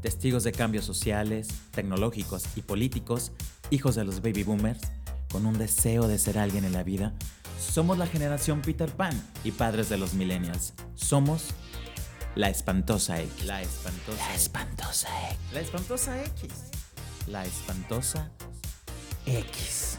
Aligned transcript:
testigos 0.00 0.44
de 0.44 0.52
cambios 0.52 0.84
sociales, 0.84 1.48
tecnológicos 1.72 2.44
y 2.56 2.62
políticos, 2.62 3.32
hijos 3.70 3.94
de 3.94 4.04
los 4.04 4.22
baby 4.22 4.44
boomers, 4.44 4.80
con 5.30 5.46
un 5.46 5.58
deseo 5.58 6.08
de 6.08 6.18
ser 6.18 6.38
alguien 6.38 6.64
en 6.64 6.72
la 6.72 6.82
vida, 6.82 7.14
somos 7.58 7.98
la 7.98 8.06
generación 8.06 8.62
Peter 8.62 8.90
Pan 8.90 9.12
y 9.44 9.50
padres 9.50 9.88
de 9.88 9.98
los 9.98 10.14
millennials. 10.14 10.74
Somos 10.94 11.48
la 12.34 12.48
espantosa 12.48 13.20
X. 13.20 13.44
La 13.44 13.62
espantosa, 13.62 14.26
la 14.28 14.34
espantosa 14.34 15.08
X. 15.28 15.38
La 15.52 15.60
espantosa 15.60 16.24
X. 16.24 16.52
La 17.26 17.44
espantosa 17.44 18.30
X. 19.26 19.97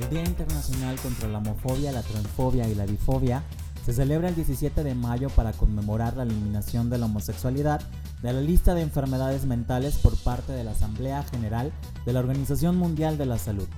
El 0.00 0.08
Día 0.08 0.24
Internacional 0.24 0.96
contra 0.96 1.28
la 1.28 1.38
Homofobia, 1.38 1.92
la 1.92 2.02
Transfobia 2.02 2.66
y 2.66 2.74
la 2.74 2.86
Bifobia 2.86 3.42
se 3.84 3.92
celebra 3.92 4.30
el 4.30 4.34
17 4.34 4.82
de 4.82 4.94
mayo 4.94 5.28
para 5.28 5.52
conmemorar 5.52 6.16
la 6.16 6.22
eliminación 6.22 6.88
de 6.88 6.96
la 6.96 7.04
homosexualidad 7.04 7.82
de 8.22 8.32
la 8.32 8.40
lista 8.40 8.74
de 8.74 8.80
enfermedades 8.80 9.44
mentales 9.44 9.98
por 9.98 10.16
parte 10.16 10.52
de 10.52 10.64
la 10.64 10.70
Asamblea 10.70 11.22
General 11.24 11.70
de 12.06 12.12
la 12.14 12.20
Organización 12.20 12.78
Mundial 12.78 13.18
de 13.18 13.26
la 13.26 13.36
Salud. 13.36 13.68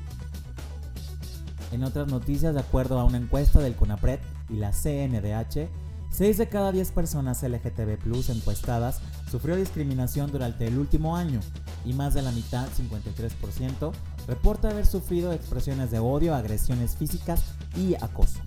En 1.73 1.83
otras 1.83 2.07
noticias, 2.07 2.55
de 2.55 2.61
acuerdo 2.61 3.01
a 3.01 3.05
una 3.05 3.19
encuesta 3.19 3.59
del 3.59 3.75
CONAPRED 3.75 4.21
y 4.49 4.57
la 4.57 4.71
CNDH, 4.71 5.69
6 6.11 6.39
de 6.39 6.49
cada 6.49 6.71
10 6.71 6.93
personas 6.93 7.43
LGTB 7.43 7.99
encuestadas 8.31 9.01
sufrió 9.29 9.57
discriminación 9.57 10.31
durante 10.31 10.69
el 10.69 10.79
último 10.79 11.17
año 11.17 11.41
y 11.85 11.95
más 11.95 12.15
de 12.15 12.23
la 12.23 12.31
mitad, 12.31 12.69
53%, 12.69 13.93
reporta 14.27 14.71
haber 14.71 14.87
sufrido 14.87 15.33
expresiones 15.33 15.91
de 15.91 15.99
odio, 15.99 16.35
agresiones 16.35 16.97
físicas 16.97 17.45
y 17.77 17.95
acoso. 17.97 18.41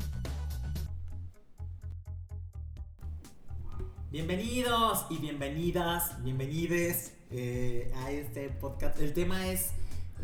Bienvenidos 4.12 5.06
y 5.10 5.18
bienvenidas, 5.18 6.24
bienvenides 6.24 7.14
eh, 7.32 7.92
a 7.98 8.12
este 8.12 8.50
podcast. 8.50 9.00
El 9.00 9.14
tema 9.14 9.48
es 9.48 9.72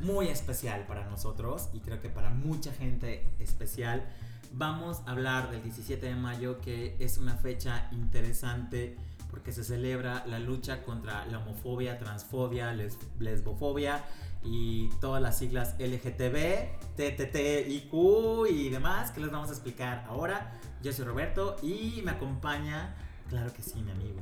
muy 0.02 0.28
especial 0.28 0.86
para 0.88 1.10
nosotros 1.10 1.68
y 1.74 1.80
creo 1.80 2.02
que 2.02 2.10
para 2.10 2.30
mucha 2.30 2.72
gente 2.72 3.28
especial. 3.40 4.06
Vamos 4.54 5.02
a 5.06 5.12
hablar 5.12 5.52
del 5.52 5.64
17 5.64 6.06
de 6.06 6.16
mayo, 6.16 6.60
que 6.60 6.96
es 7.00 7.18
una 7.18 7.36
fecha 7.36 7.90
interesante 7.92 8.98
porque 9.30 9.54
se 9.54 9.64
celebra 9.64 10.26
la 10.26 10.40
lucha 10.40 10.84
contra 10.84 11.26
la 11.26 11.40
homofobia, 11.40 11.98
transfobia, 11.98 12.74
lesbofobia 13.20 14.04
y 14.44 14.90
todas 15.00 15.22
las 15.22 15.38
siglas 15.38 15.76
LGTB, 15.80 16.96
TTT, 16.96 17.68
IQ 17.68 18.48
y 18.50 18.70
demás 18.70 19.12
que 19.12 19.22
les 19.22 19.32
vamos 19.32 19.50
a 19.50 19.54
explicar 19.54 20.06
ahora. 20.08 20.60
Yo 20.82 20.92
soy 20.94 21.06
Roberto 21.06 21.58
y 21.62 22.02
me 22.04 22.12
acompaña 22.12 22.96
Claro 23.32 23.54
que 23.54 23.62
sí, 23.62 23.82
mi 23.82 23.92
amigo. 23.92 24.20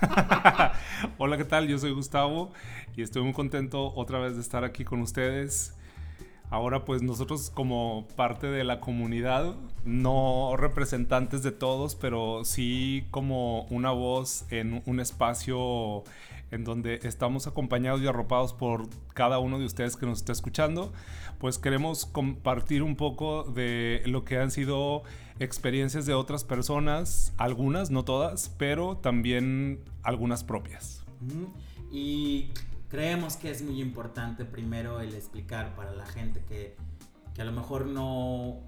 Hola, 1.18 1.36
¿qué 1.36 1.44
tal? 1.44 1.68
Yo 1.68 1.78
soy 1.78 1.92
Gustavo 1.92 2.52
y 2.96 3.02
estoy 3.02 3.22
muy 3.22 3.34
contento 3.34 3.92
otra 3.94 4.18
vez 4.18 4.34
de 4.34 4.40
estar 4.40 4.64
aquí 4.64 4.82
con 4.82 5.02
ustedes. 5.02 5.76
Ahora 6.48 6.86
pues 6.86 7.02
nosotros 7.02 7.50
como 7.50 8.08
parte 8.16 8.46
de 8.46 8.64
la 8.64 8.80
comunidad, 8.80 9.56
no 9.84 10.54
representantes 10.56 11.42
de 11.42 11.52
todos, 11.52 11.96
pero 11.96 12.46
sí 12.46 13.04
como 13.10 13.64
una 13.64 13.90
voz 13.90 14.50
en 14.50 14.82
un 14.86 15.00
espacio 15.00 16.02
en 16.50 16.64
donde 16.64 17.00
estamos 17.02 17.46
acompañados 17.46 18.00
y 18.00 18.06
arropados 18.06 18.52
por 18.52 18.88
cada 19.14 19.38
uno 19.38 19.58
de 19.58 19.64
ustedes 19.64 19.96
que 19.96 20.06
nos 20.06 20.18
está 20.18 20.32
escuchando, 20.32 20.92
pues 21.38 21.58
queremos 21.58 22.06
compartir 22.06 22.82
un 22.82 22.96
poco 22.96 23.44
de 23.44 24.02
lo 24.06 24.24
que 24.24 24.38
han 24.38 24.50
sido 24.50 25.02
experiencias 25.38 26.06
de 26.06 26.14
otras 26.14 26.44
personas, 26.44 27.32
algunas, 27.36 27.90
no 27.90 28.04
todas, 28.04 28.54
pero 28.58 28.96
también 28.98 29.80
algunas 30.02 30.44
propias. 30.44 31.04
Y 31.90 32.50
creemos 32.88 33.36
que 33.36 33.50
es 33.50 33.62
muy 33.62 33.80
importante 33.80 34.44
primero 34.44 35.00
el 35.00 35.14
explicar 35.14 35.74
para 35.74 35.92
la 35.92 36.06
gente 36.06 36.44
que, 36.46 36.76
a 37.40 37.44
lo 37.44 37.52
mejor 37.52 37.86
no, 37.86 38.58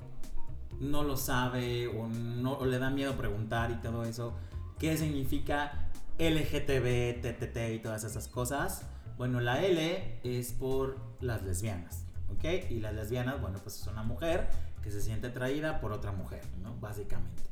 no 0.80 1.02
lo 1.02 1.18
sabe 1.18 1.88
o, 1.88 2.06
no, 2.08 2.54
o 2.54 2.64
le 2.64 2.78
da 2.78 2.88
miedo 2.88 3.14
preguntar 3.16 3.70
y 3.70 3.74
todo 3.82 4.04
eso, 4.04 4.32
qué 4.78 4.96
significa 4.96 5.90
LGTB, 6.30 7.20
TTT 7.20 7.74
y 7.74 7.78
todas 7.80 8.04
esas 8.04 8.28
cosas. 8.28 8.86
Bueno, 9.16 9.40
la 9.40 9.64
L 9.64 10.20
es 10.22 10.52
por 10.52 10.96
las 11.20 11.42
lesbianas, 11.42 12.04
¿ok? 12.34 12.70
Y 12.70 12.80
las 12.80 12.94
lesbianas, 12.94 13.40
bueno, 13.40 13.58
pues 13.62 13.80
es 13.80 13.86
una 13.86 14.02
mujer 14.02 14.48
que 14.82 14.90
se 14.90 15.00
siente 15.00 15.28
atraída 15.28 15.80
por 15.80 15.92
otra 15.92 16.12
mujer, 16.12 16.42
¿no? 16.62 16.74
Básicamente. 16.76 17.42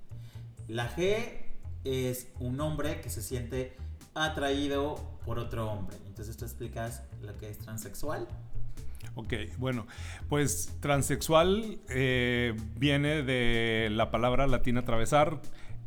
La 0.68 0.88
G 0.94 1.42
es 1.84 2.28
un 2.38 2.60
hombre 2.60 3.00
que 3.00 3.10
se 3.10 3.22
siente 3.22 3.76
atraído 4.14 4.96
por 5.24 5.38
otro 5.38 5.70
hombre. 5.70 5.96
Entonces 6.06 6.36
tú 6.36 6.44
explicas 6.44 7.02
lo 7.22 7.36
que 7.38 7.50
es 7.50 7.58
transexual. 7.58 8.28
Ok, 9.14 9.34
bueno, 9.58 9.86
pues 10.28 10.76
transexual 10.80 11.78
eh, 11.88 12.56
viene 12.76 13.22
de 13.22 13.88
la 13.90 14.10
palabra 14.10 14.46
latina 14.46 14.80
atravesar, 14.80 15.40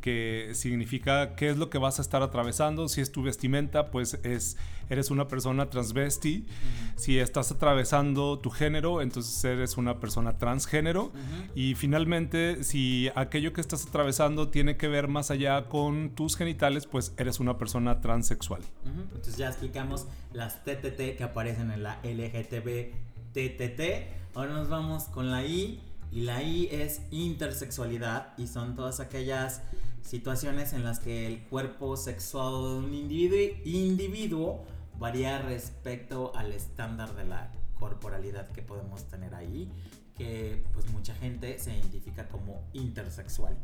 que 0.04 0.50
significa 0.52 1.34
qué 1.34 1.48
es 1.48 1.56
lo 1.56 1.70
que 1.70 1.78
vas 1.78 1.98
a 1.98 2.02
estar 2.02 2.22
atravesando. 2.22 2.88
Si 2.88 3.00
es 3.00 3.10
tu 3.10 3.22
vestimenta, 3.22 3.90
pues 3.90 4.20
es, 4.22 4.58
eres 4.90 5.10
una 5.10 5.28
persona 5.28 5.70
transvesti. 5.70 6.46
Si 6.94 7.18
estás 7.18 7.50
atravesando 7.50 8.38
tu 8.38 8.50
género, 8.50 9.00
entonces 9.00 9.42
eres 9.44 9.78
una 9.78 10.00
persona 10.00 10.36
transgénero. 10.36 11.10
Y 11.54 11.74
finalmente, 11.74 12.64
si 12.64 13.08
aquello 13.14 13.54
que 13.54 13.62
estás 13.62 13.86
atravesando 13.86 14.50
tiene 14.50 14.76
que 14.76 14.88
ver 14.88 15.08
más 15.08 15.30
allá 15.30 15.70
con 15.70 16.10
tus 16.10 16.36
genitales, 16.36 16.86
pues 16.86 17.14
eres 17.16 17.40
una 17.40 17.56
persona 17.56 18.02
transexual. 18.02 18.60
Entonces 18.84 19.38
ya 19.38 19.48
explicamos 19.48 20.06
las 20.34 20.64
TTT 20.64 21.16
que 21.16 21.22
aparecen 21.24 21.70
en 21.70 21.82
la 21.82 21.98
LGTB 22.04 22.92
TTT. 23.32 24.34
Ahora 24.34 24.52
nos 24.52 24.68
vamos 24.68 25.04
con 25.04 25.30
la 25.30 25.46
I. 25.46 25.80
Y 26.14 26.20
la 26.20 26.44
I 26.44 26.68
es 26.70 27.02
intersexualidad 27.10 28.38
y 28.38 28.46
son 28.46 28.76
todas 28.76 29.00
aquellas 29.00 29.62
situaciones 30.00 30.72
en 30.72 30.84
las 30.84 31.00
que 31.00 31.26
el 31.26 31.40
cuerpo 31.42 31.96
sexual 31.96 32.52
de 32.52 32.86
un 32.86 32.94
individuo, 32.94 33.56
individuo 33.64 34.64
varía 34.96 35.42
respecto 35.42 36.32
al 36.36 36.52
estándar 36.52 37.16
de 37.16 37.24
la 37.24 37.50
corporalidad 37.80 38.48
que 38.52 38.62
podemos 38.62 39.08
tener 39.08 39.34
ahí, 39.34 39.68
que 40.16 40.62
pues 40.72 40.88
mucha 40.92 41.16
gente 41.16 41.58
se 41.58 41.76
identifica 41.76 42.28
como 42.28 42.62
intersexual. 42.74 43.56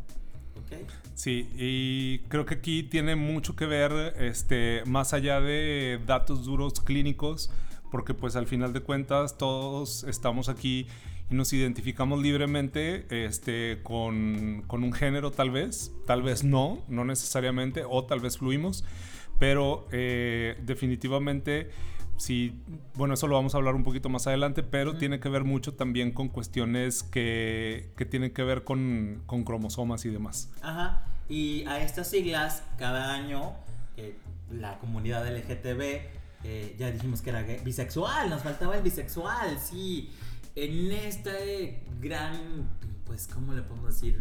¿Okay? 0.64 0.84
Sí, 1.14 1.48
y 1.54 2.18
creo 2.28 2.46
que 2.46 2.54
aquí 2.54 2.82
tiene 2.82 3.14
mucho 3.14 3.54
que 3.54 3.66
ver, 3.66 3.92
este, 4.18 4.82
más 4.86 5.12
allá 5.14 5.40
de 5.40 6.00
datos 6.04 6.46
duros 6.46 6.80
clínicos, 6.80 7.48
porque 7.92 8.12
pues 8.12 8.34
al 8.34 8.48
final 8.48 8.72
de 8.72 8.80
cuentas 8.80 9.38
todos 9.38 10.02
estamos 10.04 10.48
aquí 10.48 10.88
nos 11.30 11.52
identificamos 11.52 12.20
libremente 12.20 13.06
este, 13.24 13.80
con, 13.82 14.62
con, 14.66 14.82
un 14.82 14.92
género 14.92 15.30
tal 15.30 15.50
vez, 15.50 15.92
tal 16.06 16.22
vez 16.22 16.44
no, 16.44 16.82
no 16.88 17.04
necesariamente, 17.04 17.84
o 17.88 18.04
tal 18.04 18.20
vez 18.20 18.38
fluimos, 18.38 18.84
pero 19.38 19.86
eh, 19.92 20.58
definitivamente 20.62 21.70
sí, 22.16 22.60
bueno, 22.94 23.14
eso 23.14 23.26
lo 23.28 23.36
vamos 23.36 23.54
a 23.54 23.58
hablar 23.58 23.74
un 23.74 23.84
poquito 23.84 24.08
más 24.08 24.26
adelante, 24.26 24.62
pero 24.62 24.96
tiene 24.96 25.20
que 25.20 25.28
ver 25.28 25.44
mucho 25.44 25.74
también 25.74 26.12
con 26.12 26.28
cuestiones 26.28 27.02
que, 27.02 27.92
que 27.96 28.04
tienen 28.04 28.32
que 28.32 28.42
ver 28.42 28.64
con, 28.64 29.22
con, 29.26 29.44
cromosomas 29.44 30.04
y 30.04 30.10
demás. 30.10 30.50
Ajá, 30.62 31.04
y 31.28 31.64
a 31.66 31.80
estas 31.80 32.10
siglas, 32.10 32.62
cada 32.76 33.14
año, 33.14 33.54
eh, 33.96 34.16
la 34.50 34.78
comunidad 34.78 35.26
LGTB, 35.26 35.80
eh, 36.42 36.76
ya 36.78 36.90
dijimos 36.90 37.22
que 37.22 37.30
era 37.30 37.42
bisexual, 37.64 38.28
nos 38.28 38.42
faltaba 38.42 38.76
el 38.76 38.82
bisexual, 38.82 39.58
sí 39.58 40.10
en 40.54 40.92
este 40.92 41.84
gran, 42.00 42.68
pues, 43.04 43.26
¿cómo 43.26 43.52
le 43.52 43.62
podemos 43.62 43.94
decir? 43.94 44.20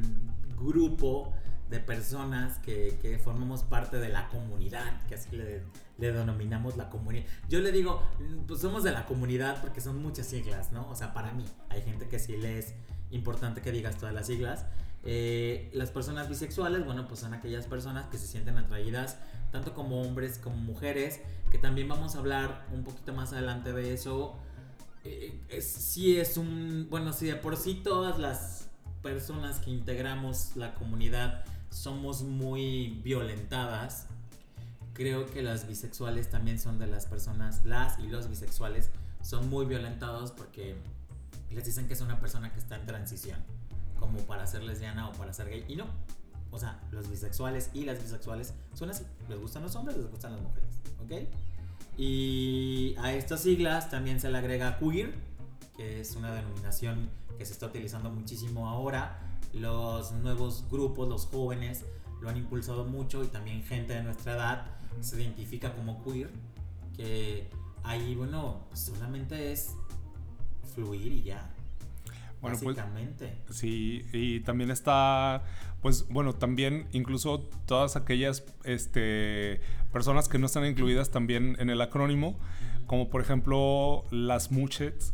Grupo 0.58 1.34
de 1.70 1.80
personas 1.80 2.58
que, 2.60 3.20
formamos 3.24 3.64
parte 3.64 3.98
de 3.98 4.10
la 4.10 4.28
comunidad, 4.30 5.06
que 5.08 5.16
así 5.16 5.30
le, 5.36 5.64
denominamos 5.98 6.78
la 6.78 6.90
comunidad. 6.90 7.26
Yo 7.48 7.60
le 7.60 7.72
digo, 7.72 8.02
pues 8.48 8.62
somos 8.62 8.84
de 8.84 8.92
la 8.92 9.06
comunidad 9.06 9.62
porque 9.62 9.81
son 9.81 10.02
muchas 10.02 10.26
siglas, 10.26 10.72
¿no? 10.72 10.90
O 10.90 10.96
sea, 10.96 11.14
para 11.14 11.31
mí, 11.34 11.46
hay 11.70 11.81
gente 11.84 12.08
que 12.08 12.20
sí 12.20 12.38
le 12.38 12.60
es 12.60 12.74
importante 13.12 13.62
que 13.62 13.72
digas 13.72 13.98
todas 13.98 14.14
las 14.14 14.28
siglas. 14.28 14.66
Eh, 15.04 15.70
las 15.74 15.92
personas 15.92 16.28
bisexuales, 16.28 16.86
bueno, 16.86 17.08
pues 17.08 17.22
son 17.22 17.34
aquellas 17.34 17.68
personas 17.68 18.08
que 18.08 18.18
se 18.18 18.28
sienten 18.28 18.58
atraídas 18.58 19.18
tanto 19.52 19.74
como 19.74 20.02
hombres 20.02 20.38
como 20.38 20.58
mujeres, 20.58 21.22
que 21.52 21.58
también 21.58 21.88
vamos 21.88 22.16
a 22.16 22.20
hablar 22.20 22.66
un 22.72 22.84
poquito 22.84 23.14
más 23.14 23.34
adelante 23.34 23.74
de 23.74 23.94
eso 23.94 24.38
eh, 25.04 25.40
es, 25.50 25.66
sí 25.66 26.18
es 26.18 26.38
un, 26.38 26.88
bueno, 26.90 27.13
si 27.13 27.28
de 27.28 27.36
por 27.36 27.57
sí 27.57 27.75
todas 27.75 28.19
las 28.19 28.68
personas 29.01 29.60
que 29.60 29.72
integramos 29.72 30.56
la 30.56 30.74
comunidad 30.74 31.46
somos 31.69 32.24
muy 32.24 33.00
violentadas, 33.04 34.07
creo 34.94 35.25
que 35.28 35.42
las 35.42 35.68
bisexuales 35.68 36.30
también 36.30 36.60
son 36.60 36.80
de 36.80 36.88
las 36.88 37.06
personas, 37.06 37.66
las 37.66 38.00
y 38.00 38.07
los 38.07 38.30
bisexuales 38.30 38.90
son 39.22 39.50
muy 39.50 39.66
violentados 39.66 40.31
porque 40.31 40.75
les 41.52 41.66
dicen 41.66 41.88
que 41.88 41.94
es 41.94 42.02
una 42.02 42.19
persona 42.19 42.52
que 42.52 42.60
está 42.60 42.75
en 42.75 42.86
transición. 42.86 43.40
como 44.00 44.19
para 44.19 44.48
ser 44.48 44.63
lesbiana 44.63 45.10
o 45.10 45.12
para 45.13 45.34
ser 45.34 45.50
gay. 45.50 45.66
Y 45.68 45.75
no. 45.75 45.86
O 46.52 46.57
sea, 46.57 46.80
los 46.92 47.10
bisexuales 47.10 47.69
y 47.74 47.84
las 47.84 48.02
bisexuales 48.02 48.54
son 48.74 48.90
así. 48.90 49.04
Les 49.28 49.40
gustan 49.40 49.63
los 49.63 49.75
hombres, 49.75 49.98
les 49.98 50.10
gustan 50.10 50.31
las 50.31 50.42
mujeres. 50.42 50.69
¿Ok? 51.04 51.28
Y 52.00 52.96
a 52.98 53.13
estas 53.13 53.42
siglas 53.42 53.90
también 53.90 54.22
se 54.22 54.31
le 54.31 54.38
agrega 54.38 54.80
queer, 54.80 55.13
que 55.75 56.00
es 56.00 56.16
una 56.16 56.34
denominación 56.34 57.10
que 57.38 57.46
se 57.46 57.51
está 57.51 57.66
utilizando 57.66 58.10
muchísimo 58.10 58.69
ahora. 58.69 59.19
Los 59.51 60.13
nuevos 60.13 60.63
grupos, 60.72 61.10
los 61.10 61.25
jóvenes, 61.25 61.84
lo 62.22 62.30
han 62.30 62.38
impulsado 62.38 62.86
mucho 62.86 63.22
y 63.22 63.28
también 63.28 63.63
gente 63.63 63.96
de 63.96 64.04
nuestra 64.04 64.36
edad 64.36 64.66
se 65.01 65.22
identifica 65.22 65.75
como 65.75 66.01
queer, 66.06 66.30
que 66.96 67.50
ahí, 67.84 68.16
bueno, 68.16 68.62
solamente 68.72 69.52
es 69.52 69.72
fluir 70.74 71.12
y 71.12 71.24
ya. 71.24 71.54
Bueno, 72.42 72.58
pues, 72.62 72.78
Básicamente. 72.78 73.34
Pues, 73.46 73.58
sí, 73.58 74.06
y 74.14 74.40
también 74.42 74.72
está, 74.72 75.44
pues 75.82 76.08
bueno, 76.08 76.34
también 76.34 76.88
incluso 76.92 77.42
todas 77.66 77.96
aquellas 77.96 78.44
este, 78.64 79.62
personas 79.92 80.30
que 80.30 80.40
no 80.40 80.46
están 80.46 80.66
incluidas 80.66 81.12
también 81.12 81.58
en 81.60 81.70
el 81.70 81.82
acrónimo, 81.82 82.38
como 82.88 83.10
por 83.10 83.22
ejemplo 83.22 84.06
las 84.12 84.52
muchets, 84.52 85.14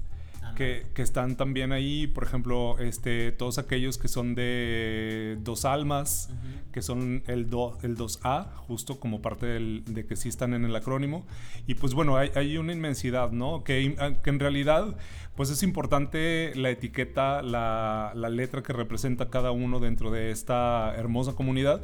que, 0.56 0.88
que, 0.94 1.02
están 1.02 1.36
también 1.36 1.72
ahí, 1.72 2.08
por 2.08 2.24
ejemplo, 2.24 2.78
este, 2.80 3.32
todos 3.32 3.58
aquellos 3.58 3.98
que 3.98 4.08
son 4.08 4.34
de 4.34 5.38
dos 5.42 5.66
almas, 5.66 6.30
que 6.72 6.82
son 6.82 7.24
el, 7.28 7.50
do, 7.50 7.78
el 7.84 7.98
2A, 7.98 8.54
justo 8.56 9.00
como 9.00 9.22
parte 9.22 9.46
del, 9.46 9.84
de 9.86 10.06
que 10.06 10.16
sí 10.16 10.30
están 10.30 10.54
en 10.54 10.66
el 10.66 10.76
acrónimo. 10.76 11.26
Y 11.68 11.76
pues 11.76 11.94
bueno, 11.94 12.18
hay, 12.18 12.32
hay 12.36 12.58
una 12.58 12.74
inmensidad, 12.74 13.32
¿no? 13.32 13.64
Que, 13.64 13.96
que, 14.24 14.30
en 14.30 14.40
realidad, 14.40 14.98
pues 15.36 15.50
es 15.50 15.62
importante 15.62 16.54
la 16.56 16.70
etiqueta, 16.72 17.42
la, 17.42 18.12
la 18.16 18.30
letra 18.30 18.64
que 18.64 18.74
representa 18.74 19.30
cada 19.30 19.52
uno 19.52 19.80
dentro 19.80 20.10
de 20.10 20.32
esta 20.32 20.96
hermosa 20.96 21.34
comunidad, 21.34 21.82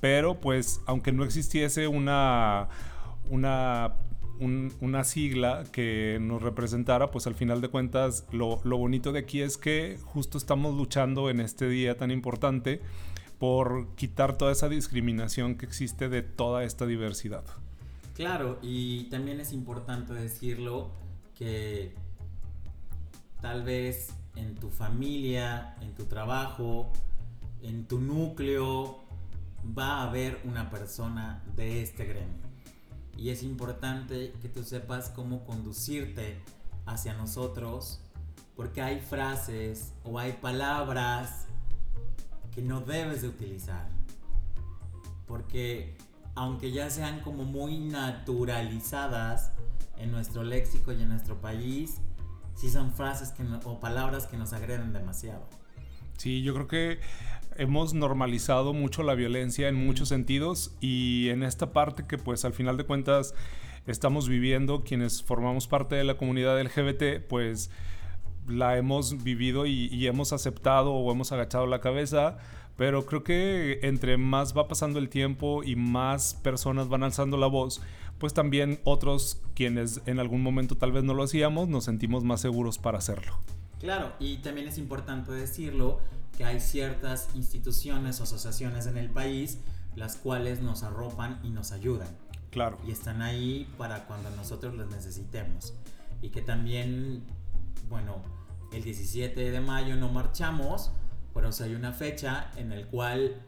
pero 0.00 0.40
pues 0.40 0.80
aunque 0.86 1.12
no 1.12 1.24
existiese 1.24 1.86
una 1.86 2.68
una 3.30 3.94
una 4.40 5.04
sigla 5.04 5.64
que 5.70 6.18
nos 6.20 6.42
representara, 6.42 7.10
pues 7.10 7.26
al 7.26 7.34
final 7.34 7.60
de 7.60 7.68
cuentas 7.68 8.26
lo, 8.32 8.56
bonito 8.56 9.12
de 9.12 9.20
aquí 9.20 9.40
es 9.40 9.56
que 9.56 9.98
justo 10.04 10.38
estamos 10.38 10.74
luchando 10.74 11.30
en 11.30 11.40
este 11.40 11.68
día 11.68 11.96
tan 11.96 12.10
importante 12.10 12.80
por 13.38 13.94
quitar 13.94 14.36
toda 14.36 14.52
esa 14.52 14.68
discriminación 14.68 15.56
que 15.56 15.66
existe 15.66 16.08
de 16.08 16.22
toda 16.22 16.64
esta 16.64 16.86
diversidad. 16.86 17.44
Claro, 18.14 18.58
y 18.62 19.04
también 19.04 19.40
es 19.40 19.52
importante 19.52 20.14
decirlo 20.14 20.90
que 21.36 21.94
tal 23.40 23.62
vez 23.62 24.10
en 24.36 24.54
tu 24.54 24.70
familia, 24.70 25.76
en 25.80 25.94
tu 25.94 26.06
trabajo, 26.06 26.92
en 27.62 27.86
tu 27.86 28.00
núcleo, 28.00 29.04
va 29.76 29.98
a 29.98 30.08
haber 30.08 30.40
una 30.44 30.70
persona 30.70 31.42
de 31.56 31.82
este 31.82 32.04
gremio 32.04 32.53
y 33.16 33.30
es 33.30 33.42
importante 33.42 34.32
que 34.40 34.48
tú 34.48 34.64
sepas 34.64 35.10
cómo 35.10 35.44
conducirte 35.44 36.40
hacia 36.86 37.14
nosotros 37.14 38.00
porque 38.56 38.82
hay 38.82 39.00
frases 39.00 39.92
o 40.04 40.18
hay 40.18 40.32
palabras 40.32 41.46
que 42.54 42.62
no 42.62 42.80
debes 42.80 43.22
de 43.22 43.28
utilizar 43.28 43.88
porque 45.26 45.96
aunque 46.34 46.72
ya 46.72 46.90
sean 46.90 47.20
como 47.20 47.44
muy 47.44 47.78
naturalizadas 47.78 49.52
en 49.98 50.10
nuestro 50.10 50.42
léxico 50.42 50.92
y 50.92 51.02
en 51.02 51.08
nuestro 51.08 51.40
país, 51.40 51.98
sí 52.54 52.70
son 52.70 52.92
frases 52.92 53.30
que 53.30 53.44
o 53.64 53.80
palabras 53.80 54.26
que 54.26 54.36
nos 54.36 54.52
agreden 54.52 54.92
demasiado. 54.92 55.48
Sí, 56.16 56.42
yo 56.42 56.54
creo 56.54 56.68
que 56.68 57.00
hemos 57.56 57.94
normalizado 57.94 58.72
mucho 58.72 59.02
la 59.02 59.14
violencia 59.14 59.68
en 59.68 59.74
muchos 59.74 60.08
sentidos 60.08 60.76
y 60.80 61.28
en 61.30 61.42
esta 61.42 61.72
parte 61.72 62.06
que 62.06 62.18
pues 62.18 62.44
al 62.44 62.52
final 62.52 62.76
de 62.76 62.84
cuentas 62.84 63.34
estamos 63.86 64.28
viviendo 64.28 64.82
quienes 64.84 65.22
formamos 65.22 65.66
parte 65.66 65.94
de 65.94 66.04
la 66.04 66.16
comunidad 66.16 66.60
LGBT 66.60 67.26
pues 67.28 67.70
la 68.46 68.76
hemos 68.76 69.22
vivido 69.22 69.66
y, 69.66 70.06
hemos 70.06 70.32
aceptado 70.32 70.92
o 70.92 71.12
hemos 71.12 71.32
agachado 71.32 71.66
la 71.66 71.80
cabeza 71.80 72.38
pero 72.76 73.06
creo 73.06 73.22
que 73.22 73.80
entre 73.82 74.16
más 74.16 74.56
va 74.56 74.68
pasando 74.68 74.98
el 74.98 75.08
tiempo 75.08 75.62
y 75.62 75.76
más 75.76 76.34
personas 76.34 76.88
van 76.88 77.02
alzando 77.02 77.36
la 77.36 77.46
voz 77.46 77.80
pues 78.18 78.34
también 78.34 78.80
otros 78.84 79.42
quienes 79.54 80.02
en 80.06 80.18
algún 80.18 80.42
momento 80.42 80.76
tal 80.76 80.92
vez 80.92 81.04
no 81.04 81.14
lo 81.14 81.22
hacíamos 81.22 81.68
nos 81.68 81.84
sentimos 81.84 82.24
más 82.24 82.40
seguros 82.40 82.78
para 82.78 82.98
hacerlo. 82.98 83.38
Claro, 83.80 84.12
y 84.18 84.38
también 84.38 84.66
es 84.66 84.78
importante 84.78 85.30
decirlo 85.32 86.00
que 86.36 86.44
hay 86.44 86.60
ciertas 86.60 87.28
instituciones 87.34 88.20
o 88.20 88.24
asociaciones 88.24 88.86
en 88.86 88.96
el 88.96 89.10
país 89.10 89.58
las 89.96 90.16
cuales 90.16 90.60
nos 90.60 90.82
arropan 90.82 91.40
y 91.42 91.50
nos 91.50 91.72
ayudan. 91.72 92.08
Claro. 92.50 92.78
Y 92.86 92.90
están 92.90 93.22
ahí 93.22 93.68
para 93.78 94.06
cuando 94.06 94.30
nosotros 94.30 94.74
les 94.74 94.88
necesitemos. 94.88 95.74
Y 96.22 96.30
que 96.30 96.42
también, 96.42 97.22
bueno, 97.88 98.22
el 98.72 98.82
17 98.82 99.50
de 99.50 99.60
mayo 99.60 99.96
no 99.96 100.08
marchamos, 100.08 100.90
pero 101.32 101.52
si 101.52 101.64
hay 101.64 101.74
una 101.74 101.92
fecha 101.92 102.50
en 102.56 102.70
la 102.70 102.86
cual 102.86 103.42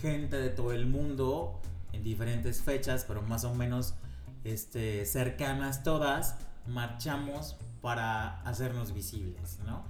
gente 0.00 0.36
de 0.36 0.50
todo 0.50 0.72
el 0.72 0.86
mundo, 0.86 1.60
en 1.92 2.02
diferentes 2.02 2.62
fechas, 2.62 3.04
pero 3.06 3.22
más 3.22 3.44
o 3.44 3.54
menos 3.54 3.94
este, 4.44 5.06
cercanas 5.06 5.82
todas, 5.82 6.36
marchamos 6.66 7.56
para 7.80 8.40
hacernos 8.42 8.92
visibles, 8.92 9.58
¿no? 9.66 9.84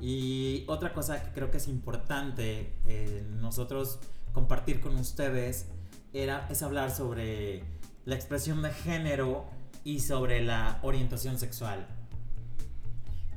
Y 0.00 0.64
otra 0.66 0.92
cosa 0.92 1.22
que 1.22 1.30
creo 1.32 1.50
que 1.50 1.58
es 1.58 1.68
importante 1.68 2.72
eh, 2.86 3.26
nosotros 3.40 3.98
compartir 4.32 4.80
con 4.80 4.96
ustedes 4.96 5.66
era, 6.12 6.46
es 6.50 6.62
hablar 6.62 6.90
sobre 6.90 7.62
la 8.04 8.14
expresión 8.14 8.62
de 8.62 8.70
género 8.70 9.44
y 9.84 10.00
sobre 10.00 10.42
la 10.42 10.78
orientación 10.82 11.38
sexual. 11.38 11.86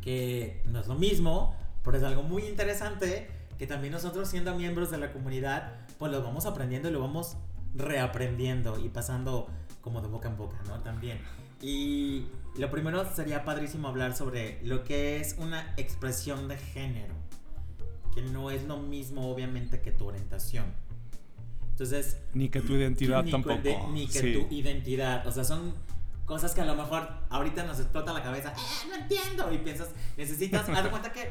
Que 0.01 0.61
no 0.65 0.79
es 0.79 0.87
lo 0.87 0.95
mismo, 0.95 1.55
pero 1.83 1.97
es 1.97 2.03
algo 2.03 2.23
muy 2.23 2.43
interesante 2.43 3.29
que 3.57 3.67
también 3.67 3.93
nosotros 3.93 4.29
siendo 4.29 4.55
miembros 4.55 4.89
de 4.89 4.97
la 4.97 5.11
comunidad, 5.11 5.73
pues 5.99 6.11
lo 6.11 6.23
vamos 6.23 6.45
aprendiendo 6.45 6.89
y 6.89 6.91
lo 6.91 6.99
vamos 6.99 7.37
reaprendiendo 7.75 8.79
y 8.79 8.89
pasando 8.89 9.47
como 9.81 10.01
de 10.01 10.07
boca 10.07 10.29
en 10.29 10.37
boca, 10.37 10.57
¿no? 10.67 10.79
También. 10.79 11.19
Y 11.61 12.25
lo 12.57 12.69
primero 12.69 13.03
sería 13.13 13.43
padrísimo 13.43 13.87
hablar 13.87 14.15
sobre 14.15 14.59
lo 14.63 14.83
que 14.83 15.17
es 15.19 15.35
una 15.39 15.73
expresión 15.77 16.47
de 16.47 16.57
género, 16.57 17.15
que 18.13 18.21
no 18.21 18.51
es 18.51 18.63
lo 18.63 18.77
mismo 18.77 19.31
obviamente 19.31 19.81
que 19.81 19.91
tu 19.91 20.05
orientación. 20.05 20.65
Entonces, 21.71 22.17
ni 22.33 22.49
que 22.49 22.61
tu 22.61 22.73
identidad 22.75 23.25
tampoco. 23.25 23.89
ni 23.91 24.07
que 24.07 24.21
tu 24.21 24.53
identidad, 24.53 25.25
o 25.25 25.31
sea, 25.31 25.43
son 25.43 25.73
cosas 26.25 26.53
que 26.53 26.61
a 26.61 26.65
lo 26.65 26.75
mejor 26.75 27.09
ahorita 27.29 27.63
nos 27.63 27.79
explota 27.79 28.13
la 28.13 28.21
cabeza, 28.21 28.53
¡Eh, 28.55 28.87
no 28.87 28.95
entiendo, 28.95 29.51
y 29.51 29.57
piensas, 29.57 29.89
necesitas, 30.15 30.69
haz 30.69 30.83
de 30.83 30.89
cuenta 30.91 31.11
que 31.11 31.29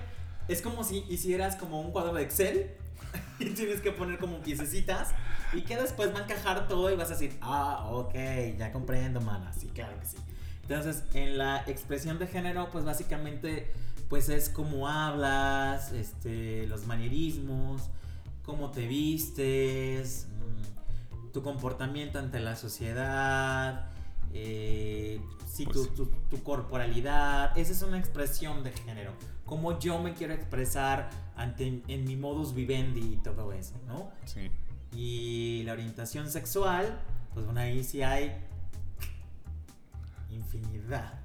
es 0.48 0.60
como 0.60 0.82
si 0.82 1.04
hicieras 1.08 1.54
como 1.56 1.80
un 1.80 1.92
cuadro 1.92 2.12
de 2.14 2.22
Excel 2.22 2.72
y 3.38 3.50
tienes 3.50 3.80
que 3.80 3.92
poner 3.92 4.18
como 4.18 4.42
piececitas 4.42 5.14
y 5.52 5.62
que 5.62 5.76
después 5.76 6.12
va 6.12 6.18
a 6.18 6.22
encajar 6.24 6.66
todo 6.66 6.90
y 6.90 6.96
vas 6.96 7.08
a 7.08 7.12
decir, 7.12 7.38
ah, 7.40 7.88
ok, 7.90 8.14
ya 8.58 8.72
comprendo, 8.72 9.20
mana, 9.20 9.52
sí, 9.52 9.68
claro 9.68 9.98
que 10.00 10.06
sí. 10.06 10.16
Entonces, 10.62 11.04
en 11.14 11.38
la 11.38 11.64
expresión 11.66 12.18
de 12.18 12.26
género, 12.26 12.68
pues 12.70 12.84
básicamente, 12.84 13.70
pues 14.08 14.28
es 14.28 14.48
cómo 14.48 14.88
hablas, 14.88 15.92
este, 15.92 16.66
los 16.66 16.86
manierismos, 16.86 17.82
cómo 18.44 18.70
te 18.70 18.86
vistes, 18.86 20.28
mm, 20.28 21.32
tu 21.32 21.42
comportamiento 21.42 22.18
ante 22.18 22.40
la 22.40 22.56
sociedad, 22.56 23.88
eh, 24.32 25.20
pues 25.64 25.94
tu, 25.94 26.06
tu, 26.30 26.42
corporalidad, 26.42 27.56
esa 27.58 27.72
es 27.72 27.82
una 27.82 27.98
expresión 27.98 28.62
de 28.62 28.72
género. 28.72 29.12
Cómo 29.44 29.78
yo 29.78 29.98
me 30.00 30.14
quiero 30.14 30.32
expresar 30.32 31.10
ante, 31.36 31.82
en 31.86 32.04
mi 32.04 32.16
modus 32.16 32.54
vivendi 32.54 33.14
y 33.14 33.16
todo 33.16 33.52
eso, 33.52 33.74
¿no? 33.86 34.10
Sí. 34.24 34.50
Y 34.96 35.62
la 35.64 35.72
orientación 35.72 36.30
sexual, 36.30 36.98
pues 37.34 37.44
bueno, 37.44 37.60
ahí 37.60 37.84
sí 37.84 38.02
hay 38.02 38.34
infinidad. 40.32 41.20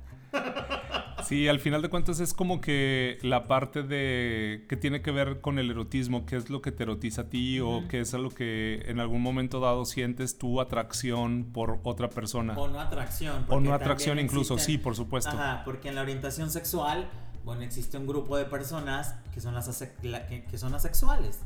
Sí, 1.24 1.48
al 1.48 1.60
final 1.60 1.82
de 1.82 1.90
cuentas 1.90 2.20
es 2.20 2.34
como 2.34 2.62
que 2.62 3.18
la 3.22 3.48
parte 3.48 3.84
de 3.84 4.66
que 4.70 4.78
tiene 4.78 5.02
que 5.02 5.12
ver 5.12 5.42
con 5.42 5.60
el 5.60 5.70
erotismo, 5.70 6.26
qué 6.26 6.38
es 6.38 6.50
lo 6.50 6.62
que 6.62 6.72
te 6.72 6.84
erotiza 6.84 7.24
a 7.24 7.30
ti 7.30 7.60
o 7.60 7.84
qué 7.90 8.00
es 8.00 8.14
lo 8.14 8.30
que 8.30 8.84
en 8.86 9.00
algún 9.00 9.22
momento 9.22 9.60
dado 9.60 9.86
sientes 9.86 10.38
tu 10.38 10.62
atracción 10.62 11.50
por 11.52 11.80
otra 11.84 12.10
persona. 12.10 12.58
O 12.58 12.68
no 12.68 12.80
atracción. 12.80 13.46
O 13.50 13.60
no 13.60 13.74
atracción 13.74 14.20
incluso, 14.20 14.58
sí, 14.58 14.78
por 14.78 14.96
supuesto. 14.96 15.32
Ajá, 15.32 15.64
porque 15.66 15.90
en 15.90 15.96
la 15.96 16.02
orientación 16.02 16.50
sexual, 16.50 17.10
bueno, 17.44 17.64
existe 17.64 17.98
un 17.98 18.08
grupo 18.08 18.38
de 18.38 18.46
personas 18.46 19.16
que 19.34 19.42
son 19.42 19.54
las, 19.54 19.68
que 20.50 20.58
son 20.58 20.76
asexuales. 20.76 21.42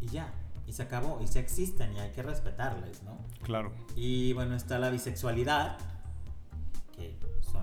Y 0.00 0.08
ya, 0.08 0.34
y 0.66 0.72
se 0.72 0.82
acabó, 0.82 1.20
y 1.22 1.28
se 1.28 1.38
existen 1.38 1.96
y 1.96 2.00
hay 2.00 2.10
que 2.10 2.22
respetarles, 2.22 3.02
¿no? 3.04 3.16
Claro. 3.42 3.72
Y 3.94 4.32
bueno, 4.34 4.54
está 4.54 4.78
la 4.78 4.90
bisexualidad 4.90 5.78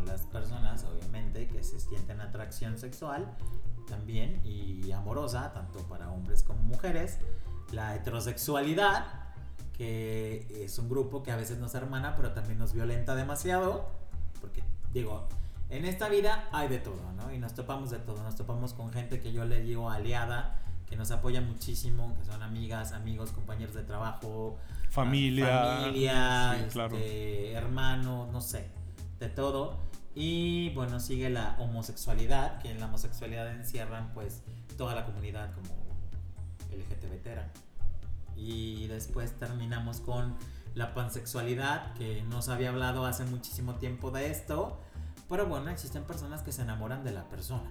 las 0.02 0.22
personas, 0.22 0.86
obviamente, 0.86 1.48
que 1.48 1.64
se 1.64 1.80
sienten 1.80 2.22
atracción 2.22 2.78
sexual 2.78 3.36
también 3.88 4.42
y 4.44 4.92
amorosa, 4.92 5.54
tanto 5.54 5.80
para 5.88 6.10
hombres 6.12 6.44
como 6.44 6.62
mujeres. 6.64 7.20
La 7.72 7.96
heterosexualidad, 7.96 9.06
que 9.74 10.64
es 10.64 10.78
un 10.80 10.90
grupo 10.90 11.24
que 11.24 11.32
a 11.32 11.36
veces 11.36 11.58
nos 11.58 11.76
hermana, 11.76 12.16
pero 12.16 12.32
también 12.34 12.60
nos 12.60 12.74
violenta 12.74 13.16
demasiado. 13.16 13.88
Porque, 14.42 14.64
digo, 14.94 15.28
en 15.70 15.86
esta 15.86 16.10
vida 16.10 16.48
hay 16.52 16.68
de 16.68 16.78
todo, 16.80 17.02
¿no? 17.18 17.34
Y 17.34 17.40
nos 17.40 17.54
topamos 17.56 17.90
de 17.90 18.00
todo. 18.00 18.22
Nos 18.24 18.36
topamos 18.36 18.74
con 18.74 18.92
gente 18.94 19.20
que 19.20 19.34
yo 19.34 19.46
le 19.46 19.62
digo 19.62 19.90
aliada, 19.90 20.60
que 20.88 20.96
nos 20.96 21.10
apoya 21.12 21.42
muchísimo, 21.42 22.16
que 22.16 22.26
son 22.26 22.44
amigas, 22.44 22.92
amigos, 22.92 23.32
compañeros 23.32 23.74
de 23.74 23.84
trabajo, 23.84 24.58
familia, 24.90 25.82
familia, 25.82 26.60
este, 26.60 27.54
hermanos, 27.54 28.32
no 28.32 28.42
sé, 28.42 28.70
de 29.20 29.30
todo. 29.30 29.80
Y 30.16 30.70
bueno, 30.76 31.00
sigue 31.00 31.30
la 31.30 31.56
homosexualidad, 31.60 32.62
que 32.62 32.72
en 32.72 32.80
la 32.80 32.86
homosexualidad 32.86 33.52
encierran 33.56 34.12
pues 34.14 34.44
toda 34.78 34.96
la 34.96 35.06
comunidad 35.06 35.54
como 35.54 35.70
LGTB. 36.72 37.14
Y 38.36 38.88
después 38.88 39.32
terminamos 39.40 40.00
con 40.00 40.36
la 40.76 40.94
pansexualidad, 40.94 41.94
que 41.94 42.24
no 42.24 42.42
se 42.42 42.52
había 42.52 42.70
hablado 42.70 43.06
hace 43.06 43.26
muchísimo 43.26 43.76
tiempo 43.76 44.12
de 44.12 44.32
esto. 44.32 44.80
Pero 45.30 45.48
bueno, 45.48 45.70
existen 45.70 46.04
personas 46.04 46.42
que 46.42 46.52
se 46.52 46.64
enamoran 46.64 47.04
de 47.04 47.12
la 47.12 47.28
persona. 47.30 47.70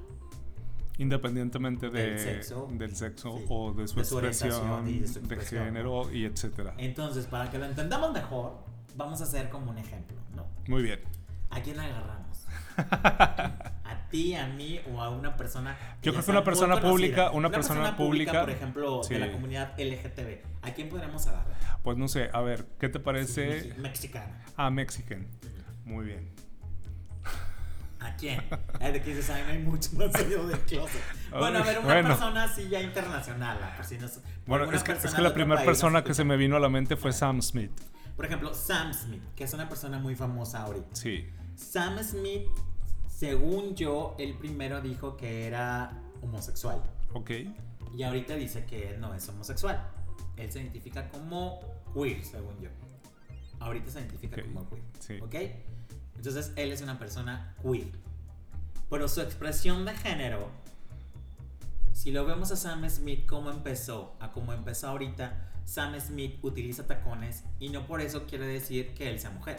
Independientemente 0.98 1.90
del 1.90 2.18
sexo, 2.18 2.68
del 2.72 2.94
sexo 2.94 3.40
o 3.48 3.72
de 3.72 3.88
su, 3.88 4.00
expresión, 4.00 4.84
de, 4.84 5.36
género 5.40 6.12
y 6.12 6.24
etcétera. 6.24 6.74
Entonces, 6.76 7.26
para 7.26 7.50
que 7.50 7.58
lo 7.58 7.64
entendamos 7.64 8.12
mejor, 8.12 8.58
vamos 8.96 9.20
a 9.20 9.24
hacer 9.24 9.48
como 9.48 9.70
un 9.70 9.78
ejemplo, 9.78 10.16
¿no? 10.36 10.46
Muy 10.68 10.82
bien. 10.82 11.00
¿A 11.50 11.60
quién 11.60 11.80
agarramos? 11.80 12.31
¿A 12.76 14.08
ti, 14.10 14.34
a 14.34 14.46
mí 14.46 14.80
o 14.92 15.00
a 15.00 15.10
una 15.10 15.36
persona? 15.36 15.76
Yo 16.02 16.12
creo 16.12 16.24
que 16.24 16.30
una 16.30 16.44
persona 16.44 16.80
pública, 16.80 17.30
una, 17.30 17.50
persona, 17.50 17.96
pública, 17.96 18.40
por 18.40 18.50
ejemplo, 18.50 19.00
de 19.08 19.18
la 19.18 19.32
comunidad 19.32 19.74
LGTB. 19.78 20.62
¿A 20.62 20.72
quién 20.72 20.88
podríamos 20.88 21.26
agarrar? 21.26 21.56
Pues 21.82 21.98
no 21.98 22.08
sé, 22.08 22.30
a 22.32 22.40
ver, 22.40 22.66
¿qué 22.78 22.88
te 22.88 23.00
parece? 23.00 23.74
mexicana. 23.78 24.42
Ah, 24.56 24.70
mexican. 24.70 25.26
Muy 25.84 26.06
bien. 26.06 26.30
¿A 28.02 28.16
quién? 28.16 28.42
de 28.80 29.00
que 29.00 29.14
dices, 29.14 29.30
ay, 29.30 29.42
no 29.46 29.52
hay 29.52 29.58
mucho 29.58 29.90
más 29.94 30.12
salido 30.12 30.46
del 30.46 30.58
closet. 30.60 31.00
Bueno, 31.30 31.58
a 31.58 31.62
ver, 31.62 31.78
una 31.78 32.02
persona 32.02 32.44
así 32.44 32.68
ya 32.68 32.80
internacional. 32.80 33.58
bueno, 34.46 34.70
es 34.72 34.82
que, 34.82 34.92
es 34.92 35.14
que 35.14 35.22
la 35.22 35.32
primera 35.32 35.64
persona 35.64 36.02
que 36.02 36.14
se 36.14 36.24
me 36.24 36.36
vino 36.36 36.56
a 36.56 36.60
la 36.60 36.68
mente 36.68 36.96
fue 36.96 37.12
Sam 37.12 37.40
Smith. 37.42 37.72
Por 38.16 38.26
ejemplo, 38.26 38.52
Sam 38.54 38.92
Smith, 38.92 39.22
que 39.34 39.44
es 39.44 39.54
una 39.54 39.68
persona 39.68 39.98
muy 39.98 40.14
famosa 40.14 40.62
ahorita. 40.62 40.94
Sí. 40.94 41.26
Sam 41.56 41.98
Smith, 42.02 42.48
según 43.08 43.74
yo, 43.74 44.14
él 44.18 44.34
primero 44.38 44.80
dijo 44.80 45.16
que 45.16 45.46
era 45.46 46.02
homosexual. 46.22 46.82
Ok. 47.12 47.30
Y 47.96 48.02
ahorita 48.02 48.34
dice 48.34 48.64
que 48.64 48.90
él 48.90 49.00
no 49.00 49.14
es 49.14 49.28
homosexual. 49.28 49.86
Él 50.36 50.50
se 50.50 50.60
identifica 50.60 51.08
como 51.08 51.60
queer, 51.94 52.24
según 52.24 52.58
yo. 52.60 52.70
Ahorita 53.60 53.90
se 53.90 54.00
identifica 54.00 54.42
como 54.42 54.68
queer. 54.68 54.82
Sí. 54.98 55.18
¿Ok? 55.20 55.34
Entonces 56.16 56.52
él 56.56 56.72
es 56.72 56.80
una 56.80 56.98
persona 56.98 57.54
queer. 57.62 57.90
Pero 58.88 59.08
su 59.08 59.20
expresión 59.20 59.84
de 59.84 59.94
género, 59.94 60.50
si 61.92 62.10
lo 62.10 62.24
vemos 62.26 62.50
a 62.50 62.56
Sam 62.56 62.88
Smith 62.90 63.26
como 63.26 63.50
empezó, 63.50 64.16
a 64.20 64.32
como 64.32 64.52
empezó 64.52 64.88
ahorita, 64.88 65.50
Sam 65.64 65.98
Smith 66.00 66.38
utiliza 66.42 66.86
tacones 66.86 67.44
y 67.58 67.68
no 67.68 67.86
por 67.86 68.00
eso 68.00 68.26
quiere 68.26 68.46
decir 68.46 68.94
que 68.94 69.08
él 69.10 69.20
sea 69.20 69.30
mujer. 69.30 69.58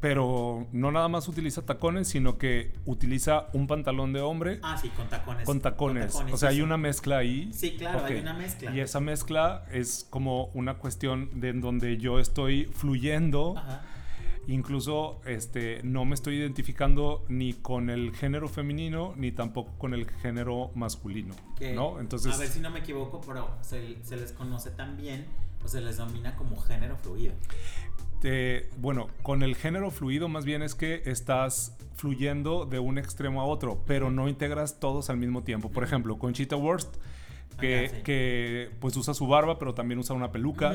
Pero 0.00 0.66
no 0.72 0.92
nada 0.92 1.08
más 1.08 1.26
utiliza 1.26 1.64
tacones, 1.64 2.08
sino 2.08 2.38
que 2.38 2.72
utiliza 2.84 3.46
un 3.52 3.66
pantalón 3.66 4.12
de 4.12 4.20
hombre. 4.20 4.60
Ah, 4.62 4.76
sí, 4.80 4.90
con 4.90 5.08
tacones. 5.08 5.46
Con 5.46 5.60
tacones. 5.60 6.14
o 6.14 6.36
sea, 6.36 6.50
hay 6.50 6.60
una 6.60 6.76
mezcla 6.76 7.18
ahí. 7.18 7.50
Sí, 7.52 7.76
claro, 7.76 8.04
hay 8.04 8.16
una 8.16 8.34
mezcla. 8.34 8.74
Y 8.74 8.80
esa 8.80 9.00
mezcla 9.00 9.64
es 9.72 10.06
como 10.10 10.46
una 10.54 10.74
cuestión 10.74 11.40
de 11.40 11.48
en 11.48 11.60
donde 11.60 11.96
yo 11.96 12.18
estoy 12.18 12.66
fluyendo. 12.66 13.54
Ajá 13.56 13.82
Incluso 14.48 15.20
este, 15.26 15.80
no 15.82 16.04
me 16.04 16.14
estoy 16.14 16.36
identificando 16.36 17.24
ni 17.28 17.52
con 17.52 17.90
el 17.90 18.14
género 18.14 18.48
femenino 18.48 19.12
ni 19.16 19.32
tampoco 19.32 19.72
con 19.76 19.92
el 19.92 20.08
género 20.08 20.70
masculino. 20.74 21.34
¿no? 21.74 22.00
Entonces, 22.00 22.32
a 22.32 22.38
ver 22.38 22.48
si 22.48 22.60
no 22.60 22.70
me 22.70 22.80
equivoco, 22.80 23.20
pero 23.26 23.56
se, 23.60 23.80
les 24.16 24.32
conoce 24.32 24.70
también 24.70 25.26
o 25.64 25.68
se 25.68 25.80
les 25.80 25.96
domina 25.96 26.36
como 26.36 26.56
género 26.58 26.96
fluido. 26.96 27.34
Bueno, 28.78 29.08
con 29.22 29.42
el 29.42 29.54
género 29.54 29.90
fluido 29.90 30.28
más 30.28 30.44
bien 30.44 30.62
es 30.62 30.74
que 30.74 31.02
estás 31.06 31.76
fluyendo 31.94 32.66
de 32.66 32.78
un 32.78 32.98
extremo 32.98 33.40
a 33.40 33.44
otro, 33.44 33.82
pero 33.86 34.10
no 34.10 34.28
integras 34.28 34.80
todos 34.80 35.10
al 35.10 35.16
mismo 35.16 35.42
tiempo. 35.42 35.70
Por 35.70 35.84
ejemplo, 35.84 36.18
Conchita 36.18 36.56
Wurst 36.56 36.96
que, 37.58 38.02
que, 38.04 38.70
pues 38.80 38.96
usa 38.96 39.14
su 39.14 39.26
barba, 39.26 39.58
pero 39.58 39.74
también 39.74 39.98
usa 39.98 40.14
una 40.14 40.30
peluca 40.30 40.74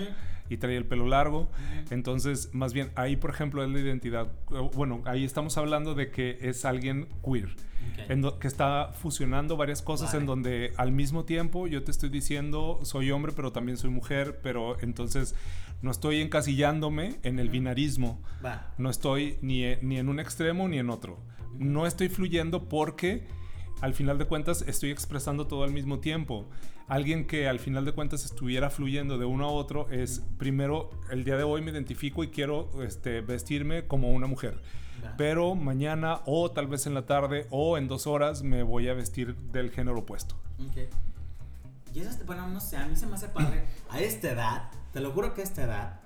y 0.49 0.57
trae 0.57 0.75
el 0.75 0.85
pelo 0.85 1.07
largo. 1.07 1.49
Entonces, 1.89 2.53
más 2.53 2.73
bien, 2.73 2.91
ahí, 2.95 3.15
por 3.15 3.29
ejemplo, 3.29 3.63
es 3.63 3.69
la 3.69 3.79
identidad. 3.79 4.31
Bueno, 4.73 5.01
ahí 5.05 5.23
estamos 5.23 5.57
hablando 5.57 5.95
de 5.95 6.11
que 6.11 6.37
es 6.41 6.65
alguien 6.65 7.07
queer, 7.23 7.49
que 8.39 8.47
está 8.47 8.91
fusionando 8.93 9.57
varias 9.57 9.81
cosas 9.81 10.13
en 10.13 10.25
donde 10.25 10.73
al 10.77 10.91
mismo 10.91 11.23
tiempo 11.23 11.67
yo 11.67 11.83
te 11.83 11.91
estoy 11.91 12.09
diciendo, 12.09 12.79
soy 12.83 13.11
hombre, 13.11 13.31
pero 13.35 13.51
también 13.51 13.77
soy 13.77 13.91
mujer, 13.91 14.39
pero 14.41 14.77
entonces 14.81 15.35
no 15.81 15.91
estoy 15.91 16.21
encasillándome 16.21 17.19
en 17.23 17.39
el 17.39 17.49
binarismo. 17.49 18.21
No 18.77 18.89
estoy 18.89 19.37
ni, 19.41 19.63
ni 19.81 19.97
en 19.97 20.09
un 20.09 20.19
extremo 20.19 20.67
ni 20.67 20.77
en 20.77 20.89
otro. 20.89 21.19
No 21.57 21.87
estoy 21.87 22.09
fluyendo 22.09 22.69
porque 22.69 23.27
al 23.81 23.93
final 23.93 24.17
de 24.17 24.25
cuentas 24.25 24.63
estoy 24.67 24.91
expresando 24.91 25.47
todo 25.47 25.63
al 25.63 25.71
mismo 25.71 25.99
tiempo. 25.99 26.47
Alguien 26.87 27.25
que 27.25 27.47
al 27.47 27.59
final 27.59 27.83
de 27.85 27.93
cuentas 27.93 28.25
estuviera 28.25 28.69
fluyendo 28.69 29.17
de 29.17 29.25
uno 29.25 29.45
a 29.45 29.51
otro 29.51 29.89
es, 29.89 30.23
primero, 30.37 30.91
el 31.09 31.23
día 31.23 31.37
de 31.37 31.43
hoy 31.43 31.61
me 31.61 31.71
identifico 31.71 32.23
y 32.23 32.27
quiero 32.29 32.69
este, 32.83 33.21
vestirme 33.21 33.87
como 33.87 34.11
una 34.11 34.27
mujer. 34.27 34.61
Pero 35.17 35.55
mañana 35.55 36.21
o 36.25 36.51
tal 36.51 36.67
vez 36.67 36.85
en 36.85 36.93
la 36.93 37.07
tarde 37.07 37.47
o 37.49 37.79
en 37.79 37.87
dos 37.87 38.05
horas 38.05 38.43
me 38.43 38.61
voy 38.61 38.87
a 38.87 38.93
vestir 38.93 39.35
del 39.35 39.71
género 39.71 39.99
opuesto. 39.99 40.35
Ok. 40.69 40.77
Y 41.93 41.99
eso, 41.99 42.19
bueno, 42.25 42.47
no 42.47 42.59
sé, 42.59 42.77
a 42.77 42.85
mí 42.85 42.95
se 42.95 43.07
me 43.07 43.15
hace 43.15 43.29
padre. 43.29 43.63
A 43.89 43.99
esta 43.99 44.31
edad, 44.31 44.69
te 44.93 44.99
lo 44.99 45.11
juro 45.11 45.33
que 45.33 45.41
a 45.41 45.43
esta 45.43 45.63
edad, 45.63 45.99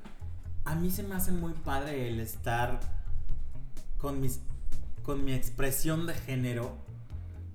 a 0.63 0.75
mí 0.75 0.91
se 0.91 1.03
me 1.03 1.15
hace 1.15 1.31
muy 1.31 1.53
padre 1.53 2.07
el 2.07 2.19
estar 2.19 2.79
con, 3.97 4.19
mis, 4.21 4.39
con 5.03 5.23
mi 5.23 5.33
expresión 5.33 6.05
de 6.05 6.13
género 6.13 6.77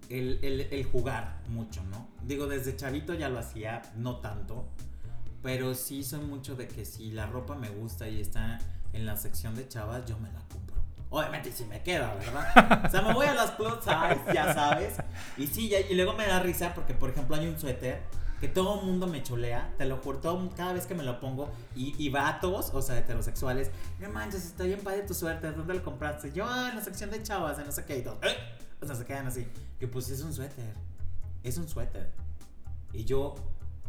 el, 0.08 0.88
jugar 0.90 1.38
mucho, 1.48 1.82
¿no? 1.84 2.08
Digo, 2.24 2.46
desde 2.46 2.74
chavito 2.76 3.14
ya 3.14 3.28
lo 3.28 3.38
hacía, 3.38 3.82
no 3.96 4.16
tanto, 4.16 4.68
pero 5.42 5.74
sí 5.74 6.02
soy 6.02 6.20
mucho 6.20 6.56
de 6.56 6.66
que 6.66 6.84
si 6.84 7.12
la 7.12 7.26
ropa 7.26 7.54
me 7.54 7.70
gusta 7.70 8.08
y 8.08 8.20
está 8.20 8.58
en 8.92 9.06
la 9.06 9.16
sección 9.16 9.54
de 9.54 9.68
chavas, 9.68 10.04
yo 10.06 10.18
me 10.18 10.32
la 10.32 10.40
compro. 10.48 10.76
Obviamente 11.10 11.52
si 11.52 11.64
me 11.64 11.82
queda, 11.82 12.14
¿verdad? 12.14 12.84
O 12.86 12.90
sea, 12.90 13.02
me 13.02 13.14
voy 13.14 13.26
a 13.26 13.34
las 13.34 13.52
plus 13.52 13.74
size, 13.82 14.34
ya 14.34 14.52
sabes. 14.52 14.96
Y 15.36 15.46
sí, 15.46 15.72
y 15.88 15.94
luego 15.94 16.14
me 16.14 16.26
da 16.26 16.40
risa 16.40 16.74
porque, 16.74 16.94
por 16.94 17.10
ejemplo, 17.10 17.36
hay 17.36 17.46
un 17.46 17.58
suéter 17.58 18.02
que 18.40 18.48
todo 18.48 18.80
el 18.80 18.86
mundo 18.86 19.06
me 19.06 19.22
cholea, 19.22 19.74
te 19.76 19.84
lo 19.84 19.98
juro, 19.98 20.20
cada 20.56 20.72
vez 20.72 20.86
que 20.86 20.94
me 20.94 21.02
lo 21.02 21.20
pongo, 21.20 21.50
y, 21.76 21.94
y 22.02 22.08
vatos, 22.08 22.70
o 22.72 22.80
sea, 22.80 22.98
heterosexuales, 22.98 23.70
no 23.98 24.08
manches, 24.10 24.46
está 24.46 24.64
bien 24.64 24.80
padre 24.80 25.02
tu 25.02 25.14
suéter, 25.14 25.54
¿dónde 25.54 25.74
lo 25.74 25.82
compraste? 25.82 26.32
Yo, 26.32 26.46
ah, 26.48 26.68
en 26.70 26.76
la 26.76 26.82
sección 26.82 27.10
de 27.10 27.22
chavas, 27.22 27.58
en 27.58 27.66
no 27.66 27.72
sé 27.72 27.84
qué, 27.84 27.98
y 27.98 28.02
todo. 28.02 28.18
¿Eh? 28.22 28.34
O 28.82 28.86
sea, 28.86 28.94
se 28.94 29.04
quedan 29.04 29.26
así. 29.26 29.46
Que 29.78 29.86
pues 29.86 30.08
es 30.10 30.22
un 30.22 30.32
suéter. 30.32 30.74
Es 31.42 31.58
un 31.58 31.68
suéter. 31.68 32.10
Y 32.92 33.04
yo 33.04 33.34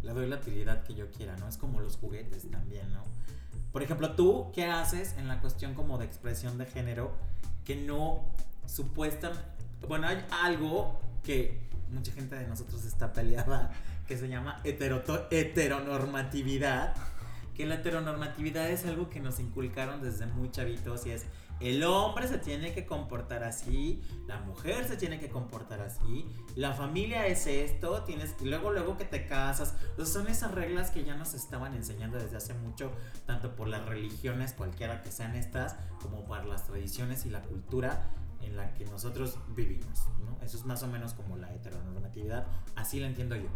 le 0.03 0.13
doy 0.13 0.27
la 0.27 0.35
utilidad 0.37 0.83
que 0.83 0.93
yo 0.93 1.09
quiera, 1.11 1.35
¿no? 1.37 1.47
Es 1.47 1.57
como 1.57 1.79
los 1.79 1.97
juguetes 1.97 2.49
también, 2.49 2.91
¿no? 2.93 3.03
Por 3.71 3.83
ejemplo, 3.83 4.15
tú, 4.15 4.51
¿qué 4.53 4.65
haces 4.65 5.15
en 5.17 5.27
la 5.27 5.39
cuestión 5.39 5.73
como 5.73 5.97
de 5.97 6.05
expresión 6.05 6.57
de 6.57 6.65
género 6.65 7.11
que 7.63 7.75
no 7.75 8.25
supuesta... 8.65 9.31
Bueno, 9.87 10.07
hay 10.07 10.23
algo 10.43 10.99
que 11.23 11.69
mucha 11.89 12.11
gente 12.11 12.35
de 12.35 12.47
nosotros 12.47 12.85
está 12.85 13.13
peleada, 13.13 13.71
que 14.07 14.17
se 14.17 14.27
llama 14.27 14.59
heteronormatividad. 14.63 16.95
Que 17.55 17.65
la 17.65 17.75
heteronormatividad 17.75 18.69
es 18.69 18.85
algo 18.85 19.09
que 19.09 19.19
nos 19.19 19.39
inculcaron 19.39 20.01
desde 20.01 20.25
muy 20.25 20.51
chavitos 20.51 21.05
y 21.05 21.11
es 21.11 21.25
el 21.61 21.83
hombre 21.83 22.27
se 22.27 22.39
tiene 22.39 22.73
que 22.73 22.87
comportar 22.87 23.43
así, 23.43 24.01
la 24.27 24.39
mujer 24.39 24.87
se 24.87 24.97
tiene 24.97 25.19
que 25.19 25.29
comportar 25.29 25.79
así, 25.81 26.25
la 26.55 26.73
familia 26.73 27.27
es 27.27 27.45
esto, 27.45 28.03
tienes 28.03 28.35
luego 28.41 28.71
luego 28.71 28.97
que 28.97 29.05
te 29.05 29.27
casas, 29.27 29.75
son 30.03 30.27
esas 30.27 30.55
reglas 30.55 30.89
que 30.89 31.03
ya 31.03 31.15
nos 31.15 31.35
estaban 31.35 31.75
enseñando 31.75 32.17
desde 32.17 32.37
hace 32.37 32.55
mucho, 32.55 32.91
tanto 33.27 33.55
por 33.55 33.67
las 33.67 33.85
religiones 33.85 34.53
cualquiera 34.53 35.03
que 35.03 35.11
sean 35.11 35.35
estas, 35.35 35.75
como 36.01 36.25
por 36.25 36.43
las 36.45 36.65
tradiciones 36.65 37.27
y 37.27 37.29
la 37.29 37.41
cultura 37.41 38.09
en 38.41 38.55
la 38.55 38.73
que 38.73 38.85
nosotros 38.85 39.37
vivimos, 39.55 40.07
Eso 40.41 40.57
es 40.57 40.65
más 40.65 40.81
o 40.81 40.87
menos 40.87 41.13
como 41.13 41.37
la 41.37 41.53
heteronormatividad, 41.53 42.47
así 42.75 42.99
la 42.99 43.05
entiendo 43.05 43.35
yo. 43.35 43.49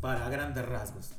Para 0.00 0.28
grandes 0.28 0.66
rasgos. 0.66 1.10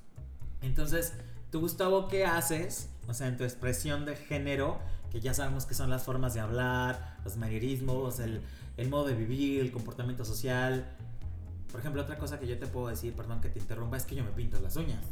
Entonces, 0.62 1.13
¿Tú, 1.55 1.62
Gustavo, 1.62 2.10
qué 2.10 2.25
haces? 2.25 2.89
O 3.08 3.13
sea, 3.13 3.27
en 3.27 3.38
tu 3.38 3.46
expresión 3.46 4.03
de 4.03 4.17
género, 4.17 4.77
que 5.10 5.22
ya 5.22 5.34
sabemos 5.34 5.65
que 5.65 5.74
son 5.74 5.89
las 5.89 6.03
formas 6.03 6.34
de 6.34 6.41
hablar, 6.41 7.15
los 7.24 7.38
manierismos, 7.38 8.20
el, 8.20 8.41
el 8.75 8.89
modo 8.89 9.05
de 9.05 9.13
vivir, 9.13 9.62
el 9.62 9.72
comportamiento 9.72 10.25
social. 10.25 10.86
Por 11.72 11.79
ejemplo, 11.79 12.01
otra 12.01 12.17
cosa 12.17 12.41
que 12.41 12.48
yo 12.48 12.60
te 12.60 12.67
puedo 12.67 12.89
decir, 12.89 13.13
perdón 13.13 13.39
que 13.39 13.48
te 13.48 13.60
interrumpa, 13.60 13.96
es 13.96 14.03
que 14.03 14.15
yo 14.15 14.25
me 14.25 14.32
pinto 14.32 14.60
las 14.60 14.75
uñas. 14.75 15.05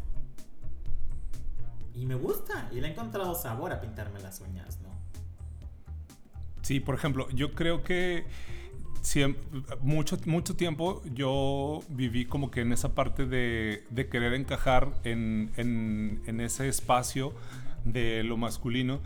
Y 1.94 2.06
me 2.06 2.16
gusta, 2.16 2.68
y 2.74 2.82
le 2.82 2.90
he 2.90 2.92
encontrado 2.92 3.36
sabor 3.36 3.72
a 3.72 3.80
pintarme 3.80 4.20
las 4.20 4.42
uñas, 4.42 4.80
¿no? 4.82 4.90
Sí, 6.62 6.82
por 6.82 6.96
ejemplo, 6.96 7.30
yo 7.30 7.54
creo 7.54 7.84
que 7.84 8.26
mucho, 9.82 10.18
mucho 10.26 10.56
tiempo 10.56 11.02
yo 11.14 11.82
viví 11.90 12.26
como 12.26 12.52
que 12.52 12.62
en 12.62 12.72
esa 12.72 12.96
parte 12.96 13.26
de, 13.26 13.84
de 13.90 14.08
querer 14.08 14.34
encajar 14.34 14.94
en, 15.04 15.52
en, 15.58 16.22
en, 16.26 16.40
ese 16.40 16.68
espacio 16.68 17.34
de 17.86 18.24
lo 18.24 18.38
masculino 18.38 19.02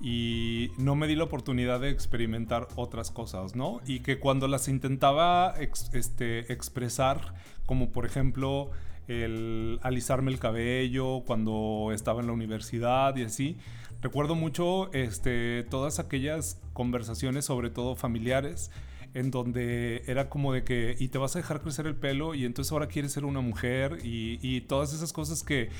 y 0.00 0.70
no 0.78 0.96
me 0.96 1.06
di 1.06 1.14
la 1.14 1.24
oportunidad 1.24 1.80
de 1.80 1.90
experimentar 1.90 2.68
otras 2.76 3.10
cosas, 3.10 3.54
¿no? 3.54 3.80
Y 3.86 4.00
que 4.00 4.18
cuando 4.18 4.48
las 4.48 4.68
intentaba 4.68 5.54
este, 5.92 6.52
expresar, 6.52 7.34
como 7.66 7.90
por 7.90 8.04
ejemplo 8.04 8.70
el 9.08 9.78
alisarme 9.82 10.30
el 10.30 10.38
cabello 10.38 11.22
cuando 11.26 11.90
estaba 11.94 12.20
en 12.20 12.26
la 12.26 12.32
universidad 12.32 13.16
y 13.16 13.24
así, 13.24 13.56
recuerdo 14.02 14.34
mucho 14.34 14.92
este, 14.92 15.64
todas 15.70 15.98
aquellas 15.98 16.60
conversaciones, 16.72 17.44
sobre 17.44 17.70
todo 17.70 17.96
familiares, 17.96 18.70
en 19.14 19.30
donde 19.30 20.02
era 20.06 20.28
como 20.28 20.52
de 20.52 20.64
que, 20.64 20.96
y 20.98 21.08
te 21.08 21.18
vas 21.18 21.36
a 21.36 21.38
dejar 21.38 21.60
crecer 21.60 21.86
el 21.86 21.94
pelo, 21.94 22.34
y 22.34 22.44
entonces 22.44 22.72
ahora 22.72 22.88
quieres 22.88 23.12
ser 23.12 23.24
una 23.24 23.40
mujer, 23.40 23.98
y, 24.02 24.38
y 24.42 24.62
todas 24.62 24.92
esas 24.92 25.12
cosas 25.12 25.42
que, 25.42 25.70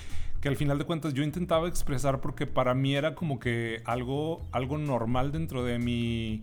que, 0.40 0.48
al 0.48 0.56
final 0.56 0.78
de 0.78 0.84
cuentas 0.84 1.14
yo 1.14 1.22
intentaba 1.22 1.68
expresar 1.68 2.20
porque 2.20 2.46
para 2.46 2.74
mí 2.74 2.94
era 2.94 3.14
como 3.14 3.38
que 3.38 3.82
algo, 3.84 4.46
algo 4.52 4.78
normal 4.78 5.32
dentro 5.32 5.64
de 5.64 5.78
mi 5.78 6.42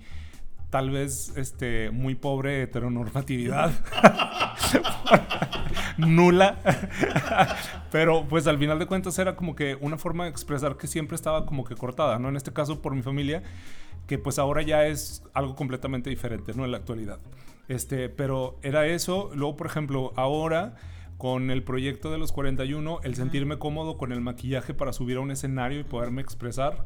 tal 0.72 0.90
vez 0.90 1.34
este, 1.36 1.92
muy 1.92 2.16
pobre 2.16 2.64
heteronormatividad. 2.64 3.72
Nula. 5.98 6.58
Pero 7.92 8.26
pues 8.28 8.48
al 8.48 8.58
final 8.58 8.80
de 8.80 8.86
cuentas 8.86 9.20
era 9.20 9.36
como 9.36 9.54
que 9.54 9.78
una 9.80 9.98
forma 9.98 10.24
de 10.24 10.32
expresar 10.32 10.78
que 10.78 10.88
siempre 10.88 11.16
estaba 11.16 11.46
como 11.46 11.66
que 11.66 11.76
cortada, 11.76 12.18
¿no? 12.20 12.30
En 12.30 12.38
este 12.38 12.54
caso 12.54 12.82
por 12.82 12.96
mi 12.96 13.02
familia 13.02 13.44
que 14.12 14.18
pues 14.18 14.40
ahora 14.40 14.62
ya 14.62 14.88
es 14.88 15.24
algo 15.34 15.56
completamente 15.56 16.10
diferente, 16.10 16.52
¿no? 16.54 16.66
En 16.66 16.72
la 16.72 16.78
actualidad. 16.80 17.20
Este, 17.70 18.10
pero 18.10 18.60
era 18.62 18.86
eso. 18.86 19.32
Luego, 19.34 19.56
por 19.56 19.68
ejemplo, 19.68 20.12
ahora 20.18 20.76
con 21.18 21.50
el 21.50 21.64
proyecto 21.64 22.12
de 22.12 22.18
los 22.18 22.34
41, 22.34 23.00
el 23.04 23.16
sentirme 23.16 23.58
cómodo 23.58 23.98
con 23.98 24.12
el 24.12 24.20
maquillaje 24.20 24.74
para 24.74 24.92
subir 24.92 25.16
a 25.16 25.22
un 25.22 25.32
escenario 25.32 25.80
y 25.80 25.86
poderme 25.86 26.22
expresar 26.22 26.84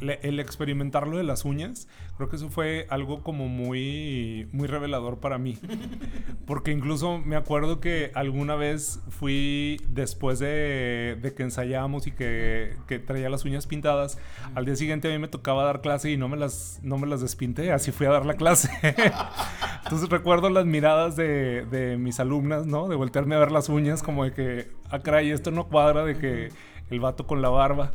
el 0.00 0.40
experimentarlo 0.40 1.16
de 1.16 1.24
las 1.24 1.44
uñas, 1.44 1.88
creo 2.16 2.28
que 2.28 2.36
eso 2.36 2.48
fue 2.48 2.86
algo 2.90 3.22
como 3.22 3.48
muy, 3.48 4.48
muy 4.52 4.66
revelador 4.66 5.18
para 5.18 5.38
mí. 5.38 5.58
Porque 6.46 6.72
incluso 6.72 7.18
me 7.18 7.36
acuerdo 7.36 7.80
que 7.80 8.10
alguna 8.14 8.56
vez 8.56 9.00
fui, 9.08 9.80
después 9.88 10.38
de, 10.38 11.18
de 11.20 11.34
que 11.34 11.42
ensayamos 11.42 12.06
y 12.06 12.12
que, 12.12 12.74
que, 12.86 12.98
traía 12.98 13.30
las 13.30 13.44
uñas 13.44 13.66
pintadas, 13.66 14.18
al 14.54 14.64
día 14.64 14.76
siguiente 14.76 15.08
a 15.08 15.12
mí 15.12 15.18
me 15.18 15.28
tocaba 15.28 15.64
dar 15.64 15.80
clase 15.80 16.10
y 16.10 16.16
no 16.16 16.28
me 16.28 16.36
las, 16.36 16.80
no 16.82 16.98
me 16.98 17.06
las 17.06 17.20
despinté, 17.20 17.72
así 17.72 17.92
fui 17.92 18.06
a 18.06 18.10
dar 18.10 18.26
la 18.26 18.34
clase. 18.34 18.70
Entonces 19.84 20.08
recuerdo 20.08 20.50
las 20.50 20.66
miradas 20.66 21.16
de, 21.16 21.66
de, 21.70 21.96
mis 21.96 22.20
alumnas, 22.20 22.66
¿no? 22.66 22.88
De 22.88 22.96
voltearme 22.96 23.34
a 23.34 23.38
ver 23.38 23.52
las 23.52 23.68
uñas 23.68 24.02
como 24.02 24.24
de 24.24 24.32
que, 24.32 24.70
ah, 24.90 25.00
caray, 25.00 25.30
esto 25.30 25.50
no 25.50 25.68
cuadra 25.68 26.04
de 26.04 26.16
que 26.16 26.48
el 26.90 27.00
vato 27.00 27.26
con 27.26 27.42
la 27.42 27.48
barba. 27.48 27.92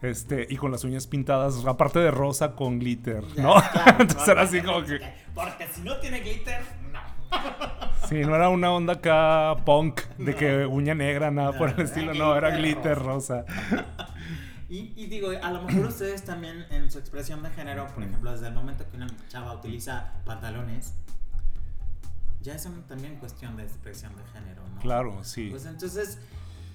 Este, 0.00 0.46
y 0.48 0.56
con 0.56 0.70
las 0.70 0.84
uñas 0.84 1.06
pintadas, 1.06 1.64
aparte 1.66 1.98
de 1.98 2.10
rosa 2.10 2.54
con 2.54 2.78
glitter, 2.78 3.24
¿no? 3.36 3.54
Entonces 3.98 4.28
era 4.28 4.42
así 4.42 4.60
como 4.60 4.84
que. 4.84 5.00
Porque 5.34 5.66
si 5.72 5.80
no 5.82 5.96
tiene 5.98 6.20
glitter, 6.20 6.60
no. 6.92 7.00
Sí, 8.08 8.20
no 8.20 8.34
era 8.36 8.48
una 8.48 8.72
onda 8.72 8.94
acá 8.94 9.56
punk 9.64 10.02
de 10.18 10.34
que 10.34 10.66
uña 10.66 10.94
negra, 10.94 11.30
nada 11.30 11.52
por 11.58 11.70
el 11.70 11.80
estilo, 11.80 12.14
no, 12.14 12.36
era 12.36 12.50
glitter 12.50 12.98
rosa. 12.98 13.44
Y, 14.70 14.92
y, 14.96 15.06
digo, 15.06 15.30
a 15.30 15.50
lo 15.50 15.62
mejor 15.62 15.86
ustedes 15.86 16.26
también 16.26 16.66
en 16.68 16.90
su 16.90 16.98
expresión 16.98 17.42
de 17.42 17.48
género, 17.48 17.86
por 17.86 18.02
ejemplo, 18.02 18.30
desde 18.30 18.48
el 18.48 18.54
momento 18.54 18.84
que 18.90 18.98
una 18.98 19.06
chava 19.28 19.54
utiliza 19.54 20.12
pantalones, 20.26 20.92
ya 22.42 22.54
es 22.54 22.68
también 22.86 23.16
cuestión 23.16 23.56
de 23.56 23.62
expresión 23.62 24.14
de 24.14 24.22
género, 24.24 24.62
¿no? 24.74 24.80
Claro, 24.82 25.24
sí. 25.24 25.48
Pues 25.50 25.64
entonces, 25.64 26.18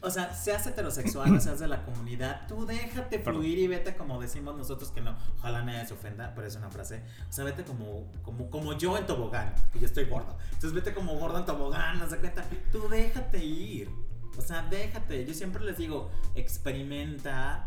o 0.04 0.10
sea, 0.10 0.34
seas 0.34 0.68
heterosexual 0.68 1.40
seas 1.42 1.60
de 1.60 1.68
la 1.68 1.84
comunidad, 1.84 2.46
tú 2.48 2.66
déjate 2.66 3.20
fluir 3.20 3.58
y 3.58 3.68
vete 3.68 3.96
como 3.96 4.22
decimos 4.22 4.56
nosotros 4.56 4.92
que 4.92 5.02
no, 5.02 5.16
ojalá 5.38 5.64
nadie 5.64 5.86
se 5.88 5.94
ofenda, 5.94 6.34
pero 6.36 6.48
es 6.48 6.56
una 6.56 6.70
frase. 6.70 7.04
O 7.30 7.32
sea, 7.32 7.46
vete 7.46 7.64
como, 7.64 8.12
como, 8.22 8.50
como 8.50 8.78
yo 8.78 8.98
en 8.98 9.06
tobogán, 9.06 9.54
que 9.72 9.80
yo 9.80 9.86
estoy 9.86 10.06
gordo. 10.06 10.38
Entonces 10.46 10.74
vete 10.74 10.94
como 10.94 11.18
gordo 11.18 11.40
en 11.40 11.46
tobogán, 11.46 12.00
no 12.00 12.10
se 12.10 12.18
cuenta. 12.18 12.44
Tú 12.72 12.88
déjate 12.90 13.44
ir. 13.44 13.90
O 14.38 14.42
sea, 14.42 14.64
déjate. 14.64 15.26
Yo 15.26 15.34
siempre 15.34 15.64
les 15.64 15.78
digo, 15.78 16.12
experimenta 16.36 17.66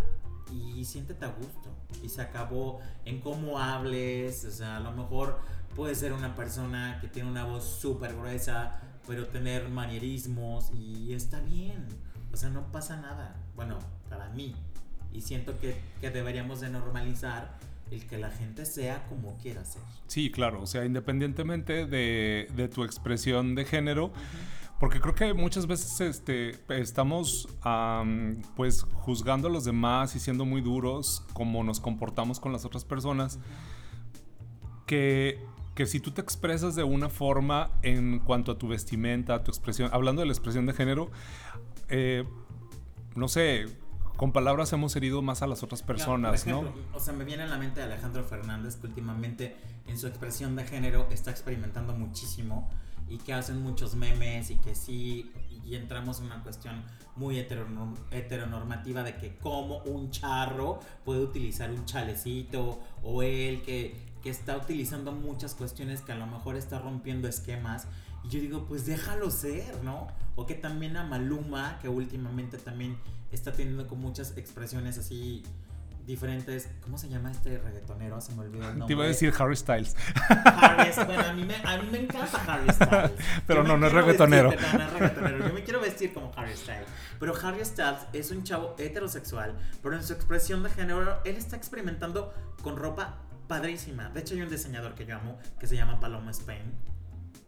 y 0.52 0.84
siéntete 0.84 1.24
a 1.24 1.28
gusto. 1.28 1.70
Y 2.02 2.08
se 2.08 2.20
acabó 2.20 2.80
en 3.04 3.20
cómo 3.20 3.58
hables. 3.58 4.44
O 4.44 4.50
sea, 4.50 4.76
a 4.76 4.80
lo 4.80 4.92
mejor 4.92 5.38
puede 5.74 5.94
ser 5.94 6.12
una 6.12 6.34
persona 6.34 6.98
que 7.00 7.08
tiene 7.08 7.30
una 7.30 7.44
voz 7.44 7.64
súper 7.64 8.14
gruesa, 8.14 8.80
pero 9.06 9.26
tener 9.28 9.68
manierismos 9.68 10.70
y 10.74 11.14
está 11.14 11.40
bien. 11.40 11.86
O 12.36 12.38
sea, 12.38 12.50
no 12.50 12.70
pasa 12.70 12.98
nada. 12.98 13.34
Bueno, 13.54 13.78
para 14.10 14.28
mí. 14.28 14.54
Y 15.10 15.22
siento 15.22 15.58
que, 15.58 15.80
que 16.02 16.10
deberíamos 16.10 16.60
de 16.60 16.68
normalizar 16.68 17.56
el 17.90 18.06
que 18.06 18.18
la 18.18 18.28
gente 18.28 18.66
sea 18.66 19.06
como 19.08 19.38
quiera 19.38 19.64
ser. 19.64 19.80
Sí, 20.06 20.30
claro. 20.30 20.60
O 20.60 20.66
sea, 20.66 20.84
independientemente 20.84 21.86
de, 21.86 22.46
de 22.54 22.68
tu 22.68 22.84
expresión 22.84 23.54
de 23.54 23.64
género. 23.64 24.12
Porque 24.78 25.00
creo 25.00 25.14
que 25.14 25.32
muchas 25.32 25.66
veces 25.66 25.98
este, 26.02 26.58
estamos 26.68 27.48
um, 27.64 28.42
pues 28.54 28.82
juzgando 28.82 29.48
a 29.48 29.50
los 29.50 29.64
demás 29.64 30.14
y 30.14 30.20
siendo 30.20 30.44
muy 30.44 30.60
duros 30.60 31.24
como 31.32 31.64
nos 31.64 31.80
comportamos 31.80 32.38
con 32.38 32.52
las 32.52 32.66
otras 32.66 32.84
personas. 32.84 33.38
Que, 34.84 35.42
que 35.76 35.84
si 35.86 36.00
tú 36.00 36.10
te 36.10 36.22
expresas 36.22 36.74
de 36.74 36.82
una 36.82 37.10
forma 37.10 37.70
en 37.82 38.18
cuanto 38.18 38.50
a 38.50 38.58
tu 38.58 38.66
vestimenta, 38.66 39.34
a 39.34 39.44
tu 39.44 39.50
expresión, 39.50 39.90
hablando 39.92 40.20
de 40.20 40.26
la 40.26 40.32
expresión 40.32 40.64
de 40.64 40.72
género, 40.72 41.10
eh, 41.90 42.24
no 43.14 43.28
sé, 43.28 43.66
con 44.16 44.32
palabras 44.32 44.72
hemos 44.72 44.96
herido 44.96 45.20
más 45.20 45.42
a 45.42 45.46
las 45.46 45.62
otras 45.62 45.82
personas, 45.82 46.46
ejemplo, 46.46 46.72
¿no? 46.74 46.96
O 46.96 46.98
sea, 46.98 47.12
me 47.12 47.24
viene 47.24 47.42
a 47.42 47.46
la 47.46 47.58
mente 47.58 47.82
Alejandro 47.82 48.24
Fernández 48.24 48.76
que 48.76 48.86
últimamente 48.86 49.54
en 49.86 49.98
su 49.98 50.06
expresión 50.06 50.56
de 50.56 50.64
género 50.64 51.08
está 51.10 51.30
experimentando 51.30 51.92
muchísimo 51.92 52.70
y 53.06 53.18
que 53.18 53.34
hacen 53.34 53.62
muchos 53.62 53.94
memes 53.94 54.50
y 54.50 54.56
que 54.56 54.74
sí, 54.74 55.30
y 55.62 55.76
entramos 55.76 56.20
en 56.20 56.26
una 56.26 56.42
cuestión 56.42 56.82
muy 57.16 57.38
heteronormativa 57.38 59.02
de 59.02 59.16
que 59.16 59.36
como 59.36 59.78
un 59.80 60.10
charro 60.10 60.80
puede 61.04 61.20
utilizar 61.20 61.70
un 61.70 61.84
chalecito 61.84 62.80
o 63.02 63.22
él 63.22 63.60
que, 63.62 64.15
que 64.26 64.30
está 64.30 64.56
utilizando 64.56 65.12
muchas 65.12 65.54
cuestiones 65.54 66.00
que 66.00 66.10
a 66.10 66.16
lo 66.16 66.26
mejor 66.26 66.56
está 66.56 66.80
rompiendo 66.80 67.28
esquemas 67.28 67.86
y 68.24 68.28
yo 68.28 68.40
digo, 68.40 68.66
pues 68.66 68.84
déjalo 68.84 69.30
ser, 69.30 69.84
¿no? 69.84 70.08
O 70.34 70.46
que 70.46 70.56
también 70.56 70.96
a 70.96 71.04
Maluma, 71.04 71.78
que 71.80 71.88
últimamente 71.88 72.58
también 72.58 72.98
está 73.30 73.52
teniendo 73.52 73.86
con 73.86 74.00
muchas 74.00 74.36
expresiones 74.36 74.98
así 74.98 75.44
diferentes. 76.08 76.68
¿Cómo 76.82 76.98
se 76.98 77.08
llama 77.08 77.30
este 77.30 77.58
reggaetonero? 77.58 78.20
Se 78.20 78.34
me 78.34 78.40
olvidó 78.40 78.68
el 78.68 78.70
nombre. 78.80 78.86
Te 78.88 78.92
iba 78.94 79.04
a 79.04 79.06
decir 79.06 79.32
Harry 79.38 79.54
Styles. 79.54 79.94
Harry, 80.28 80.90
bueno, 81.06 81.22
a 81.22 81.32
mí, 81.32 81.44
me, 81.44 81.54
a 81.54 81.80
mí 81.80 81.88
me 81.92 82.00
encanta 82.00 82.42
Harry 82.48 82.72
Styles. 82.72 83.12
Pero 83.46 83.62
no, 83.62 83.76
no 83.76 83.86
es 83.86 83.92
reggaetonero. 83.92 84.50
Vestir, 84.50 84.72
no, 84.72 84.78
no 84.78 84.84
es 84.86 84.92
reggaetonero. 84.92 85.46
Yo 85.46 85.54
me 85.54 85.62
quiero 85.62 85.80
vestir 85.80 86.12
como 86.12 86.32
Harry 86.34 86.56
Styles. 86.56 86.88
Pero 87.20 87.32
Harry 87.40 87.64
Styles 87.64 88.00
es 88.12 88.32
un 88.32 88.42
chavo 88.42 88.74
heterosexual, 88.76 89.54
pero 89.84 89.94
en 89.94 90.02
su 90.02 90.14
expresión 90.14 90.64
de 90.64 90.70
género, 90.70 91.20
él 91.24 91.36
está 91.36 91.54
experimentando 91.54 92.34
con 92.62 92.76
ropa 92.76 93.25
padrísima. 93.48 94.08
De 94.10 94.20
hecho, 94.20 94.34
hay 94.34 94.42
un 94.42 94.50
diseñador 94.50 94.94
que 94.94 95.06
yo 95.06 95.16
amo 95.16 95.38
que 95.58 95.66
se 95.66 95.76
llama 95.76 96.00
Paloma 96.00 96.30
Spain 96.30 96.72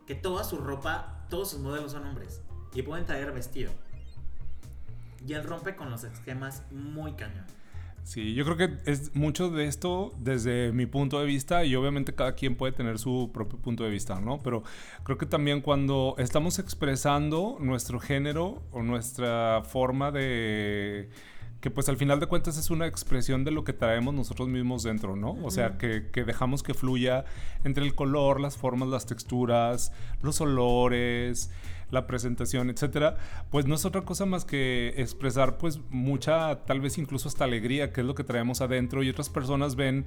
que 0.08 0.14
toda 0.14 0.42
su 0.42 0.56
ropa, 0.56 1.26
todos 1.28 1.50
sus 1.50 1.60
modelos 1.60 1.92
son 1.92 2.06
hombres 2.06 2.40
y 2.74 2.80
pueden 2.80 3.04
traer 3.04 3.30
vestido. 3.30 3.70
Y 5.26 5.34
él 5.34 5.44
rompe 5.44 5.76
con 5.76 5.90
los 5.90 6.02
esquemas 6.02 6.62
muy 6.70 7.12
cañón. 7.12 7.44
Sí, 8.04 8.32
yo 8.32 8.46
creo 8.46 8.56
que 8.56 8.90
es 8.90 9.14
mucho 9.14 9.50
de 9.50 9.66
esto 9.66 10.14
desde 10.18 10.72
mi 10.72 10.86
punto 10.86 11.20
de 11.20 11.26
vista 11.26 11.66
y 11.66 11.76
obviamente 11.76 12.14
cada 12.14 12.34
quien 12.36 12.56
puede 12.56 12.72
tener 12.72 12.98
su 12.98 13.30
propio 13.34 13.58
punto 13.58 13.84
de 13.84 13.90
vista, 13.90 14.18
¿no? 14.18 14.38
Pero 14.42 14.62
creo 15.02 15.18
que 15.18 15.26
también 15.26 15.60
cuando 15.60 16.14
estamos 16.16 16.58
expresando 16.58 17.58
nuestro 17.60 18.00
género 18.00 18.62
o 18.70 18.82
nuestra 18.82 19.62
forma 19.62 20.10
de 20.10 21.10
que 21.60 21.70
pues 21.70 21.88
al 21.88 21.96
final 21.96 22.20
de 22.20 22.26
cuentas 22.26 22.56
es 22.56 22.70
una 22.70 22.86
expresión 22.86 23.44
de 23.44 23.50
lo 23.50 23.64
que 23.64 23.72
traemos 23.72 24.14
nosotros 24.14 24.48
mismos 24.48 24.84
dentro, 24.84 25.16
¿no? 25.16 25.36
O 25.42 25.50
sea, 25.50 25.76
que, 25.76 26.08
que, 26.12 26.24
dejamos 26.24 26.62
que 26.62 26.72
fluya 26.72 27.24
entre 27.64 27.84
el 27.84 27.94
color, 27.94 28.40
las 28.40 28.56
formas, 28.56 28.88
las 28.88 29.06
texturas, 29.06 29.92
los 30.22 30.40
olores, 30.40 31.50
la 31.90 32.06
presentación, 32.06 32.70
etcétera, 32.70 33.16
pues 33.50 33.66
no 33.66 33.74
es 33.74 33.84
otra 33.84 34.02
cosa 34.02 34.26
más 34.26 34.44
que 34.44 34.94
expresar 34.96 35.58
pues 35.58 35.80
mucha, 35.90 36.64
tal 36.64 36.80
vez 36.80 36.98
incluso 36.98 37.28
hasta 37.28 37.44
alegría, 37.44 37.92
que 37.92 38.02
es 38.02 38.06
lo 38.06 38.14
que 38.14 38.24
traemos 38.24 38.60
adentro 38.60 39.02
y 39.02 39.10
otras 39.10 39.28
personas 39.30 39.76
ven 39.76 40.04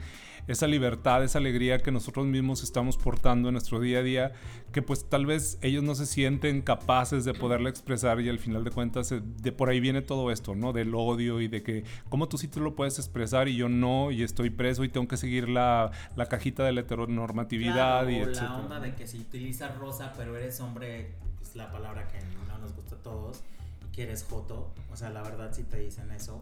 esa 0.48 0.67
libertad, 0.67 1.24
esa 1.24 1.39
alegría 1.39 1.80
que 1.80 1.91
nosotros 1.91 2.26
mismos 2.26 2.63
estamos 2.63 2.98
portando 2.98 3.50
en 3.50 3.54
nuestro 3.54 3.80
día 3.80 4.00
a 4.00 4.04
día, 4.04 4.32
que 4.72 4.82
pues 4.82 5.08
tal 5.08 5.26
vez 5.26 5.58
ellos 5.62 5.84
no 5.84 5.96
se 5.96 6.06
sienten 6.06 6.62
capaces 6.62 7.26
de 7.26 7.34
poderla 7.34 7.70
expresar 7.70 8.20
y 8.22 8.30
al 8.30 8.39
final 8.39 8.63
de 8.63 8.72
cuentas 8.72 9.12
eh, 9.12 9.22
de 9.24 9.52
por 9.52 9.70
ahí 9.70 9.80
viene 9.80 10.02
todo 10.02 10.32
esto, 10.32 10.56
¿no? 10.56 10.74
Del 10.74 10.94
odio 10.96 11.41
y 11.41 11.48
de 11.48 11.63
que 11.63 11.84
cómo 12.10 12.28
tú 12.28 12.38
sí 12.38 12.48
te 12.48 12.60
lo 12.60 12.76
puedes 12.76 12.98
expresar 13.00 13.48
y 13.48 13.56
yo 13.56 13.70
no 13.70 14.12
y 14.12 14.24
estoy 14.24 14.50
preso 14.50 14.84
y 14.84 14.89
tengo 14.89 15.08
que 15.08 15.17
seguir 15.17 15.50
la, 15.50 15.91
la 16.15 16.26
cajita 16.28 16.63
de 16.63 16.72
la 16.74 16.82
heteronormatividad 16.82 18.08
y 18.08 18.17
etcétera. 18.17 18.50
la 18.50 18.58
onda 18.58 18.80
de 18.80 18.96
que 18.96 19.08
si 19.08 19.20
utilizas 19.20 19.78
rosa 19.78 20.13
pero 20.17 20.36
eres 20.36 20.60
hombre, 20.60 21.15
la 21.56 21.72
palabra 21.72 22.08
que 22.08 22.20
no 22.48 22.58
nos 22.58 22.74
gusta 22.76 22.96
a 22.96 23.00
todos 23.00 23.42
y 23.86 23.92
que 23.92 24.04
eres 24.04 24.24
joto, 24.24 24.72
o 24.92 24.96
sea, 24.96 25.10
la 25.10 25.22
verdad 25.22 25.52
sí 25.54 25.64
te 25.64 25.80
dicen 25.80 26.12
eso. 26.12 26.42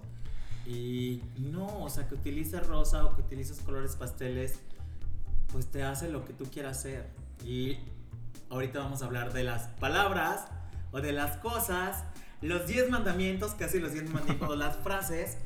Y 0.65 1.23
no, 1.37 1.83
o 1.83 1.89
sea, 1.89 2.07
que 2.07 2.15
utilices 2.15 2.65
rosa 2.67 3.05
o 3.05 3.15
que 3.15 3.21
utilices 3.21 3.59
colores 3.59 3.95
pasteles, 3.95 4.59
pues 5.51 5.67
te 5.67 5.83
hace 5.83 6.09
lo 6.09 6.25
que 6.25 6.33
tú 6.33 6.45
quieras 6.45 6.79
hacer. 6.79 7.09
Y 7.43 7.79
ahorita 8.49 8.79
vamos 8.79 9.01
a 9.01 9.05
hablar 9.05 9.33
de 9.33 9.43
las 9.43 9.67
palabras 9.79 10.45
o 10.91 11.01
de 11.01 11.11
las 11.11 11.37
cosas, 11.37 12.03
los 12.41 12.67
10 12.67 12.89
mandamientos, 12.89 13.53
casi 13.53 13.79
los 13.79 13.93
10 13.93 14.09
mandamientos, 14.11 14.57
las 14.57 14.77
frases 14.77 15.37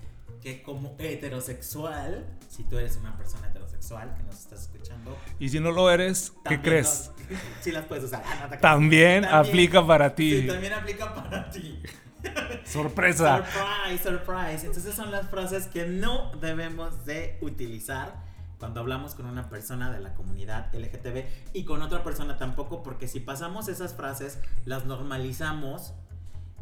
que 0.41 0.61
como 0.61 0.95
heterosexual, 0.99 2.25
si 2.49 2.63
tú 2.63 2.77
eres 2.77 2.97
una 2.97 3.15
persona 3.15 3.47
heterosexual 3.47 3.62
que 3.89 4.23
nos 4.23 4.39
estás 4.39 4.61
escuchando. 4.61 5.17
Y 5.39 5.49
si 5.49 5.59
no 5.59 5.71
lo 5.71 5.89
eres, 5.89 6.33
¿qué 6.45 6.61
crees? 6.61 7.11
sí 7.61 7.71
las 7.71 7.85
puedes 7.85 8.05
usar. 8.05 8.23
Ah, 8.43 8.57
también, 8.59 9.25
aplica 9.25 9.85
para 9.85 10.15
ti. 10.15 10.41
Sí, 10.41 10.47
también 10.47 10.73
aplica 10.73 11.13
para 11.13 11.49
ti. 11.49 11.81
Sorpresa. 12.65 13.43
Surprise, 13.43 14.03
surprise. 14.03 14.65
Entonces 14.65 14.95
son 14.95 15.11
las 15.11 15.29
frases 15.29 15.67
que 15.67 15.85
no 15.85 16.31
debemos 16.39 17.05
de 17.05 17.37
utilizar 17.41 18.15
cuando 18.57 18.79
hablamos 18.79 19.15
con 19.15 19.25
una 19.25 19.49
persona 19.49 19.91
de 19.91 19.99
la 19.99 20.13
comunidad 20.13 20.73
LGTB 20.73 21.25
y 21.53 21.65
con 21.65 21.81
otra 21.81 22.03
persona 22.03 22.37
tampoco, 22.37 22.81
porque 22.81 23.07
si 23.07 23.19
pasamos 23.19 23.67
esas 23.67 23.93
frases, 23.93 24.39
las 24.65 24.85
normalizamos 24.85 25.93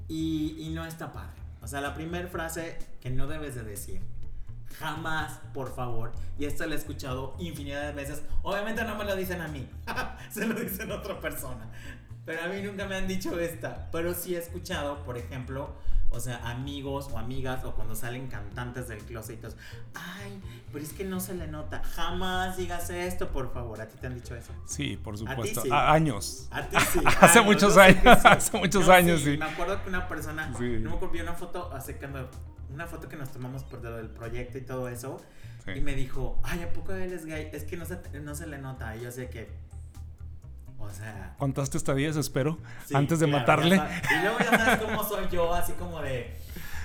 y, 0.07 0.55
y 0.57 0.69
no 0.69 0.85
está 0.85 1.13
padre. 1.13 1.39
O 1.61 1.67
sea, 1.67 1.81
la 1.81 1.93
primera 1.93 2.27
frase 2.27 2.79
que 2.99 3.11
no 3.11 3.27
debes 3.27 3.53
de 3.53 3.63
decir. 3.63 4.01
Jamás, 4.79 5.39
por 5.53 5.73
favor. 5.73 6.11
Y 6.37 6.45
esto 6.45 6.65
lo 6.65 6.73
he 6.73 6.77
escuchado 6.77 7.35
infinidad 7.39 7.87
de 7.87 7.93
veces. 7.93 8.23
Obviamente 8.43 8.83
no 8.83 8.95
me 8.95 9.05
lo 9.05 9.15
dicen 9.15 9.41
a 9.41 9.47
mí. 9.47 9.67
Se 10.31 10.45
lo 10.45 10.59
dicen 10.59 10.91
a 10.91 10.95
otra 10.95 11.19
persona. 11.19 11.69
Pero 12.25 12.43
a 12.43 12.47
mí 12.47 12.61
nunca 12.61 12.85
me 12.85 12.95
han 12.95 13.07
dicho 13.07 13.39
esta. 13.39 13.89
Pero 13.91 14.13
sí 14.13 14.35
he 14.35 14.39
escuchado, 14.39 15.03
por 15.03 15.17
ejemplo, 15.17 15.75
o 16.11 16.19
sea, 16.19 16.49
amigos 16.49 17.09
o 17.11 17.17
amigas 17.17 17.63
o 17.63 17.73
cuando 17.73 17.95
salen 17.95 18.27
cantantes 18.27 18.87
del 18.89 18.99
closet. 18.99 19.39
Ay, 19.93 20.41
pero 20.71 20.83
es 20.83 20.91
que 20.93 21.05
no 21.05 21.19
se 21.19 21.33
le 21.33 21.47
nota. 21.47 21.81
Jamás 21.83 22.57
digas 22.57 22.89
esto, 22.89 23.29
por 23.29 23.53
favor. 23.53 23.79
¿A 23.81 23.87
ti 23.87 23.97
te 23.99 24.07
han 24.07 24.15
dicho 24.15 24.35
eso? 24.35 24.51
Sí, 24.65 24.97
por 24.97 25.17
supuesto. 25.17 25.63
A 25.71 25.93
años. 25.93 26.47
A 26.51 26.63
ti 26.63 26.77
sí. 26.91 26.99
hace 27.21 27.41
muchos 27.41 27.77
años. 27.77 28.25
hace 28.25 28.57
muchos 28.57 28.89
años, 28.89 29.21
sí. 29.21 29.37
Me 29.37 29.45
acuerdo 29.45 29.81
que 29.81 29.89
una 29.89 30.07
persona, 30.07 30.47
no 30.47 30.59
me 30.59 31.07
vi 31.07 31.21
una 31.21 31.33
foto 31.33 31.71
hace 31.73 31.97
una 32.73 32.87
foto 32.87 33.07
que 33.09 33.15
nos 33.15 33.31
tomamos 33.31 33.63
por 33.63 33.83
lo 33.83 33.97
del 33.97 34.09
proyecto 34.09 34.57
y 34.57 34.61
todo 34.61 34.89
eso. 34.89 35.21
Y 35.75 35.79
me 35.79 35.93
dijo, 35.93 36.39
ay, 36.43 36.63
¿a 36.63 36.73
poco 36.73 36.93
él 36.93 37.13
es 37.13 37.25
gay? 37.25 37.49
Es 37.53 37.63
que 37.63 37.77
no 37.77 37.85
se, 37.85 37.97
no 38.19 38.35
se 38.35 38.47
le 38.47 38.57
nota. 38.57 38.95
Y 38.95 39.01
yo 39.01 39.11
sé 39.11 39.29
que 39.29 39.49
o 40.81 40.91
sea. 40.91 41.35
¿Contaste 41.37 41.77
estadías, 41.77 42.15
espero? 42.15 42.57
antes 42.93 43.19
de 43.19 43.27
matarle. 43.27 43.75
y 43.75 44.21
luego 44.21 44.37
ya 44.39 44.57
sabes 44.57 44.79
cómo 44.79 45.03
soy 45.03 45.25
yo, 45.31 45.53
así 45.53 45.73
como 45.73 46.01
de. 46.01 46.35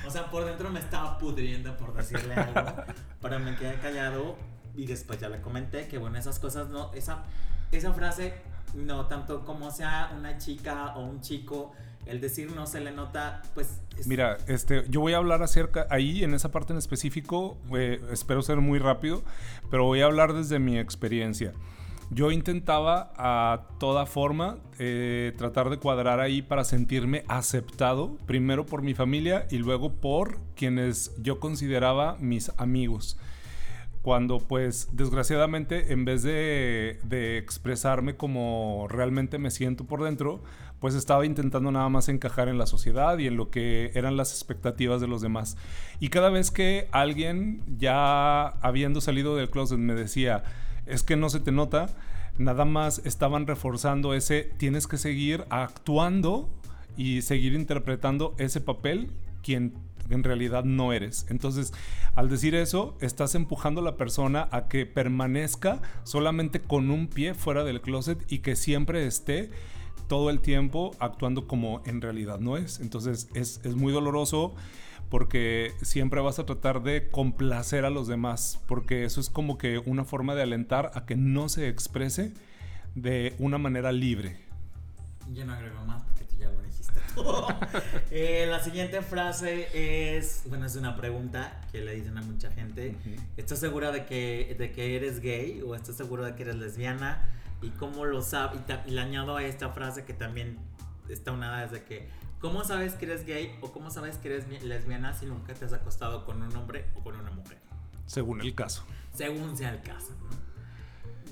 O 0.07 0.11
sea, 0.11 0.31
por 0.31 0.45
dentro 0.45 0.71
me 0.71 0.79
estaba 0.79 1.19
pudriendo 1.19 1.77
por 1.77 1.95
decirle 1.95 2.35
algo. 2.35 2.85
pero 3.21 3.39
me 3.41 3.57
quedé 3.57 3.75
callado 3.75 4.37
y 4.77 4.87
después 4.87 5.19
ya 5.19 5.29
le 5.29 5.41
comenté 5.41 5.89
que, 5.89 5.99
bueno, 5.99 6.19
esas 6.19 6.39
cosas 6.39 6.69
no. 6.69 6.93
Esa, 6.95 7.25
esa 7.73 7.93
frase, 7.93 8.35
no, 8.75 9.07
tanto 9.07 9.45
como 9.45 9.71
sea 9.71 10.13
una 10.17 10.39
chica 10.39 10.95
o 10.97 11.05
un 11.05 11.21
chico, 11.21 11.73
el 12.07 12.21
decir 12.21 12.53
no 12.53 12.67
se 12.67 12.81
le 12.81 12.93
nota, 12.93 13.43
pues... 13.55 13.81
Mira, 14.07 14.39
este, 14.47 14.85
yo 14.89 15.01
voy 15.01 15.15
a 15.15 15.17
hablar 15.17 15.43
acerca, 15.43 15.87
ahí 15.91 16.23
en 16.23 16.35
esa 16.35 16.53
parte 16.53 16.73
en 16.73 16.79
específico, 16.79 17.59
eh, 17.75 18.01
espero 18.13 18.43
ser 18.43 18.59
muy 18.59 18.79
rápido, 18.79 19.23
pero 19.71 19.85
voy 19.85 20.03
a 20.03 20.05
hablar 20.05 20.33
desde 20.33 20.59
mi 20.59 20.79
experiencia. 20.79 21.53
Yo 22.11 22.31
intentaba 22.31 23.13
a 23.17 23.67
toda 23.79 24.07
forma 24.07 24.59
eh, 24.79 25.33
tratar 25.37 25.71
de 25.71 25.79
cuadrar 25.79 26.21
ahí 26.21 26.41
para 26.41 26.63
sentirme 26.63 27.25
aceptado, 27.27 28.17
primero 28.27 28.65
por 28.65 28.83
mi 28.83 28.95
familia 28.95 29.47
y 29.51 29.59
luego 29.59 29.93
por 29.93 30.39
quienes 30.55 31.15
yo 31.21 31.41
consideraba 31.41 32.17
mis 32.21 32.53
amigos. 32.59 33.19
Cuando 34.03 34.39
pues 34.39 34.89
desgraciadamente 34.93 35.93
en 35.93 36.05
vez 36.05 36.23
de, 36.23 37.01
de 37.03 37.39
expresarme 37.39 38.17
como 38.17 38.87
realmente 38.89 39.39
me 39.39 39.51
siento 39.51 39.85
por 39.85 40.05
dentro, 40.05 40.45
pues 40.79 40.95
estaba 40.95 41.27
intentando 41.27 41.73
nada 41.73 41.89
más 41.89 42.09
encajar 42.09 42.49
en 42.49 42.57
la 42.57 42.67
sociedad 42.67 43.19
y 43.19 43.27
en 43.27 43.37
lo 43.37 43.51
que 43.51 43.91
eran 43.95 44.17
las 44.17 44.31
expectativas 44.31 45.01
de 45.01 45.09
los 45.09 45.23
demás. 45.23 45.57
Y 45.99 46.11
cada 46.11 46.31
vez 46.31 46.53
que 46.53 46.87
alguien 46.93 47.65
ya 47.79 48.47
habiendo 48.47 49.01
salido 49.01 49.35
del 49.35 49.51
closet 49.51 49.79
me 49.79 49.95
decía, 49.95 50.45
es 50.87 51.03
que 51.03 51.17
no 51.17 51.29
se 51.29 51.41
te 51.41 51.53
nota, 51.53 51.89
nada 52.39 52.65
más 52.65 53.01
estaban 53.05 53.47
reforzando 53.47 54.15
ese, 54.15 54.51
tienes 54.57 54.87
que 54.87 54.99
seguir 54.99 55.45
actuando 55.51 56.49
y 56.97 57.23
seguir 57.23 57.55
interpretando 57.55 58.35
ese 58.39 58.61
papel 58.61 59.11
quien 59.43 59.75
en 60.11 60.25
realidad 60.25 60.65
no 60.65 60.93
eres. 60.93 61.27
Entonces, 61.29 61.73
al 62.15 62.29
decir 62.29 62.55
eso, 62.55 62.97
estás 63.01 63.35
empujando 63.35 63.81
a 63.81 63.85
la 63.85 63.97
persona 63.97 64.49
a 64.51 64.69
que 64.69 64.87
permanezca 64.87 65.83
solamente 66.05 66.61
con 66.61 66.91
un 66.91 67.09
pie 67.09 67.35
fuera 67.35 67.65
del 67.65 67.81
closet 67.81 68.21
y 68.31 68.39
que 68.39 68.57
siempre 68.57 69.07
esté 69.07 69.51
todo 70.09 70.31
el 70.31 70.41
tiempo 70.41 70.95
actuando 71.01 71.49
como 71.49 71.83
en 71.85 72.01
realidad 72.01 72.39
no 72.39 72.57
es. 72.57 72.81
Entonces, 72.81 73.29
es, 73.35 73.61
es 73.65 73.75
muy 73.75 73.93
doloroso 73.93 74.55
porque 75.09 75.73
siempre 75.83 76.21
vas 76.21 76.39
a 76.39 76.47
tratar 76.47 76.83
de 76.83 77.09
complacer 77.11 77.85
a 77.85 77.91
los 77.91 78.09
demás, 78.09 78.61
porque 78.67 79.05
eso 79.05 79.21
es 79.21 79.31
como 79.31 79.59
que 79.59 79.79
una 79.79 80.05
forma 80.05 80.35
de 80.35 80.43
alentar 80.43 80.91
a 80.95 81.07
que 81.07 81.17
no 81.17 81.49
se 81.49 81.69
exprese 81.69 82.33
de 82.95 83.35
una 83.39 83.59
manera 83.59 83.93
libre. 83.93 84.39
Yo 85.33 85.45
no 85.45 85.53
agrego 85.53 85.85
más 85.85 86.03
porque 86.05 86.25
tú 86.25 86.37
ya 86.37 86.51
lo 86.51 86.61
dijiste 86.63 87.01
todo. 87.15 87.47
Eh, 88.11 88.47
la 88.49 88.61
siguiente 88.61 89.03
frase 89.03 89.69
es, 90.17 90.45
bueno, 90.47 90.65
es 90.65 90.77
una 90.77 90.97
pregunta 90.97 91.61
que 91.71 91.83
le 91.83 91.95
dicen 91.95 92.17
a 92.17 92.23
mucha 92.23 92.51
gente. 92.51 92.97
¿Estás 93.37 93.59
segura 93.59 93.93
de 93.93 94.07
que, 94.07 94.57
de 94.59 94.73
que 94.73 94.97
eres 94.97 95.21
gay 95.21 95.61
o 95.61 95.75
estás 95.75 95.97
seguro 95.97 96.25
de 96.25 96.35
que 96.35 96.45
eres 96.45 96.57
lesbiana? 96.57 97.27
¿Y 97.61 97.71
cómo 97.71 98.05
lo 98.07 98.23
sabes? 98.23 98.61
Y, 98.87 98.91
y, 98.91 98.95
le 98.95 99.01
añado 99.01 99.37
a 99.37 99.45
esta 99.45 99.71
frase 99.71 100.05
que 100.05 100.15
también 100.15 100.57
está 101.09 101.33
unada 101.33 101.67
desde 101.67 101.85
que 101.85 102.09
¿Cómo 102.41 102.65
sabes 102.65 102.95
que 102.95 103.07
eres 103.07 103.25
gay 103.25 103.59
o 103.63 103.73
cómo 103.73 103.91
sabes 103.91 104.19
que 104.19 104.29
eres 104.29 104.63
lesbiana 104.63 105.15
si 105.15 105.27
nunca 105.27 105.55
te 105.55 105.65
has 105.65 105.73
acostado 105.73 106.25
con 106.25 106.43
un 106.43 106.55
hombre 106.55 106.87
o 106.95 107.03
con 107.03 107.17
una 107.17 107.31
mujer? 107.31 107.59
Según 108.07 108.41
el 108.41 108.55
caso. 108.55 108.85
Según 109.15 109.57
sea 109.57 109.71
el 109.71 109.83
caso, 109.83 110.15
¿no? 110.23 110.47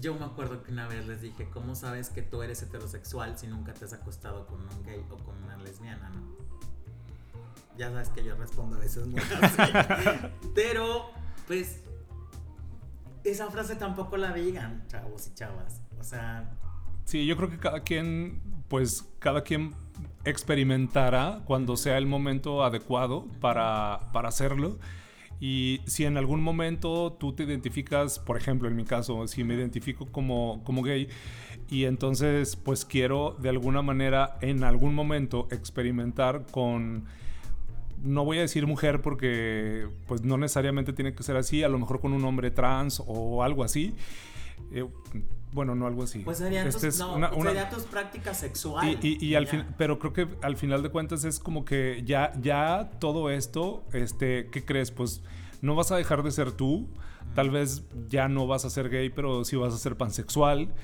Yo 0.01 0.15
me 0.15 0.25
acuerdo 0.25 0.63
que 0.63 0.73
una 0.73 0.89
vez 0.89 1.07
les 1.07 1.21
dije, 1.21 1.49
¿cómo 1.51 1.75
sabes 1.75 2.11
que 2.11 2.23
tú 2.23 2.43
eres 2.43 2.63
heterosexual 2.63 3.39
si 3.39 3.47
nunca 3.47 3.73
te 3.75 3.85
has 3.85 3.93
acostado 3.93 4.47
con 4.47 4.61
un 4.61 4.83
gay 4.85 5.05
o 5.11 5.17
con 5.19 5.43
una 5.45 5.57
lesbiana, 5.59 6.11
no? 6.11 6.23
Ya 7.77 7.91
sabes 7.91 8.09
que 8.11 8.25
yo 8.25 8.35
respondo 8.37 8.77
a 8.77 8.81
veces 8.81 9.07
muy 9.07 9.21
así. 9.21 9.63
Pero, 10.55 11.11
pues, 11.47 11.81
esa 13.25 13.51
frase 13.51 13.77
tampoco 13.77 14.17
la 14.17 14.33
digan, 14.33 14.87
chavos 14.89 15.27
y 15.29 15.35
chavas. 15.35 15.81
O 15.99 16.05
sea... 16.05 16.51
Sí, 17.05 17.27
yo 17.27 17.37
creo 17.37 17.51
que 17.51 17.59
cada 17.59 17.81
quien, 17.81 18.41
pues, 18.75 19.09
cada 19.21 19.45
quien 19.45 19.73
experimentará 20.25 21.43
cuando 21.45 21.77
sea 21.77 21.97
el 21.97 22.07
momento 22.07 22.65
adecuado 22.65 23.29
para, 23.41 23.95
hacerlo. 23.95 24.81
Y 25.39 25.81
si 25.87 26.07
en 26.07 26.17
algún 26.17 26.43
momento 26.43 27.13
tú 27.13 27.35
te 27.35 27.45
identificas, 27.45 28.19
por 28.19 28.37
ejemplo, 28.37 28.67
en 28.67 28.75
mi 28.75 28.83
caso, 28.83 29.29
si 29.29 29.45
me 29.45 29.55
identifico 29.55 30.07
como, 30.07 30.61
como 30.65 30.83
gay 30.83 31.07
y 31.71 31.85
entonces 31.85 32.57
pues 32.57 32.85
quiero 32.85 33.37
de 33.39 33.51
alguna 33.51 33.81
manera 33.81 34.39
en 34.41 34.65
algún 34.65 34.93
momento 34.93 35.47
experimentar 35.53 36.45
con, 36.51 37.05
no 38.03 38.25
voy 38.25 38.39
a 38.39 38.41
decir 38.41 38.67
mujer 38.67 39.03
porque 39.03 39.87
pues 40.09 40.25
no 40.25 40.37
necesariamente 40.37 40.93
tiene 40.93 41.15
que 41.15 41.23
ser 41.23 41.37
así, 41.37 41.63
a 41.63 41.69
lo 41.69 41.79
mejor 41.79 42.01
con 42.01 42.13
un 42.13 42.25
hombre 42.25 42.51
trans 42.51 43.01
o 43.07 43.45
algo 43.45 43.63
así. 43.63 43.95
Eh, 44.73 44.85
bueno, 45.55 45.77
no 45.77 45.87
algo 45.87 46.03
así. 46.03 46.19
Pues 46.19 46.39
serían, 46.39 46.67
tus, 46.67 46.83
este 46.83 46.91
sería 46.91 47.71
tus 47.71 47.85
prácticas 47.85 48.39
sexuales. 48.39 48.99
Y, 49.03 49.37
al 49.37 49.47
fin, 49.47 49.65
pero 49.79 50.01
creo 50.01 50.13
que 50.13 50.29
al 50.43 50.57
final 50.57 50.83
de 50.83 50.89
cuentas 50.89 51.25
es 51.25 51.39
como 51.39 51.65
que 51.65 52.03
ya, 52.05 52.33
ya 52.43 52.91
todo 52.99 53.31
esto, 53.31 53.85
este, 53.93 54.51
¿qué 54.51 54.65
crees? 54.65 54.91
Pues 54.91 55.23
no 55.63 55.77
vas 55.77 55.93
a 55.93 55.97
dejar 55.97 56.25
de 56.25 56.33
ser 56.33 56.51
tú, 56.51 56.89
tal 57.37 57.51
vez 57.51 57.85
ya 58.09 58.27
no 58.27 58.49
vas 58.49 58.65
a 58.65 58.71
ser 58.71 58.91
gay, 58.91 59.11
pero 59.11 59.45
sí 59.45 59.55
vas 59.55 59.73
a 59.73 59.79
ser 59.79 59.97
pansexual. 59.97 60.75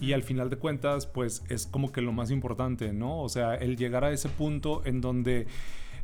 Y 0.00 0.12
al 0.12 0.24
final 0.24 0.50
de 0.50 0.56
cuentas, 0.56 1.06
pues 1.06 1.44
es 1.48 1.66
como 1.66 1.92
que 1.92 2.00
lo 2.00 2.12
más 2.12 2.32
importante, 2.32 2.92
¿no? 2.92 3.20
O 3.22 3.28
sea, 3.28 3.54
el 3.54 3.76
llegar 3.76 4.02
a 4.04 4.10
ese 4.10 4.28
punto 4.28 4.82
en 4.84 5.00
donde 5.00 5.46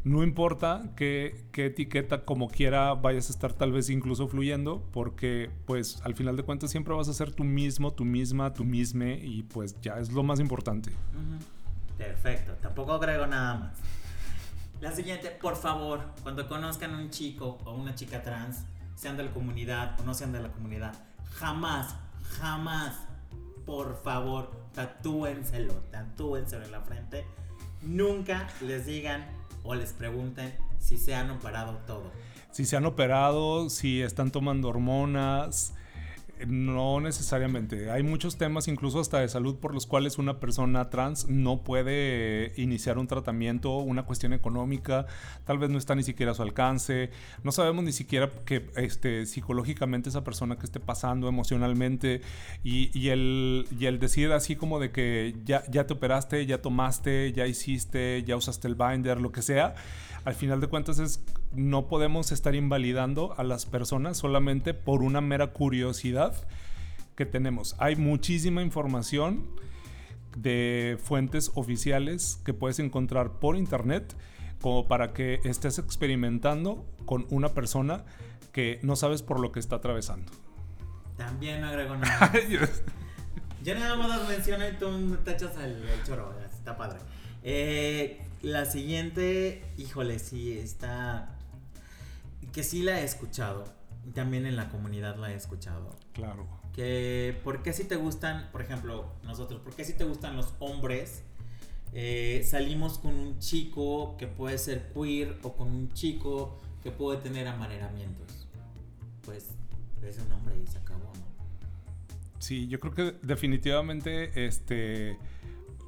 no 0.05 0.23
importa 0.23 0.83
qué, 0.97 1.47
etiqueta 1.55 2.25
como 2.25 2.49
quiera 2.49 2.95
vayas 2.95 3.29
a 3.29 3.33
estar 3.33 3.53
tal 3.53 3.73
vez 3.73 3.89
incluso 3.89 4.27
fluyendo, 4.27 4.83
porque 4.93 5.51
pues 5.67 6.01
al 6.03 6.15
final 6.15 6.37
de 6.37 6.43
cuentas 6.43 6.71
siempre 6.71 6.95
vas 6.95 7.09
a 7.09 7.15
ser 7.15 7.33
tú 7.33 7.45
mismo, 7.45 7.93
tú 7.93 8.05
misma, 8.05 8.53
tú 8.53 8.65
misme 8.65 9.19
y 9.23 9.45
pues 9.45 9.81
ya 9.81 9.99
es 9.99 10.11
lo 10.11 10.23
más 10.23 10.41
importante. 10.41 10.91
Perfecto, 11.97 12.53
tampoco 12.61 12.93
agrego 12.93 13.27
nada 13.27 13.55
más. 13.57 13.79
La 14.81 14.91
siguiente, 14.91 15.31
por 15.31 15.55
favor, 15.55 16.01
cuando 16.25 16.49
conozcan 16.49 16.95
a 16.95 16.99
un 16.99 17.11
chico 17.11 17.59
o 17.65 17.73
una 17.73 17.95
chica 17.95 18.23
trans, 18.23 18.65
sean 18.97 19.17
de 19.17 19.23
la 19.23 19.31
comunidad 19.31 19.99
o 20.01 20.03
no 20.03 20.15
sean 20.15 20.33
de 20.33 20.41
la 20.41 20.51
comunidad, 20.51 20.95
jamás, 21.35 21.95
jamás, 22.41 22.97
por 23.65 24.03
favor, 24.03 24.51
tatúenselo, 24.75 25.75
tatúenselo 25.93 26.65
en 26.65 26.73
la 26.73 26.81
frente. 26.81 27.25
Nunca 27.83 28.49
les 28.61 28.87
digan 28.87 29.25
o 29.63 29.75
les 29.75 29.93
pregunten 29.93 30.55
si 30.79 30.97
se 30.99 31.15
han 31.15 31.31
operado 31.31 31.79
todo. 31.87 32.11
Si 32.51 32.65
se 32.67 32.77
han 32.77 32.85
operado, 32.85 33.71
si 33.71 34.03
están 34.03 34.31
tomando 34.31 34.69
hormonas, 34.69 35.75
no 36.47 37.01
necesariamente. 37.01 37.91
Hay 37.91 38.03
muchos 38.03 38.37
temas, 38.37 38.69
incluso 38.69 39.01
hasta 39.01 39.21
de 39.21 39.29
salud, 39.29 39.57
por 39.57 39.75
los 39.75 39.87
cuales 39.87 40.19
una 40.19 40.41
persona 40.41 40.91
trans 40.91 41.29
no 41.29 41.63
puede 41.63 42.53
iniciar 42.57 42.99
un 42.99 43.07
tratamiento, 43.07 43.79
una 43.79 44.05
cuestión 44.05 44.33
económica, 44.33 45.07
tal 45.45 45.59
vez 45.59 45.71
no 45.71 45.79
está 45.79 45.95
ni 45.95 46.03
siquiera 46.03 46.33
a 46.33 46.35
su 46.35 46.43
alcance. 46.43 47.11
No 47.43 47.53
sabemos 47.53 47.85
ni 47.85 47.93
siquiera 47.93 48.31
que 48.45 48.71
este, 48.77 49.27
psicológicamente 49.27 50.09
esa 50.09 50.25
persona 50.25 50.57
que 50.57 50.67
esté 50.67 50.81
pasando 50.81 51.29
emocionalmente 51.29 52.21
y, 52.63 53.09
el, 53.09 53.67
y 53.79 53.87
el 53.87 53.99
decir 53.99 54.33
así 54.33 54.57
como 54.57 54.79
de 54.79 54.91
que 54.91 55.35
ya, 55.45 55.63
ya 55.71 55.87
te 55.87 55.95
operaste, 55.95 56.47
ya 56.47 56.63
tomaste, 56.63 57.33
ya 57.33 57.47
hiciste, 57.47 58.23
ya 58.25 58.37
usaste 58.37 58.69
el 58.69 58.75
binder, 58.75 59.21
lo 59.21 59.33
que 59.33 59.43
sea 59.43 59.75
al 60.25 60.35
final 60.35 60.61
de 60.61 60.69
cuentas 60.69 60.99
es 60.99 61.25
no 61.53 61.89
podemos 61.89 62.33
estar 62.33 62.55
invalidando 62.55 63.35
a 63.37 63.45
las 63.45 63.67
personas 63.67 64.17
solamente 64.17 64.75
por 64.75 65.03
una 65.03 65.21
mera 65.21 65.49
curiosidad 65.49 66.35
que 67.17 67.27
tenemos. 67.27 67.75
Hay 67.79 67.97
muchísima 67.97 68.63
información 68.63 69.47
de 70.37 70.99
fuentes 71.03 71.51
oficiales 71.55 72.41
que 72.45 72.55
puedes 72.55 72.79
encontrar 72.79 73.33
por 73.33 73.57
internet 73.57 74.17
como 74.61 74.87
para 74.87 75.13
que 75.13 75.41
estés 75.45 75.79
experimentando 75.79 76.87
con 77.05 77.27
una 77.31 77.51
persona 77.51 78.05
que 78.53 78.79
no 78.83 78.97
sabes 78.97 79.23
por 79.23 79.41
lo 79.41 79.51
que 79.51 79.61
está 79.61 79.77
atravesando. 79.77 80.31
También 81.17 81.61
no 81.61 81.69
agrego 81.69 81.97
nada. 81.97 82.33
Yo 83.65 83.75
nada 83.75 83.97
más 83.97 84.29
menciono 84.29 84.69
y 84.69 84.73
tú 84.73 85.19
echas 85.27 85.57
el, 85.57 85.89
el 85.89 86.03
choro, 86.05 86.33
está 86.45 86.77
padre. 86.77 86.99
Eh, 87.43 88.21
la 88.43 88.65
siguiente, 88.65 89.63
híjole, 89.79 90.19
sí, 90.19 90.59
está. 90.59 91.37
Que 92.53 92.63
sí 92.63 92.83
la 92.83 93.01
he 93.01 93.05
escuchado. 93.05 93.65
También 94.15 94.47
en 94.47 94.57
la 94.57 94.69
comunidad 94.69 95.17
la 95.17 95.33
he 95.33 95.35
escuchado. 95.37 95.97
Claro. 96.13 96.47
Que, 96.75 97.39
¿por 97.45 97.63
qué 97.63 97.73
si 97.73 97.85
te 97.85 97.97
gustan, 97.97 98.49
por 98.51 98.63
ejemplo, 98.63 99.13
nosotros, 99.23 99.61
por 99.61 99.75
qué 99.75 99.85
si 99.85 99.93
te 99.93 100.05
gustan 100.05 100.37
los 100.37 100.55
hombres? 100.59 101.23
Eh, 101.95 102.43
salimos 102.49 102.99
con 102.99 103.15
un 103.15 103.39
chico 103.39 104.17
que 104.17 104.27
puede 104.27 104.59
ser 104.59 104.91
queer 104.93 105.39
o 105.43 105.53
con 105.53 105.69
un 105.69 105.93
chico 105.93 106.59
que 106.83 106.91
puede 106.91 107.21
tener 107.21 107.47
amaneramientos. 107.47 108.49
Pues 109.23 109.51
es 110.03 110.19
un 110.19 110.33
hombre 110.33 110.57
y 110.59 110.67
se 110.67 110.79
acabó, 110.79 111.13
¿no? 111.15 111.27
Sí, 112.39 112.67
yo 112.67 112.81
creo 112.81 112.95
que 112.95 113.15
definitivamente 113.23 114.47
este 114.47 115.17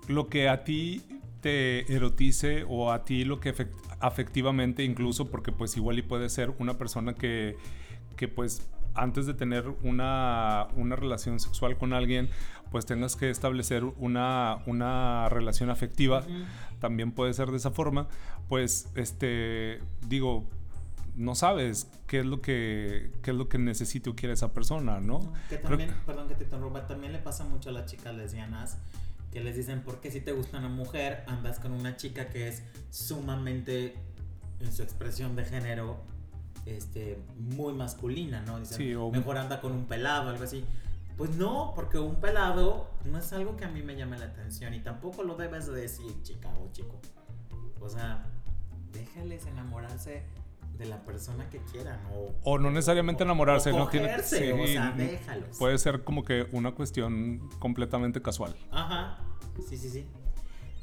lo 0.06 0.28
que 0.28 0.48
a 0.48 0.62
ti 0.62 1.02
te 1.44 1.92
erotice 1.94 2.64
o 2.66 2.90
a 2.90 3.04
ti 3.04 3.22
lo 3.22 3.38
que 3.38 3.52
afectivamente 4.00 4.82
incluso 4.82 5.30
porque 5.30 5.52
pues 5.52 5.76
igual 5.76 5.98
y 5.98 6.02
puede 6.02 6.30
ser 6.30 6.54
una 6.58 6.78
persona 6.78 7.12
que, 7.12 7.58
que 8.16 8.28
pues 8.28 8.66
antes 8.94 9.26
de 9.26 9.34
tener 9.34 9.68
una, 9.82 10.68
una, 10.74 10.96
relación 10.96 11.38
sexual 11.38 11.76
con 11.76 11.92
alguien, 11.92 12.30
pues 12.70 12.86
tengas 12.86 13.14
que 13.14 13.28
establecer 13.28 13.84
una, 13.84 14.62
una 14.64 15.28
relación 15.28 15.68
afectiva, 15.68 16.24
también 16.80 17.12
puede 17.12 17.34
ser 17.34 17.50
de 17.50 17.58
esa 17.58 17.72
forma, 17.72 18.08
pues 18.48 18.88
este, 18.94 19.82
digo, 20.08 20.46
no 21.14 21.34
sabes 21.34 21.90
qué 22.06 22.20
es 22.20 22.26
lo 22.26 22.40
que, 22.40 23.12
qué 23.22 23.32
es 23.32 23.36
lo 23.36 23.50
que 23.50 23.58
necesita 23.58 24.08
o 24.08 24.14
quiere 24.14 24.32
esa 24.32 24.54
persona, 24.54 24.98
¿no? 25.00 25.30
Que 25.50 25.58
también, 25.58 25.92
perdón 26.06 26.26
que 26.26 26.36
te 26.36 26.44
interrumpa, 26.44 26.86
también 26.86 27.12
le 27.12 27.18
pasa 27.18 27.44
mucho 27.44 27.68
a 27.68 27.72
las 27.72 27.84
chicas 27.84 28.14
lesbianas 28.14 28.78
que 29.34 29.40
les 29.40 29.56
dicen, 29.56 29.82
porque 29.84 30.12
si 30.12 30.20
te 30.20 30.30
gusta 30.30 30.58
una 30.58 30.68
mujer, 30.68 31.24
andas 31.26 31.58
con 31.58 31.72
una 31.72 31.96
chica 31.96 32.28
que 32.28 32.46
es 32.46 32.62
sumamente, 32.90 33.96
en 34.60 34.72
su 34.72 34.84
expresión 34.84 35.34
de 35.34 35.44
género, 35.44 35.96
este, 36.66 37.18
muy 37.36 37.74
masculina, 37.74 38.42
¿no? 38.42 38.60
Dicen, 38.60 39.10
mejor 39.10 39.36
anda 39.36 39.60
con 39.60 39.72
un 39.72 39.86
pelado, 39.86 40.30
algo 40.30 40.44
así. 40.44 40.64
Pues 41.16 41.30
no, 41.30 41.72
porque 41.74 41.98
un 41.98 42.20
pelado 42.20 42.88
no 43.04 43.18
es 43.18 43.32
algo 43.32 43.56
que 43.56 43.64
a 43.64 43.68
mí 43.68 43.82
me 43.82 43.96
llame 43.96 44.18
la 44.18 44.26
atención 44.26 44.72
y 44.72 44.78
tampoco 44.78 45.24
lo 45.24 45.34
debes 45.34 45.66
de 45.66 45.80
decir, 45.80 46.22
chica 46.22 46.48
o 46.50 46.70
chico. 46.70 47.00
O 47.80 47.88
sea, 47.88 48.24
déjales 48.92 49.46
enamorarse 49.46 50.22
de 50.78 50.86
la 50.86 51.04
persona 51.04 51.48
que 51.50 51.58
quieran. 51.70 52.00
O, 52.42 52.58
no 52.58 52.70
necesariamente 52.70 53.22
enamorarse, 53.22 53.72
no 53.72 53.88
tiene. 53.88 54.14
o 54.16 54.22
sea, 54.22 54.92
déjalos. 54.96 55.58
Puede 55.58 55.78
ser 55.78 56.04
como 56.04 56.24
que 56.24 56.46
una 56.52 56.72
cuestión 56.72 57.48
completamente 57.58 58.20
casual. 58.20 58.56
Ajá. 58.70 59.18
Sí, 59.68 59.76
sí, 59.76 59.88
sí. 59.88 60.06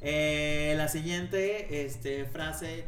Eh, 0.01 0.73
la 0.77 0.87
siguiente 0.87 1.85
este, 1.85 2.25
frase. 2.25 2.85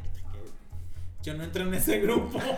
Yo 1.22 1.34
no 1.36 1.44
entro 1.44 1.64
en 1.64 1.74
ese 1.74 2.00
grupo. 2.00 2.40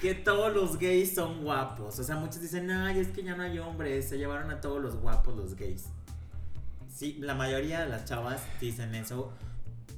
que 0.00 0.14
todos 0.16 0.52
los 0.52 0.78
gays 0.78 1.14
son 1.14 1.44
guapos. 1.44 1.98
O 1.98 2.02
sea, 2.02 2.16
muchos 2.16 2.40
dicen, 2.40 2.70
ay, 2.70 2.98
es 2.98 3.08
que 3.08 3.22
ya 3.22 3.36
no 3.36 3.44
hay 3.44 3.58
hombres. 3.58 4.08
Se 4.08 4.18
llevaron 4.18 4.50
a 4.50 4.60
todos 4.60 4.82
los 4.82 4.96
guapos 4.96 5.36
los 5.36 5.54
gays. 5.54 5.86
Sí, 6.92 7.18
la 7.20 7.34
mayoría 7.34 7.80
de 7.80 7.88
las 7.88 8.04
chavas 8.04 8.42
dicen 8.60 8.94
eso. 8.94 9.32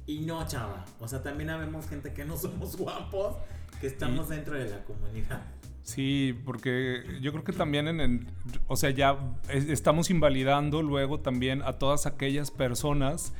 Y 0.07 0.19
no, 0.19 0.45
chava. 0.47 0.85
O 0.99 1.07
sea, 1.07 1.23
también 1.23 1.49
habemos 1.49 1.87
gente 1.87 2.13
que 2.13 2.25
no 2.25 2.37
somos 2.37 2.77
guapos, 2.77 3.35
que 3.81 3.87
estamos 3.87 4.29
dentro 4.29 4.55
de 4.55 4.69
la 4.69 4.83
comunidad. 4.83 5.41
Sí, 5.83 6.35
porque 6.45 7.03
yo 7.21 7.31
creo 7.31 7.43
que 7.43 7.53
también 7.53 7.87
en 7.87 7.99
el, 7.99 8.27
o 8.67 8.75
sea, 8.75 8.89
ya 8.89 9.19
estamos 9.49 10.09
invalidando 10.09 10.81
luego 10.81 11.19
también 11.19 11.61
a 11.61 11.73
todas 11.73 12.07
aquellas 12.07 12.49
personas 12.49 13.33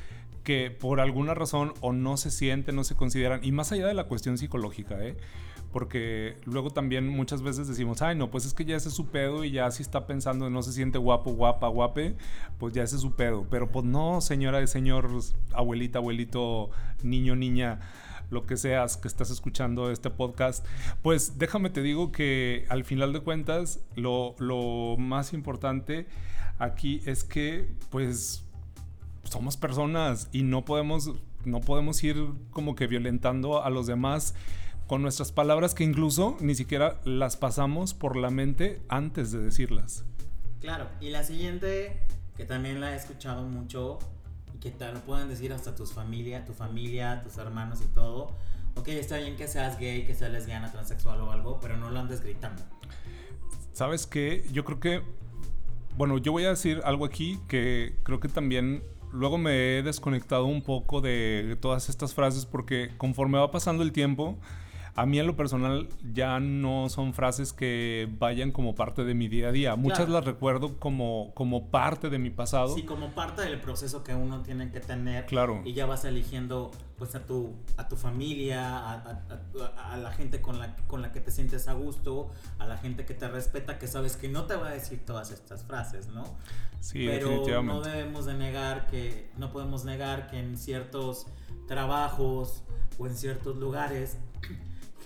que 0.44 0.70
por 0.70 1.00
alguna 1.00 1.34
razón 1.34 1.74
o 1.82 1.92
no 1.92 2.18
se 2.18 2.30
sienten, 2.30 2.76
no 2.76 2.84
se 2.84 2.96
consideran, 2.96 3.44
y 3.44 3.52
más 3.52 3.72
allá 3.72 3.88
de 3.88 3.96
la 3.96 4.04
cuestión 4.04 4.38
psicológica, 4.38 5.04
¿eh? 5.04 5.18
Porque 5.76 6.38
luego 6.46 6.70
también 6.70 7.06
muchas 7.06 7.42
veces 7.42 7.68
decimos, 7.68 8.02
ay, 8.02 8.16
no, 8.16 8.32
pues 8.32 8.46
es 8.46 8.54
que 8.54 8.64
ya 8.64 8.78
ese 8.78 8.88
es 8.88 8.96
su 8.96 9.08
pedo 9.08 9.44
y 9.44 9.52
ya 9.52 9.70
si 9.72 9.84
está 9.84 10.08
pensando 10.08 10.50
no 10.50 10.64
se 10.64 10.72
siente 10.72 10.98
guapo, 10.98 11.34
guapa, 11.34 11.68
guape, 11.68 12.16
pues 12.58 12.74
ya 12.74 12.84
ese 12.84 12.96
es 12.96 13.02
su 13.02 13.12
pedo. 13.12 13.46
Pero 13.50 13.70
pues 13.70 13.84
no, 13.84 14.22
señora, 14.22 14.66
señor, 14.68 15.10
abuelita, 15.52 16.00
abuelito, 16.00 16.70
niño, 17.04 17.36
niña, 17.36 17.82
lo 18.30 18.46
que 18.46 18.56
seas 18.56 18.96
que 18.96 19.10
estás 19.10 19.30
escuchando 19.32 19.92
este 19.92 20.10
podcast, 20.10 20.66
pues 21.02 21.38
déjame 21.38 21.70
te 21.70 21.82
digo 21.82 22.14
que 22.14 22.66
al 22.70 22.86
final 22.86 23.12
de 23.12 23.20
cuentas 23.20 23.82
lo, 23.98 24.38
lo 24.40 24.96
más 24.98 25.34
importante 25.34 26.08
aquí 26.58 27.02
es 27.06 27.26
que 27.26 27.70
pues 27.90 28.46
somos 29.26 29.58
personas 29.58 30.30
y 30.32 30.44
no 30.44 30.64
podemos, 30.64 31.12
no 31.44 31.60
podemos 31.60 32.02
ir 32.02 32.30
como 32.52 32.76
que 32.76 32.88
violentando 32.88 33.62
a 33.62 33.70
los 33.70 33.88
demás 33.88 34.36
con 34.88 35.02
nuestras 35.02 35.32
palabras 35.32 35.74
que 35.74 35.84
incluso 35.84 36.38
ni 36.40 36.56
siquiera 36.56 37.00
las 37.06 37.38
pasamos 37.38 37.94
por 37.94 38.16
la 38.16 38.30
mente 38.30 38.82
antes 38.88 39.32
de 39.32 39.40
decirlas. 39.40 40.04
Claro, 40.62 40.88
y 41.02 41.10
la 41.10 41.24
siguiente, 41.24 42.00
que 42.38 42.46
también 42.46 42.80
la 42.82 42.94
he 42.94 42.96
escuchado 42.96 43.44
mucho 43.44 44.00
y 44.54 44.60
que 44.60 44.72
te 44.72 44.92
lo 44.92 45.00
pueden 45.02 45.30
decir 45.30 45.54
hasta 45.54 45.76
tus 45.76 45.94
familia, 45.94 46.46
tu 46.46 46.54
familia, 46.54 47.22
tus 47.24 47.38
hermanos 47.38 47.82
y 47.82 47.88
todo. 47.94 48.36
Ok, 48.76 48.90
está 48.90 49.18
bien 49.18 49.36
que 49.36 49.48
seas 49.48 49.80
gay, 49.80 50.06
que 50.06 50.14
seas 50.14 50.32
lesbiana, 50.32 50.72
transexual 50.72 51.22
o 51.22 51.32
algo, 51.32 51.60
pero 51.60 51.78
no 51.78 51.90
lo 51.90 52.00
andes 52.00 52.22
gritando. 52.22 52.62
¿Sabes 53.74 54.06
qué? 54.06 54.46
Yo 54.52 54.66
creo 54.66 54.80
que, 54.80 55.02
bueno, 55.98 56.18
yo 56.18 56.32
voy 56.32 56.46
a 56.46 56.50
decir 56.50 56.82
algo 56.84 57.06
aquí 57.06 57.40
que 57.48 57.96
creo 58.04 58.20
que 58.20 58.28
también 58.28 58.84
luego 59.12 59.38
me 59.38 59.78
he 59.78 59.84
desconectado 59.84 60.46
un 60.46 60.62
poco 60.62 61.02
de 61.02 61.58
todas 61.62 61.90
estas 61.90 62.14
frases 62.14 62.46
porque 62.46 62.92
conforme 62.98 63.38
va 63.38 63.52
pasando 63.52 63.84
el 63.84 63.92
tiempo, 63.92 64.38
a 64.98 65.06
mí 65.06 65.20
en 65.20 65.28
lo 65.28 65.36
personal 65.36 65.90
ya 66.14 66.40
no 66.40 66.88
son 66.88 67.14
frases 67.14 67.52
que 67.52 68.08
vayan 68.18 68.52
como 68.54 68.76
parte 68.76 69.04
de 69.04 69.14
mi 69.14 69.28
día 69.28 69.50
a 69.50 69.52
día. 69.52 69.76
Muchas 69.76 70.00
Claro. 70.06 70.14
las 70.14 70.26
recuerdo 70.26 70.80
como, 70.80 71.32
como 71.34 71.70
parte 71.70 72.10
de 72.10 72.18
mi 72.18 72.30
pasado. 72.30 72.74
Sí, 72.74 72.84
como 72.84 73.10
parte 73.14 73.42
del 73.42 73.60
proceso 73.60 74.04
que 74.06 74.16
uno 74.16 74.42
tiene 74.42 74.72
que 74.72 74.80
tener. 74.80 75.26
Claro. 75.26 75.62
Y 75.66 75.74
ya 75.74 75.86
vas 75.86 76.06
eligiendo 76.06 76.72
pues 76.98 77.14
a 77.14 77.26
tu, 77.26 77.52
a 77.76 77.90
tu 77.90 77.98
familia, 77.98 78.78
a, 78.80 78.94
a- 78.94 79.24
a- 79.76 79.94
a 79.94 79.98
la 79.98 80.12
gente 80.14 80.42
con 80.42 80.60
la, 80.60 80.78
con 80.88 81.02
la 81.02 81.12
que 81.12 81.20
te 81.20 81.30
sientes 81.30 81.68
a 81.68 81.74
gusto, 81.74 82.30
a 82.58 82.66
la 82.66 82.78
gente 82.78 83.06
que 83.06 83.14
te 83.14 83.28
respeta, 83.28 83.78
que 83.78 83.88
sabes 83.88 84.16
que 84.16 84.30
no 84.30 84.46
te 84.46 84.56
va 84.56 84.70
a 84.70 84.72
decir 84.72 85.04
todas 85.06 85.30
estas 85.32 85.64
frases, 85.66 86.08
¿no? 86.08 86.24
Sí, 86.80 87.04
Pero 87.06 87.26
no 87.26 87.32
definitivamente. 87.32 87.90
debemos 87.90 88.26
de 88.28 88.34
negar 88.36 88.88
que, 88.88 89.30
no 89.38 89.52
podemos 89.52 89.84
negar 89.84 90.28
que 90.28 90.40
en 90.40 90.58
ciertos 90.58 91.28
trabajos 91.68 92.64
o 92.98 93.08
en 93.08 93.16
ciertos 93.18 93.58
lugares, 93.58 94.18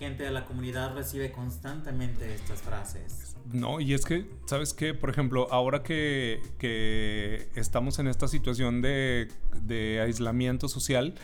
gente 0.00 0.24
de 0.24 0.30
la 0.30 0.46
comunidad 0.46 0.94
recibe 0.94 1.30
constantemente 1.30 2.34
estas 2.34 2.62
frases. 2.62 3.36
No, 3.52 3.80
y 3.80 3.92
es 3.94 4.04
que, 4.06 4.26
¿sabes 4.46 4.72
qué? 4.72 4.94
Por 4.94 5.10
ejemplo, 5.10 5.46
ahora 5.50 5.82
que, 5.82 6.40
que 6.58 7.48
estamos 7.54 7.98
en 7.98 8.08
esta 8.08 8.26
situación 8.26 8.80
de, 8.80 9.28
de 9.62 10.00
aislamiento 10.00 10.68
social, 10.68 11.14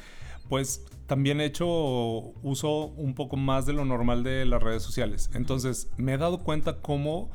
pues 0.49 0.85
también 1.07 1.41
he 1.41 1.47
hecho 1.47 1.67
uso 1.67 2.87
un 2.97 3.15
poco 3.15 3.37
más 3.37 3.65
de 3.65 3.73
lo 3.73 3.85
normal 3.87 4.23
de 4.23 4.45
las 4.45 4.63
redes 4.63 4.83
sociales. 4.83 5.31
Entonces, 5.35 5.89
me 5.97 6.13
he 6.13 6.19
dado 6.19 6.41
cuenta 6.41 6.81
cómo 6.81 7.31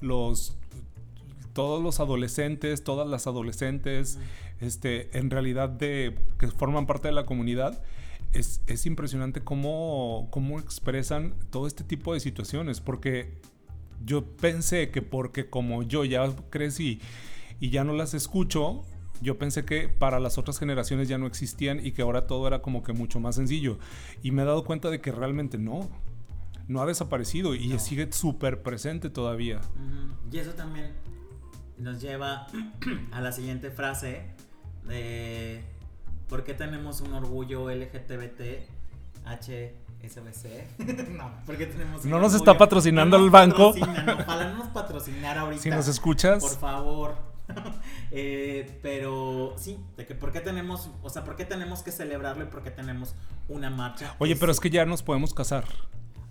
los 0.00 0.56
todos 1.54 1.82
los 1.82 2.00
adolescentes, 2.00 2.82
todas 2.84 3.08
las 3.08 3.26
adolescentes, 3.26 4.18
este, 4.60 5.16
en 5.16 5.30
realidad 5.30 5.68
de, 5.68 6.18
que 6.38 6.48
forman 6.48 6.86
parte 6.86 7.08
de 7.08 7.14
la 7.14 7.26
comunidad, 7.26 7.80
es, 8.34 8.62
es 8.66 8.86
impresionante 8.86 9.42
cómo, 9.42 10.28
cómo 10.30 10.58
expresan 10.58 11.34
todo 11.50 11.66
este 11.66 11.84
tipo 11.84 12.14
de 12.14 12.20
situaciones, 12.20 12.80
porque 12.80 13.40
yo 14.04 14.24
pensé 14.36 14.90
que 14.90 15.02
porque 15.02 15.48
como 15.48 15.82
yo 15.82 16.04
ya 16.04 16.30
crecí 16.50 17.00
y 17.60 17.70
ya 17.70 17.84
no 17.84 17.92
las 17.94 18.12
escucho, 18.14 18.82
yo 19.22 19.38
pensé 19.38 19.64
que 19.64 19.88
para 19.88 20.20
las 20.20 20.36
otras 20.38 20.58
generaciones 20.58 21.08
ya 21.08 21.16
no 21.18 21.26
existían 21.26 21.84
y 21.84 21.92
que 21.92 22.02
ahora 22.02 22.26
todo 22.26 22.46
era 22.46 22.60
como 22.60 22.82
que 22.82 22.92
mucho 22.92 23.20
más 23.20 23.36
sencillo. 23.36 23.78
Y 24.22 24.32
me 24.32 24.42
he 24.42 24.44
dado 24.44 24.64
cuenta 24.64 24.90
de 24.90 25.00
que 25.00 25.12
realmente 25.12 25.56
no. 25.56 25.88
No 26.66 26.80
ha 26.82 26.86
desaparecido 26.86 27.54
y 27.54 27.68
No. 27.68 27.78
sigue 27.78 28.10
súper 28.10 28.62
presente 28.62 29.10
todavía. 29.10 29.60
Y 30.32 30.38
eso 30.38 30.52
también 30.52 30.92
nos 31.78 32.00
lleva 32.00 32.46
a 33.12 33.20
la 33.20 33.32
siguiente 33.32 33.70
frase 33.70 34.22
de 34.86 35.62
¿por 36.28 36.44
qué 36.44 36.54
tenemos 36.54 37.00
un 37.00 37.12
orgullo 37.14 37.70
LGBT 37.70 38.40
HSBC? 39.26 40.78
no, 41.10 41.30
¿por 41.46 41.56
qué 41.56 41.66
tenemos 41.66 42.04
un 42.04 42.10
No 42.10 42.18
nos 42.18 42.34
está 42.34 42.56
patrocinando 42.56 43.16
el 43.16 43.30
banco. 43.30 43.68
Ojalá 43.70 44.50
no 44.52 44.58
nos 44.58 44.68
patrocinar 44.68 45.38
ahorita. 45.38 45.62
Si 45.62 45.70
nos 45.70 45.88
escuchas, 45.88 46.42
Por 46.42 46.58
favor. 46.58 47.34
Eh, 48.10 48.78
pero 48.82 49.54
sí, 49.58 49.78
de 49.98 50.06
que 50.06 50.14
por 50.14 50.32
qué 50.32 50.40
tenemos, 50.40 50.88
o 51.02 51.10
sea, 51.10 51.24
por 51.24 51.36
qué 51.36 51.44
tenemos 51.44 51.82
que 51.82 51.90
celebrarlo 51.92 52.44
y 52.44 52.46
por 52.46 52.62
qué 52.62 52.70
tenemos 52.70 53.14
una 53.48 53.68
marcha. 53.70 54.14
oye, 54.18 54.36
pero 54.36 54.52
es 54.52 54.60
que 54.60 54.70
ya 54.70 54.86
nos 54.86 55.02
podemos 55.02 55.34
casar. 55.34 55.64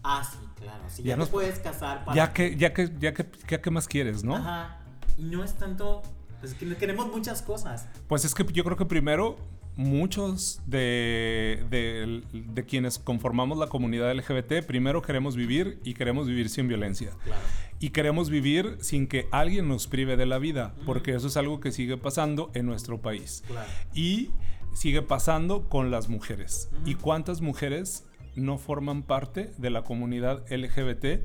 Ah, 0.02 0.24
sí, 0.30 0.38
claro. 0.60 0.84
Sí, 0.88 1.04
Ya 1.04 1.10
ya, 1.10 1.18
nos- 1.18 1.28
te 1.28 1.34
puedes 1.34 1.60
casar 1.60 2.04
para 2.06 2.16
Ya 2.16 2.34
que, 2.34 2.56
ya 2.56 2.74
que, 2.74 2.92
ya 3.00 3.14
que, 3.14 3.30
ya 3.48 3.62
que 3.62 3.70
más 3.70 3.88
quieres, 3.88 4.24
¿no? 4.24 4.38
Ajá. 4.38 4.78
Y 5.18 5.24
no 5.24 5.44
es 5.44 5.54
tanto. 5.54 6.02
Pues 6.40 6.54
que 6.56 6.76
queremos 6.76 7.08
muchas 7.08 7.42
cosas. 7.42 7.88
Pues 8.08 8.26
es 8.26 8.34
que 8.34 8.44
yo 8.52 8.64
creo 8.64 8.76
que 8.76 8.86
primero 8.86 9.38
muchos 9.76 10.62
de, 10.66 11.64
de- 11.70 12.22
de 12.32 12.66
quienes 12.66 13.00
conformamos 13.00 13.58
la 13.58 13.68
comunidad 13.68 14.14
LGBT, 14.14 14.66
primero 14.66 15.02
queremos 15.02 15.36
vivir 15.36 15.80
y 15.84 15.94
queremos 15.94 16.28
vivir 16.28 16.50
sin 16.50 16.68
violencia. 16.68 17.12
Claro. 17.24 17.42
Y 17.80 17.90
queremos 17.90 18.30
vivir 18.30 18.78
sin 18.82 19.08
que 19.08 19.28
alguien 19.32 19.68
nos 19.68 19.88
prive 19.88 20.16
de 20.16 20.26
la 20.26 20.38
vida, 20.38 20.74
porque 20.86 21.14
eso 21.16 21.28
es 21.28 21.36
algo 21.38 21.60
que 21.60 21.72
sigue 21.72 21.98
pasando 21.98 22.50
en 22.54 22.66
nuestro 22.66 23.02
país. 23.02 23.44
Claro. 23.48 23.68
Y 23.94 24.30
sigue 24.74 25.02
pasando 25.02 25.68
con 25.70 25.92
las 25.92 26.08
mujeres. 26.08 26.70
¿Y 26.86 26.96
cuántas 26.96 27.42
mujeres 27.42 28.06
no 28.36 28.58
forman 28.58 29.04
parte 29.04 29.52
de 29.58 29.70
la 29.70 29.84
comunidad 29.84 30.44
LGBT? 30.52 31.24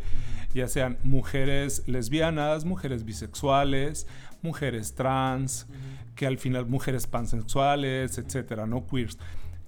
Ya 0.54 0.66
sean 0.66 0.98
mujeres 1.04 1.84
lesbianas, 1.86 2.64
mujeres 2.64 3.04
bisexuales, 3.04 4.06
mujeres 4.42 4.94
trans, 4.94 5.66
que 6.14 6.26
al 6.26 6.38
final 6.38 6.66
mujeres 6.66 7.06
pansexuales, 7.06 8.18
etcétera, 8.18 8.66
no 8.66 8.86
queers. 8.86 9.18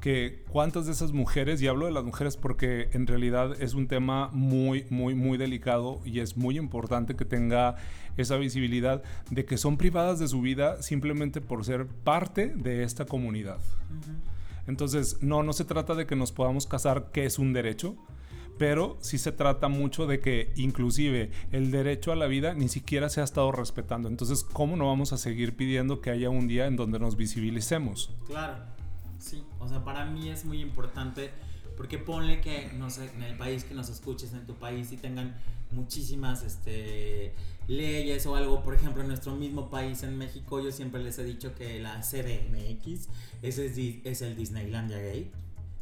Que 0.00 0.44
cuántas 0.50 0.86
de 0.86 0.92
esas 0.92 1.12
mujeres, 1.12 1.60
y 1.60 1.68
hablo 1.68 1.86
de 1.86 1.92
las 1.92 2.04
mujeres 2.04 2.36
porque 2.36 2.88
en 2.92 3.06
realidad 3.06 3.60
es 3.60 3.74
un 3.74 3.86
tema 3.86 4.30
muy, 4.32 4.86
muy, 4.88 5.14
muy 5.14 5.36
delicado 5.36 6.00
y 6.04 6.20
es 6.20 6.36
muy 6.36 6.56
importante 6.56 7.16
que 7.16 7.26
tenga 7.26 7.76
esa 8.16 8.36
visibilidad 8.36 9.02
de 9.30 9.44
que 9.44 9.58
son 9.58 9.76
privadas 9.76 10.18
de 10.18 10.28
su 10.28 10.40
vida 10.40 10.82
simplemente 10.82 11.40
por 11.40 11.64
ser 11.64 11.86
parte 11.86 12.48
de 12.48 12.82
esta 12.82 13.04
comunidad. 13.04 13.58
Entonces, 14.66 15.18
no, 15.20 15.42
no 15.42 15.52
se 15.52 15.64
trata 15.64 15.94
de 15.94 16.06
que 16.06 16.16
nos 16.16 16.32
podamos 16.32 16.66
casar, 16.66 17.10
que 17.12 17.26
es 17.26 17.38
un 17.38 17.52
derecho, 17.52 17.96
pero 18.60 18.98
sí 19.00 19.16
se 19.16 19.32
trata 19.32 19.68
mucho 19.68 20.06
de 20.06 20.20
que 20.20 20.52
inclusive 20.54 21.30
el 21.50 21.70
derecho 21.70 22.12
a 22.12 22.14
la 22.14 22.26
vida 22.26 22.52
ni 22.52 22.68
siquiera 22.68 23.08
se 23.08 23.22
ha 23.22 23.24
estado 23.24 23.50
respetando. 23.52 24.06
Entonces, 24.06 24.44
¿cómo 24.44 24.76
no 24.76 24.86
vamos 24.86 25.14
a 25.14 25.16
seguir 25.16 25.56
pidiendo 25.56 26.02
que 26.02 26.10
haya 26.10 26.28
un 26.28 26.46
día 26.46 26.66
en 26.66 26.76
donde 26.76 26.98
nos 26.98 27.16
visibilicemos? 27.16 28.10
Claro. 28.26 28.58
Sí. 29.18 29.42
O 29.60 29.66
sea, 29.66 29.82
para 29.82 30.04
mí 30.04 30.28
es 30.28 30.44
muy 30.44 30.60
importante. 30.60 31.30
Porque 31.74 31.96
ponle 31.96 32.42
que, 32.42 32.70
no 32.76 32.90
sé, 32.90 33.10
en 33.16 33.22
el 33.22 33.38
país 33.38 33.64
que 33.64 33.72
nos 33.72 33.88
escuches, 33.88 34.34
en 34.34 34.44
tu 34.44 34.52
país, 34.56 34.92
y 34.92 34.98
tengan 34.98 35.34
muchísimas 35.72 36.42
este, 36.42 37.32
leyes 37.66 38.26
o 38.26 38.36
algo. 38.36 38.62
Por 38.62 38.74
ejemplo, 38.74 39.00
en 39.00 39.08
nuestro 39.08 39.34
mismo 39.36 39.70
país, 39.70 40.02
en 40.02 40.18
México, 40.18 40.60
yo 40.60 40.70
siempre 40.70 41.02
les 41.02 41.18
he 41.18 41.24
dicho 41.24 41.54
que 41.54 41.80
la 41.80 42.02
CDMX 42.02 43.08
es, 43.40 43.74
di- 43.74 44.02
es 44.04 44.20
el 44.20 44.36
Disneylandia 44.36 44.98
Gay. 44.98 45.30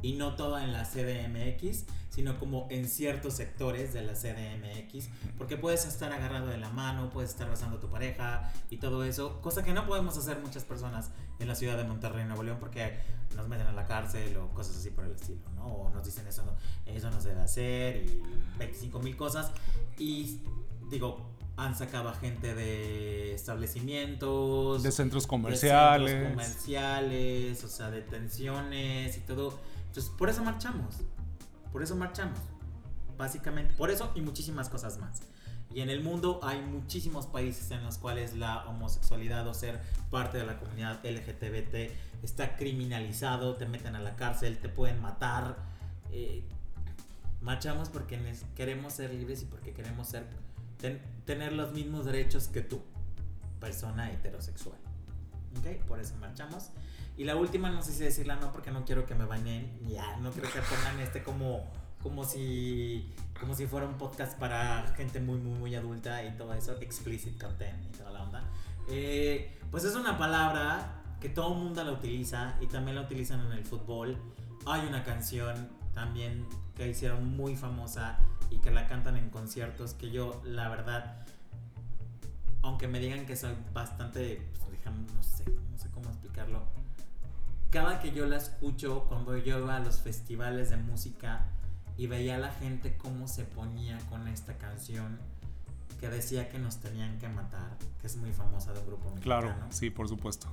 Y 0.02 0.12
no 0.14 0.36
toda 0.36 0.64
en 0.64 0.72
la 0.72 0.84
CDMX, 0.84 1.84
sino 2.10 2.38
como 2.38 2.66
en 2.70 2.88
ciertos 2.88 3.34
sectores 3.34 3.92
de 3.92 4.02
la 4.02 4.12
CDMX. 4.14 5.08
Porque 5.36 5.56
puedes 5.56 5.86
estar 5.86 6.12
agarrado 6.12 6.46
de 6.46 6.58
la 6.58 6.70
mano, 6.70 7.10
puedes 7.10 7.30
estar 7.30 7.48
besando 7.50 7.76
a 7.76 7.80
tu 7.80 7.88
pareja 7.88 8.52
y 8.70 8.76
todo 8.78 9.04
eso. 9.04 9.40
Cosa 9.40 9.62
que 9.62 9.72
no 9.72 9.86
podemos 9.86 10.16
hacer 10.16 10.38
muchas 10.40 10.64
personas 10.64 11.10
en 11.38 11.48
la 11.48 11.54
ciudad 11.54 11.76
de 11.76 11.84
Monterrey, 11.84 12.24
Nuevo 12.24 12.42
León, 12.42 12.58
porque 12.60 12.98
nos 13.36 13.48
meten 13.48 13.66
a 13.66 13.72
la 13.72 13.86
cárcel 13.86 14.36
o 14.36 14.48
cosas 14.50 14.76
así 14.76 14.90
por 14.90 15.04
el 15.04 15.12
estilo, 15.12 15.40
¿no? 15.54 15.66
O 15.66 15.90
nos 15.90 16.04
dicen 16.04 16.26
eso 16.26 16.44
no, 16.44 16.52
eso 16.92 17.10
no 17.10 17.20
se 17.20 17.28
debe 17.30 17.40
hacer 17.42 17.96
y 18.04 18.22
25 18.58 18.98
mil 19.00 19.16
cosas. 19.16 19.52
Y 19.98 20.40
digo, 20.90 21.28
han 21.56 21.76
sacado 21.76 22.08
a 22.08 22.14
gente 22.14 22.54
de 22.54 23.34
establecimientos, 23.34 24.82
De 24.82 24.92
centros 24.92 25.24
de 25.24 25.28
comerciales. 25.28 26.10
centros 26.10 26.30
comerciales, 26.32 27.64
o 27.64 27.68
sea, 27.68 27.90
detenciones 27.90 29.16
y 29.16 29.20
todo. 29.20 29.58
Entonces, 29.88 30.10
por 30.16 30.28
eso 30.30 30.42
marchamos. 30.44 30.96
Por 31.72 31.82
eso 31.82 31.96
marchamos. 31.96 32.38
Básicamente, 33.16 33.74
por 33.74 33.90
eso 33.90 34.12
y 34.14 34.20
muchísimas 34.20 34.68
cosas 34.68 34.98
más. 34.98 35.20
Y 35.74 35.80
en 35.80 35.90
el 35.90 36.02
mundo 36.02 36.40
hay 36.42 36.62
muchísimos 36.62 37.26
países 37.26 37.70
en 37.72 37.82
los 37.84 37.98
cuales 37.98 38.34
la 38.34 38.64
homosexualidad 38.68 39.46
o 39.48 39.52
ser 39.52 39.80
parte 40.10 40.38
de 40.38 40.46
la 40.46 40.58
comunidad 40.58 41.04
LGTBT 41.04 41.92
está 42.22 42.56
criminalizado, 42.56 43.56
te 43.56 43.66
meten 43.66 43.94
a 43.96 44.00
la 44.00 44.16
cárcel, 44.16 44.58
te 44.58 44.68
pueden 44.70 45.02
matar. 45.02 45.56
Eh, 46.10 46.42
marchamos 47.42 47.88
porque 47.90 48.18
queremos 48.56 48.92
ser 48.94 49.12
libres 49.12 49.42
y 49.42 49.44
porque 49.46 49.72
queremos 49.74 50.08
ser 50.08 50.26
ten- 50.78 51.02
tener 51.26 51.52
los 51.52 51.72
mismos 51.72 52.06
derechos 52.06 52.48
que 52.48 52.62
tú, 52.62 52.80
persona 53.60 54.10
heterosexual. 54.10 54.78
¿Ok? 55.58 55.84
Por 55.86 56.00
eso 56.00 56.14
marchamos. 56.20 56.70
Y 57.18 57.24
la 57.24 57.36
última, 57.36 57.68
no 57.70 57.82
sé 57.82 57.92
si 57.92 58.04
decirla 58.04 58.36
no, 58.36 58.52
porque 58.52 58.70
no 58.70 58.84
quiero 58.84 59.04
que 59.04 59.14
me 59.14 59.24
bañen. 59.26 59.78
Ya, 59.86 60.16
no 60.18 60.30
quiero 60.30 60.50
que 60.50 60.60
pongan 60.60 61.00
este 61.00 61.22
como, 61.22 61.64
como 62.00 62.24
si 62.24 63.12
como 63.40 63.54
si 63.54 63.66
fuera 63.66 63.86
un 63.86 63.94
podcast 63.94 64.38
para 64.38 64.86
gente 64.96 65.20
muy, 65.20 65.38
muy, 65.38 65.58
muy 65.58 65.74
adulta 65.74 66.24
y 66.24 66.36
todo 66.36 66.54
eso, 66.54 66.76
explicit 66.80 67.40
content 67.40 67.84
y 67.84 67.96
toda 67.96 68.10
la 68.10 68.22
onda. 68.22 68.44
Eh, 68.88 69.58
pues 69.70 69.84
es 69.84 69.94
una 69.94 70.16
palabra 70.18 71.02
que 71.20 71.28
todo 71.28 71.54
el 71.54 71.58
mundo 71.58 71.84
la 71.84 71.92
utiliza 71.92 72.56
y 72.60 72.66
también 72.66 72.96
la 72.96 73.02
utilizan 73.02 73.40
en 73.46 73.52
el 73.52 73.64
fútbol. 73.64 74.16
Hay 74.66 74.86
una 74.86 75.04
canción 75.04 75.68
también 75.94 76.46
que 76.76 76.88
hicieron 76.88 77.36
muy 77.36 77.56
famosa 77.56 78.18
y 78.50 78.58
que 78.58 78.70
la 78.70 78.86
cantan 78.86 79.16
en 79.16 79.30
conciertos 79.30 79.94
que 79.94 80.10
yo, 80.10 80.40
la 80.44 80.68
verdad, 80.68 81.26
aunque 82.62 82.88
me 82.88 82.98
digan 82.98 83.26
que 83.26 83.36
soy 83.36 83.54
bastante, 83.72 84.48
pues, 84.58 84.78
digamos, 84.78 85.12
no 85.12 85.22
sé, 85.22 85.44
no 85.70 85.78
sé 85.78 85.90
cómo 85.90 86.08
explicarlo. 86.08 86.87
Cada 87.70 88.00
que 88.00 88.12
yo 88.12 88.26
la 88.26 88.36
escucho, 88.36 89.04
cuando 89.08 89.36
yo 89.36 89.58
iba 89.58 89.76
a 89.76 89.80
los 89.80 90.00
festivales 90.00 90.70
de 90.70 90.78
música 90.78 91.44
y 91.98 92.06
veía 92.06 92.36
a 92.36 92.38
la 92.38 92.50
gente 92.52 92.96
cómo 92.96 93.28
se 93.28 93.44
ponía 93.44 93.98
con 94.08 94.26
esta 94.28 94.56
canción 94.56 95.18
que 96.00 96.08
decía 96.08 96.48
que 96.48 96.58
nos 96.58 96.78
tenían 96.78 97.18
que 97.18 97.28
matar, 97.28 97.76
que 98.00 98.06
es 98.06 98.16
muy 98.16 98.32
famosa 98.32 98.72
de 98.72 98.80
un 98.80 98.86
grupo 98.86 99.10
mexicano. 99.10 99.40
Claro, 99.40 99.66
sí, 99.70 99.90
por 99.90 100.08
supuesto. 100.08 100.48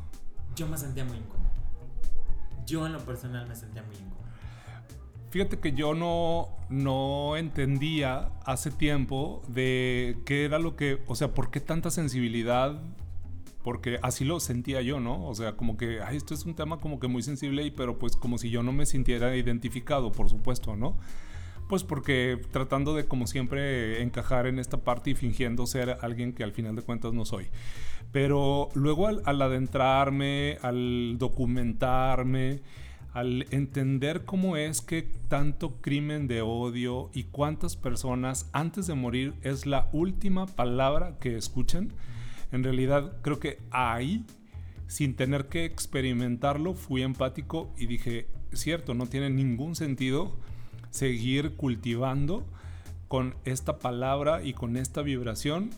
Yo 0.55 0.67
me 0.67 0.77
sentía 0.77 1.05
muy 1.05 1.17
incómodo. 1.17 1.51
Yo 2.65 2.85
en 2.85 2.93
lo 2.93 2.99
personal 2.99 3.47
me 3.47 3.55
sentía 3.55 3.83
muy 3.83 3.95
incómodo. 3.95 4.25
Fíjate 5.29 5.59
que 5.59 5.73
yo 5.73 5.93
no, 5.93 6.49
no 6.69 7.35
entendía 7.35 8.31
hace 8.45 8.71
tiempo 8.71 9.41
de 9.47 10.17
qué 10.25 10.45
era 10.45 10.59
lo 10.59 10.75
que, 10.75 11.03
o 11.07 11.15
sea, 11.15 11.33
por 11.33 11.51
qué 11.51 11.59
tanta 11.59 11.91
sensibilidad, 11.91 12.81
porque 13.65 13.97
así 14.03 14.25
lo 14.25 14.39
sentía 14.39 14.83
yo, 14.83 14.99
¿no? 14.99 15.27
O 15.27 15.33
sea, 15.33 15.57
como 15.57 15.75
que, 15.75 15.99
ay, 15.99 16.17
esto 16.17 16.35
es 16.35 16.45
un 16.45 16.53
tema 16.53 16.77
como 16.77 16.99
que 16.99 17.07
muy 17.07 17.23
sensible, 17.23 17.63
y, 17.63 17.71
pero 17.71 17.97
pues 17.97 18.15
como 18.15 18.37
si 18.37 18.51
yo 18.51 18.61
no 18.61 18.71
me 18.71 18.85
sintiera 18.85 19.35
identificado, 19.35 20.11
por 20.11 20.29
supuesto, 20.29 20.75
¿no? 20.75 20.99
Pues 21.67 21.83
porque 21.83 22.39
tratando 22.51 22.93
de 22.93 23.05
como 23.07 23.25
siempre 23.25 24.03
encajar 24.03 24.45
en 24.45 24.59
esta 24.59 24.77
parte 24.77 25.09
y 25.09 25.15
fingiendo 25.15 25.65
ser 25.65 25.97
alguien 26.01 26.33
que 26.33 26.43
al 26.43 26.51
final 26.51 26.75
de 26.75 26.83
cuentas 26.83 27.13
no 27.13 27.25
soy. 27.25 27.47
Pero 28.11 28.69
luego 28.75 29.07
al, 29.07 29.23
al 29.25 29.41
adentrarme, 29.41 30.59
al 30.61 31.17
documentarme, 31.17 32.61
al 33.13 33.47
entender 33.49 34.25
cómo 34.25 34.57
es 34.57 34.81
que 34.81 35.09
tanto 35.27 35.77
crimen 35.81 36.27
de 36.27 36.43
odio 36.43 37.09
y 37.15 37.23
cuántas 37.23 37.75
personas 37.77 38.47
antes 38.53 38.85
de 38.85 38.93
morir 38.93 39.33
es 39.41 39.65
la 39.65 39.89
última 39.91 40.45
palabra 40.45 41.17
que 41.19 41.35
escuchan, 41.35 41.93
en 42.51 42.63
realidad 42.63 43.17
creo 43.21 43.39
que 43.39 43.59
ahí, 43.71 44.25
sin 44.87 45.15
tener 45.15 45.47
que 45.47 45.65
experimentarlo, 45.65 46.73
fui 46.73 47.01
empático 47.01 47.73
y 47.77 47.87
dije, 47.87 48.27
cierto, 48.53 48.93
no 48.93 49.07
tiene 49.07 49.29
ningún 49.29 49.75
sentido 49.75 50.35
seguir 50.89 51.55
cultivando 51.55 52.45
con 53.07 53.35
esta 53.45 53.79
palabra 53.79 54.43
y 54.43 54.53
con 54.53 54.77
esta 54.77 55.01
vibración 55.01 55.71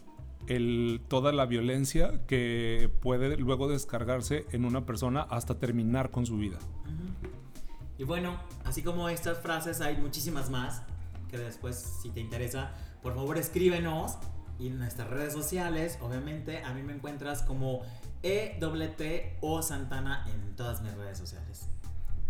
toda 1.09 1.33
la 1.33 1.45
violencia 1.45 2.21
que 2.25 2.89
puede 3.01 3.35
luego 3.35 3.67
descargarse 3.67 4.45
en 4.51 4.63
una 4.63 4.85
persona 4.85 5.21
hasta 5.21 5.59
terminar 5.59 6.09
con 6.09 6.25
su 6.25 6.37
vida. 6.37 6.57
Y 7.97 8.03
bueno, 8.03 8.39
así 8.63 8.81
como 8.81 9.09
estas 9.09 9.39
frases 9.39 9.81
hay 9.81 9.97
muchísimas 9.97 10.49
más 10.49 10.83
que 11.29 11.37
después 11.37 11.99
si 12.01 12.09
te 12.11 12.21
interesa, 12.21 12.73
por 13.03 13.13
favor 13.13 13.37
escríbenos 13.37 14.17
y 14.59 14.67
en 14.67 14.77
nuestras 14.77 15.09
redes 15.09 15.33
sociales, 15.33 15.97
obviamente 16.01 16.63
a 16.63 16.73
mí 16.73 16.81
me 16.83 16.93
encuentras 16.93 17.41
como 17.43 17.83
EWT 18.23 19.37
o 19.41 19.61
Santana 19.61 20.25
en 20.33 20.55
todas 20.55 20.81
mis 20.81 20.93
redes 20.95 21.17
sociales. 21.17 21.67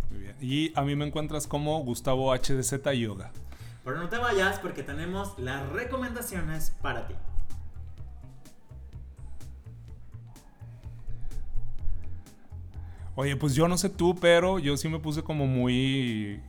Muy 0.10 0.20
bien. 0.20 0.36
Y 0.42 0.72
a 0.78 0.84
mí 0.84 0.96
me 0.96 1.06
encuentras 1.06 1.48
como 1.48 1.80
Gustavo 1.84 2.34
HDZ 2.34 2.92
Yoga. 2.94 3.32
Pero 3.84 3.98
no 3.98 4.10
te 4.10 4.18
vayas 4.18 4.60
porque 4.60 4.84
tenemos 4.84 5.38
las 5.40 5.70
recomendaciones 5.70 6.72
para 6.82 7.08
ti. 7.08 7.14
Oye, 13.16 13.36
pues 13.36 13.56
yo 13.56 13.68
no 13.68 13.78
sé 13.80 13.90
tú, 13.90 14.14
pero 14.14 14.60
yo 14.60 14.78
sí 14.78 14.90
me 14.90 15.00
puse 15.00 15.24
como 15.24 15.48
muy... 15.48 16.40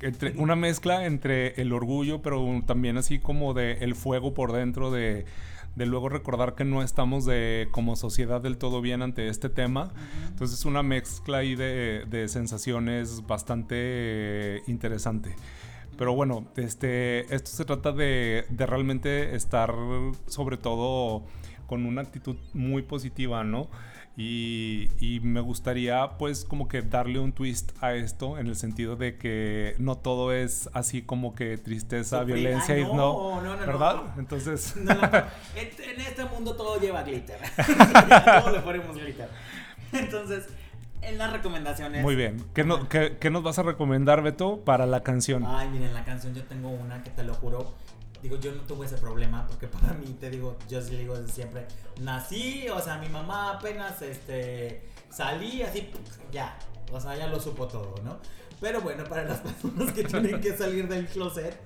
Entre, 0.00 0.32
una 0.36 0.56
mezcla 0.56 1.06
entre 1.06 1.60
el 1.60 1.72
orgullo, 1.72 2.22
pero 2.22 2.62
también 2.66 2.96
así 2.96 3.18
como 3.18 3.54
de 3.54 3.72
el 3.80 3.94
fuego 3.94 4.32
por 4.32 4.52
dentro 4.52 4.90
de, 4.90 5.24
de 5.74 5.86
luego 5.86 6.08
recordar 6.08 6.54
que 6.54 6.64
no 6.64 6.82
estamos 6.82 7.24
de 7.24 7.68
como 7.70 7.96
sociedad 7.96 8.40
del 8.40 8.58
todo 8.58 8.80
bien 8.80 9.02
ante 9.02 9.28
este 9.28 9.48
tema. 9.48 9.92
Entonces 10.28 10.60
es 10.60 10.64
una 10.64 10.82
mezcla 10.82 11.38
ahí 11.38 11.54
de, 11.54 12.04
de 12.08 12.28
sensaciones 12.28 13.26
bastante 13.26 14.62
interesante. 14.66 15.34
Pero 15.96 16.14
bueno, 16.14 16.46
este, 16.56 17.34
esto 17.34 17.50
se 17.50 17.64
trata 17.64 17.90
de, 17.90 18.44
de 18.50 18.66
realmente 18.66 19.34
estar 19.34 19.74
sobre 20.26 20.56
todo 20.56 21.24
con 21.66 21.84
una 21.84 22.02
actitud 22.02 22.36
muy 22.54 22.82
positiva, 22.82 23.42
¿no? 23.44 23.68
Y, 24.20 25.20
me 25.22 25.40
gustaría 25.40 26.18
pues 26.18 26.44
como 26.44 26.66
que 26.66 26.82
darle 26.82 27.20
un 27.20 27.32
twist 27.32 27.70
a 27.80 27.94
esto 27.94 28.36
en 28.36 28.48
el 28.48 28.56
sentido 28.56 28.96
de 28.96 29.16
que 29.16 29.76
no 29.78 29.96
todo 29.96 30.32
es 30.32 30.68
así 30.72 31.02
como 31.02 31.36
que 31.36 31.56
tristeza, 31.56 32.24
violencia 32.24 32.76
y 32.76 32.82
no, 32.82 33.40
no, 33.40 33.54
no, 33.54 33.58
¿verdad? 33.58 34.02
Entonces... 34.18 34.74
en 35.56 36.00
este 36.00 36.24
mundo 36.24 36.56
todo 36.56 36.80
lleva 36.80 37.04
glitter. 37.04 37.38
todo 38.42 38.52
le 38.52 38.60
ponemos 38.60 38.96
glitter. 38.96 39.28
Entonces, 39.92 40.48
en 41.02 41.16
las 41.16 41.32
recomendaciones... 41.32 42.02
Muy 42.02 42.16
bien. 42.16 42.44
¿Qué, 42.54 42.64
no, 42.64 42.88
qué, 42.88 43.18
¿Qué 43.20 43.30
nos 43.30 43.44
vas 43.44 43.60
a 43.60 43.62
recomendar, 43.62 44.22
Beto, 44.22 44.64
para 44.64 44.86
la 44.86 45.04
canción? 45.04 45.44
Ay, 45.46 45.68
miren, 45.68 45.94
la 45.94 46.04
canción 46.04 46.34
yo 46.34 46.42
tengo 46.42 46.70
una 46.70 47.04
que 47.04 47.10
te 47.10 47.22
lo 47.22 47.34
juro 47.34 47.72
digo, 48.22 48.36
yo 48.38 48.52
no 48.52 48.62
tuve 48.62 48.86
ese 48.86 48.96
problema 48.96 49.46
porque 49.46 49.66
para 49.68 49.94
mí, 49.94 50.16
te 50.18 50.30
digo, 50.30 50.56
yo 50.68 50.82
sí 50.82 50.96
digo 50.96 51.16
siempre, 51.26 51.66
nací, 52.00 52.68
o 52.68 52.80
sea, 52.80 52.98
mi 52.98 53.08
mamá 53.08 53.52
apenas 53.52 54.00
este, 54.02 54.82
salí 55.10 55.62
así, 55.62 55.90
ya, 56.32 56.58
o 56.92 57.00
sea, 57.00 57.16
ya 57.16 57.26
lo 57.26 57.40
supo 57.40 57.66
todo, 57.66 57.94
¿no? 58.02 58.18
Pero 58.60 58.80
bueno, 58.80 59.04
para 59.04 59.24
las 59.24 59.40
personas 59.62 59.92
que 59.92 60.04
tienen 60.04 60.40
que 60.40 60.56
salir 60.56 60.88
del 60.88 61.06
closet, 61.06 61.56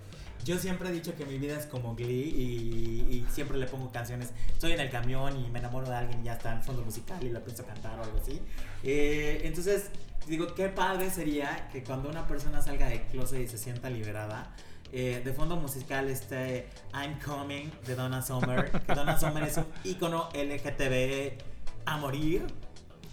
yo 0.45 0.59
siempre 0.59 0.89
he 0.89 0.93
dicho 0.93 1.15
que 1.15 1.25
mi 1.25 1.39
vida 1.39 1.57
es 1.57 1.67
como 1.67 1.95
Glee 1.95 2.09
y, 2.09 3.27
siempre 3.31 3.57
le 3.57 3.67
pongo 3.67 3.91
canciones. 3.93 4.31
Estoy 4.49 4.73
en 4.73 4.81
el 4.81 4.91
camión 4.91 5.37
y 5.39 5.49
me 5.49 5.61
enamoro 5.61 5.89
de 5.89 5.95
alguien 5.95 6.21
y 6.21 6.25
ya 6.25 6.35
está 6.35 6.53
en 6.53 6.63
fondo 6.63 6.83
musical 6.83 7.23
y 7.23 7.31
la 7.31 7.41
pienso 7.41 7.65
cantar 7.65 7.99
o 7.99 8.03
algo 8.03 8.19
así. 8.19 8.41
Eh, 8.83 9.41
entonces, 9.45 9.91
digo, 10.27 10.55
qué 10.55 10.69
padre 10.69 11.11
sería 11.11 11.69
que 11.71 11.85
cuando 11.85 12.09
una 12.09 12.27
persona 12.27 12.61
salga 12.61 12.89
del 12.89 13.03
closet 13.03 13.41
y 13.41 13.49
se 13.49 13.57
sienta 13.57 13.89
liberada, 13.89 14.55
eh, 14.93 15.23
de 15.25 15.33
fondo 15.33 15.57
musical 15.57 16.09
este 16.09 16.69
I'm 16.93 17.19
Coming 17.19 17.71
de 17.87 17.95
Donna 17.95 18.21
Summer. 18.21 18.71
Que 18.71 18.95
Donna 18.95 19.19
Summer 19.19 19.43
es 19.45 19.57
un 19.57 19.67
ícono 19.85 20.29
LGTB 20.35 21.39
a 21.87 21.97
morir. 21.97 22.47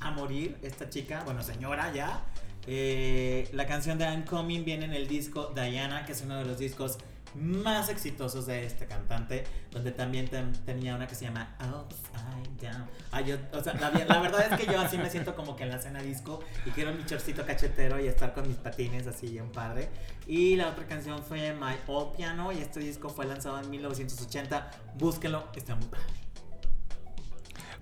A 0.01 0.11
morir, 0.11 0.57
esta 0.61 0.89
chica, 0.89 1.23
bueno, 1.25 1.41
señora 1.43 1.91
ya. 1.93 2.23
Eh, 2.67 3.49
la 3.53 3.65
canción 3.65 3.97
de 3.97 4.05
I'm 4.05 4.25
Coming 4.25 4.63
viene 4.63 4.85
en 4.85 4.93
el 4.93 5.07
disco 5.07 5.51
Diana, 5.55 6.05
que 6.05 6.11
es 6.11 6.21
uno 6.21 6.37
de 6.37 6.45
los 6.45 6.57
discos 6.57 6.97
más 7.35 7.89
exitosos 7.89 8.45
de 8.45 8.65
este 8.65 8.85
cantante, 8.85 9.43
donde 9.71 9.91
también 9.91 10.29
tenía 10.65 10.95
una 10.95 11.07
que 11.07 11.15
se 11.15 11.25
llama 11.25 11.55
Upside 11.59 12.71
Down. 12.71 13.39
o 13.53 13.63
sea, 13.63 13.73
la, 13.75 14.19
verdad 14.19 14.51
es 14.51 14.59
que 14.59 14.71
yo 14.71 14.79
así 14.79 14.97
me 14.97 15.09
siento 15.09 15.35
como 15.35 15.55
que 15.55 15.63
en 15.63 15.69
la 15.69 15.77
escena 15.77 16.01
disco 16.01 16.41
y 16.65 16.71
quiero 16.71 16.93
mi 16.93 17.05
chorcito 17.05 17.45
cachetero 17.45 17.99
y 17.99 18.07
estar 18.07 18.33
con 18.33 18.47
mis 18.47 18.57
patines 18.57 19.07
así 19.07 19.27
bien 19.27 19.51
padre. 19.51 19.89
Y 20.27 20.55
la 20.55 20.69
otra 20.69 20.85
canción 20.85 21.23
fue 21.23 21.53
My 21.53 21.75
Old 21.87 22.15
Piano 22.15 22.51
y 22.51 22.59
este 22.59 22.79
disco 22.79 23.09
fue 23.09 23.25
lanzado 23.25 23.59
en 23.59 23.69
1980. 23.69 24.71
Búsquenlo, 24.95 25.47
está 25.55 25.75
muy 25.75 25.87
padre. 25.87 26.05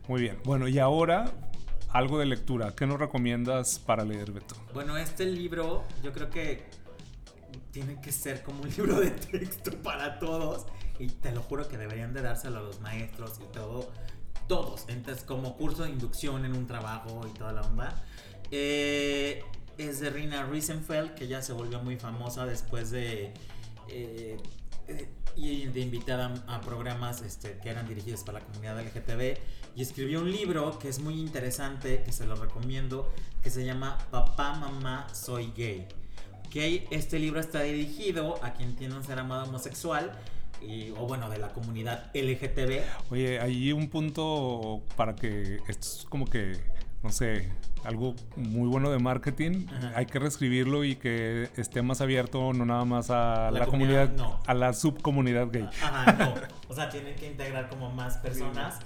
Muy 0.07 0.21
bien, 0.21 0.39
bueno, 0.45 0.67
y 0.67 0.79
ahora 0.79 1.31
algo 1.89 2.19
de 2.19 2.25
lectura. 2.25 2.73
¿Qué 2.75 2.85
nos 2.85 2.99
recomiendas 2.99 3.79
para 3.79 4.03
leer, 4.03 4.31
Beto? 4.31 4.55
Bueno, 4.73 4.97
este 4.97 5.25
libro 5.25 5.83
yo 6.03 6.13
creo 6.13 6.29
que 6.29 6.65
tiene 7.77 8.01
que 8.01 8.11
ser 8.11 8.41
como 8.41 8.63
un 8.63 8.69
libro 8.75 8.99
de 8.99 9.11
texto 9.11 9.71
para 9.83 10.17
todos. 10.17 10.65
Y 10.97 11.07
te 11.07 11.31
lo 11.31 11.43
juro 11.43 11.67
que 11.67 11.77
deberían 11.77 12.11
de 12.11 12.23
dárselo 12.23 12.57
a 12.57 12.61
los 12.63 12.81
maestros 12.81 13.39
y 13.39 13.53
todo. 13.53 13.91
Todos. 14.47 14.85
Entonces, 14.87 15.23
como 15.23 15.55
curso 15.57 15.83
de 15.83 15.91
inducción 15.91 16.43
en 16.45 16.55
un 16.55 16.65
trabajo 16.65 17.21
y 17.27 17.37
toda 17.37 17.53
la 17.53 17.61
onda. 17.61 18.03
Eh, 18.49 19.43
es 19.77 19.99
de 19.99 20.09
Rina 20.09 20.45
Riesenfeld, 20.45 21.13
que 21.13 21.27
ya 21.27 21.43
se 21.43 21.53
volvió 21.53 21.79
muy 21.81 21.97
famosa 21.97 22.45
después 22.45 22.89
de... 22.89 23.31
Eh, 23.89 24.37
eh, 24.87 25.09
y 25.35 25.67
de 25.67 25.81
invitada 25.81 26.33
a 26.47 26.61
programas 26.61 27.21
este, 27.21 27.59
que 27.59 27.69
eran 27.69 27.87
dirigidos 27.87 28.23
para 28.23 28.39
la 28.39 28.45
comunidad 28.45 28.81
LGTB 28.81 29.37
y 29.75 29.83
escribió 29.83 30.21
un 30.21 30.31
libro 30.31 30.79
que 30.79 30.89
es 30.89 30.97
muy 30.97 31.19
interesante, 31.19 32.01
que 32.03 32.11
se 32.11 32.25
lo 32.25 32.35
recomiendo, 32.35 33.13
que 33.43 33.51
se 33.51 33.63
llama 33.63 33.99
Papá, 34.09 34.55
Mamá, 34.55 35.07
Soy 35.13 35.53
Gay 35.55 35.87
que 36.49 36.87
este 36.91 37.19
libro 37.19 37.39
está 37.39 37.61
dirigido 37.61 38.43
a 38.43 38.53
quien 38.53 38.75
tiene 38.75 38.95
un 38.95 39.03
ser 39.03 39.19
amado 39.19 39.43
homosexual. 39.45 40.11
o 40.97 41.07
bueno, 41.07 41.29
de 41.29 41.37
la 41.37 41.49
comunidad 41.49 42.09
LGTB. 42.13 42.81
Oye, 43.11 43.39
hay 43.39 43.71
un 43.71 43.89
punto 43.89 44.81
para 44.95 45.15
que 45.15 45.59
esto 45.67 45.87
es 45.87 46.05
como 46.09 46.25
que, 46.25 46.57
no 47.03 47.11
sé, 47.11 47.51
algo 47.83 48.15
muy 48.35 48.67
bueno 48.67 48.91
de 48.91 48.99
marketing. 48.99 49.65
Hay 49.95 50.05
que 50.05 50.19
reescribirlo 50.19 50.83
y 50.83 50.95
que 50.95 51.49
esté 51.55 51.81
más 51.81 52.01
abierto, 52.01 52.53
no 52.53 52.65
nada 52.65 52.85
más 52.85 53.09
a 53.09 53.49
la, 53.51 53.65
comunidad, 53.65 54.11
a 54.45 54.53
la 54.53 54.73
subcomunidad 54.73 55.49
gay. 55.51 55.69
Ajá, 55.81 56.11
no. 56.13 56.33
O 56.67 56.75
sea, 56.75 56.89
tienen 56.89 57.15
que 57.15 57.27
integrar 57.27 57.69
como 57.69 57.89
más 57.91 58.17
personas. 58.17 58.79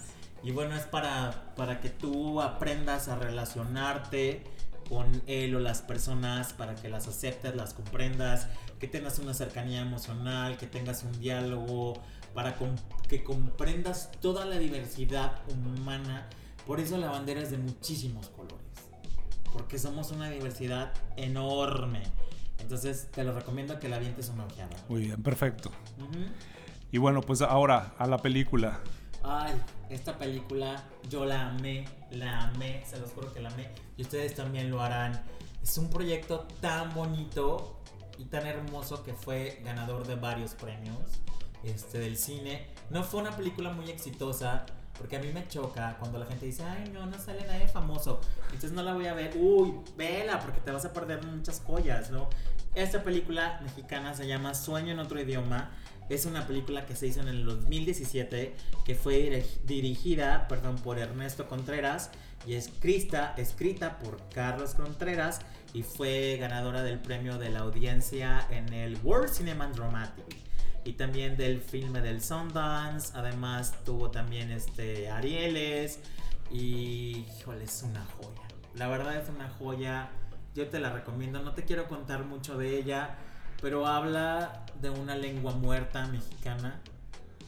Y 0.43 0.51
bueno, 0.51 0.76
es 0.76 0.84
para, 0.84 1.53
para 1.55 1.80
que 1.80 1.89
tú 1.89 2.41
aprendas 2.41 3.07
a 3.07 3.16
relacionarte 3.16 4.43
con 4.91 5.23
él 5.25 5.55
o 5.55 5.61
las 5.61 5.81
personas 5.81 6.51
para 6.51 6.75
que 6.75 6.89
las 6.89 7.07
aceptes, 7.07 7.55
las 7.55 7.73
comprendas, 7.73 8.49
que 8.77 8.89
tengas 8.89 9.19
una 9.19 9.33
cercanía 9.33 9.79
emocional, 9.79 10.57
que 10.57 10.67
tengas 10.67 11.03
un 11.03 11.17
diálogo, 11.17 11.93
para 12.33 12.57
que 13.07 13.23
comprendas 13.23 14.11
toda 14.19 14.43
la 14.43 14.57
diversidad 14.57 15.43
humana. 15.47 16.27
Por 16.67 16.81
eso 16.81 16.97
la 16.97 17.09
bandera 17.09 17.39
es 17.39 17.51
de 17.51 17.57
muchísimos 17.57 18.27
colores, 18.27 18.57
porque 19.53 19.79
somos 19.79 20.11
una 20.11 20.29
diversidad 20.29 20.91
enorme. 21.15 22.03
Entonces 22.59 23.07
te 23.11 23.23
lo 23.23 23.31
recomiendo 23.31 23.79
que 23.79 23.87
la 23.87 23.97
vientes 23.97 24.27
una 24.27 24.43
ojeada. 24.43 24.75
Muy 24.89 25.05
bien, 25.05 25.23
perfecto. 25.23 25.71
Y 26.91 26.97
bueno, 26.97 27.21
pues 27.21 27.41
ahora 27.41 27.93
a 27.97 28.07
la 28.07 28.17
película. 28.17 28.81
Ay, 29.24 29.53
esta 29.89 30.17
película 30.17 30.84
yo 31.09 31.26
la 31.26 31.49
amé, 31.49 31.86
la 32.11 32.43
amé, 32.43 32.84
se 32.86 32.99
los 32.99 33.11
juro 33.11 33.32
que 33.34 33.39
la 33.39 33.49
amé. 33.49 33.69
Y 33.97 34.01
ustedes 34.01 34.36
también 34.36 34.72
lo 34.72 34.82
harán. 34.82 35.22
Es 35.61 35.78
un 35.78 35.89
proyecto 35.89 36.47
tan 36.59 36.93
bonito 36.93 37.82
y 38.17 38.26
tan 38.26 38.47
hermoso 38.47 39.03
que 39.03 39.13
fue 39.13 39.61
ganador 39.63 40.07
de 40.07 40.15
varios 40.15 40.53
premios 40.53 40.97
este, 41.63 41.99
del 41.99 42.17
cine. 42.17 42.67
No 42.89 43.03
fue 43.03 43.22
una 43.22 43.36
película 43.36 43.72
muy 43.72 43.89
exitosa, 43.89 44.65
porque 44.97 45.17
a 45.17 45.19
mí 45.19 45.32
me 45.32 45.47
choca 45.47 45.97
cuando 45.99 46.19
la 46.19 46.26
gente 46.26 46.45
dice, 46.45 46.63
ay, 46.63 46.89
no, 46.91 47.05
no 47.05 47.17
sale 47.19 47.45
nadie 47.45 47.67
famoso. 47.67 48.22
Entonces 48.45 48.72
no 48.72 48.84
la 48.84 48.93
voy 48.93 49.07
a 49.07 49.13
ver. 49.13 49.36
Uy, 49.38 49.74
vela, 49.95 50.39
porque 50.39 50.59
te 50.61 50.72
vas 50.72 50.86
a 50.86 50.93
perder 50.93 51.26
muchas 51.26 51.61
joyas, 51.61 52.09
¿no? 52.11 52.30
Esta 52.74 53.03
película 53.03 53.59
mexicana 53.63 54.13
se 54.13 54.28
llama 54.28 54.53
Sueño 54.53 54.93
en 54.93 54.99
otro 54.99 55.19
idioma. 55.19 55.72
Es 56.07 56.26
una 56.26 56.47
película 56.47 56.86
que 56.86 56.95
se 56.95 57.07
hizo 57.07 57.19
en 57.19 57.28
el 57.28 57.45
2017, 57.45 58.55
que 58.86 58.95
fue 58.95 59.45
dirigida 59.65 60.47
perdón, 60.47 60.78
por 60.78 60.97
Ernesto 60.97 61.47
Contreras 61.47 62.11
y 62.47 62.53
escrita, 62.53 63.34
escrita 63.38 63.99
por 63.99 64.22
Carlos 64.30 64.74
Contreras 64.74 65.41
y 65.74 65.84
fue 65.84 66.38
ganadora 66.39 66.82
del 66.82 66.99
premio 66.99 67.38
de 67.38 67.49
la 67.49 67.59
audiencia 67.59 68.47
en 68.49 68.72
el 68.74 68.97
World 69.03 69.34
Cinema 69.34 69.67
Dramatic 69.67 70.38
y 70.86 70.93
también 70.93 71.36
del 71.36 71.59
filme 71.59 72.01
del 72.01 72.22
Sundance. 72.22 73.11
Además 73.15 73.74
tuvo 73.84 74.11
también 74.11 74.49
este 74.49 75.09
Arieles 75.09 75.99
y 76.49 77.26
híjole, 77.39 77.65
es 77.65 77.84
una 77.84 78.05
joya. 78.05 78.41
La 78.76 78.88
verdad 78.88 79.17
es 79.17 79.30
una 79.30 79.49
joya. 79.49 80.09
Yo 80.54 80.68
te 80.70 80.80
la 80.80 80.91
recomiendo. 80.91 81.41
No 81.41 81.54
te 81.54 81.64
quiero 81.64 81.88
contar 81.88 82.26
mucho 82.26 82.58
de 82.58 82.78
ella, 82.78 83.18
pero 83.62 83.88
habla 83.88 84.66
de 84.82 84.89
una 84.89 85.16
lengua 85.16 85.54
muerta 85.54 86.08
mexicana 86.08 86.82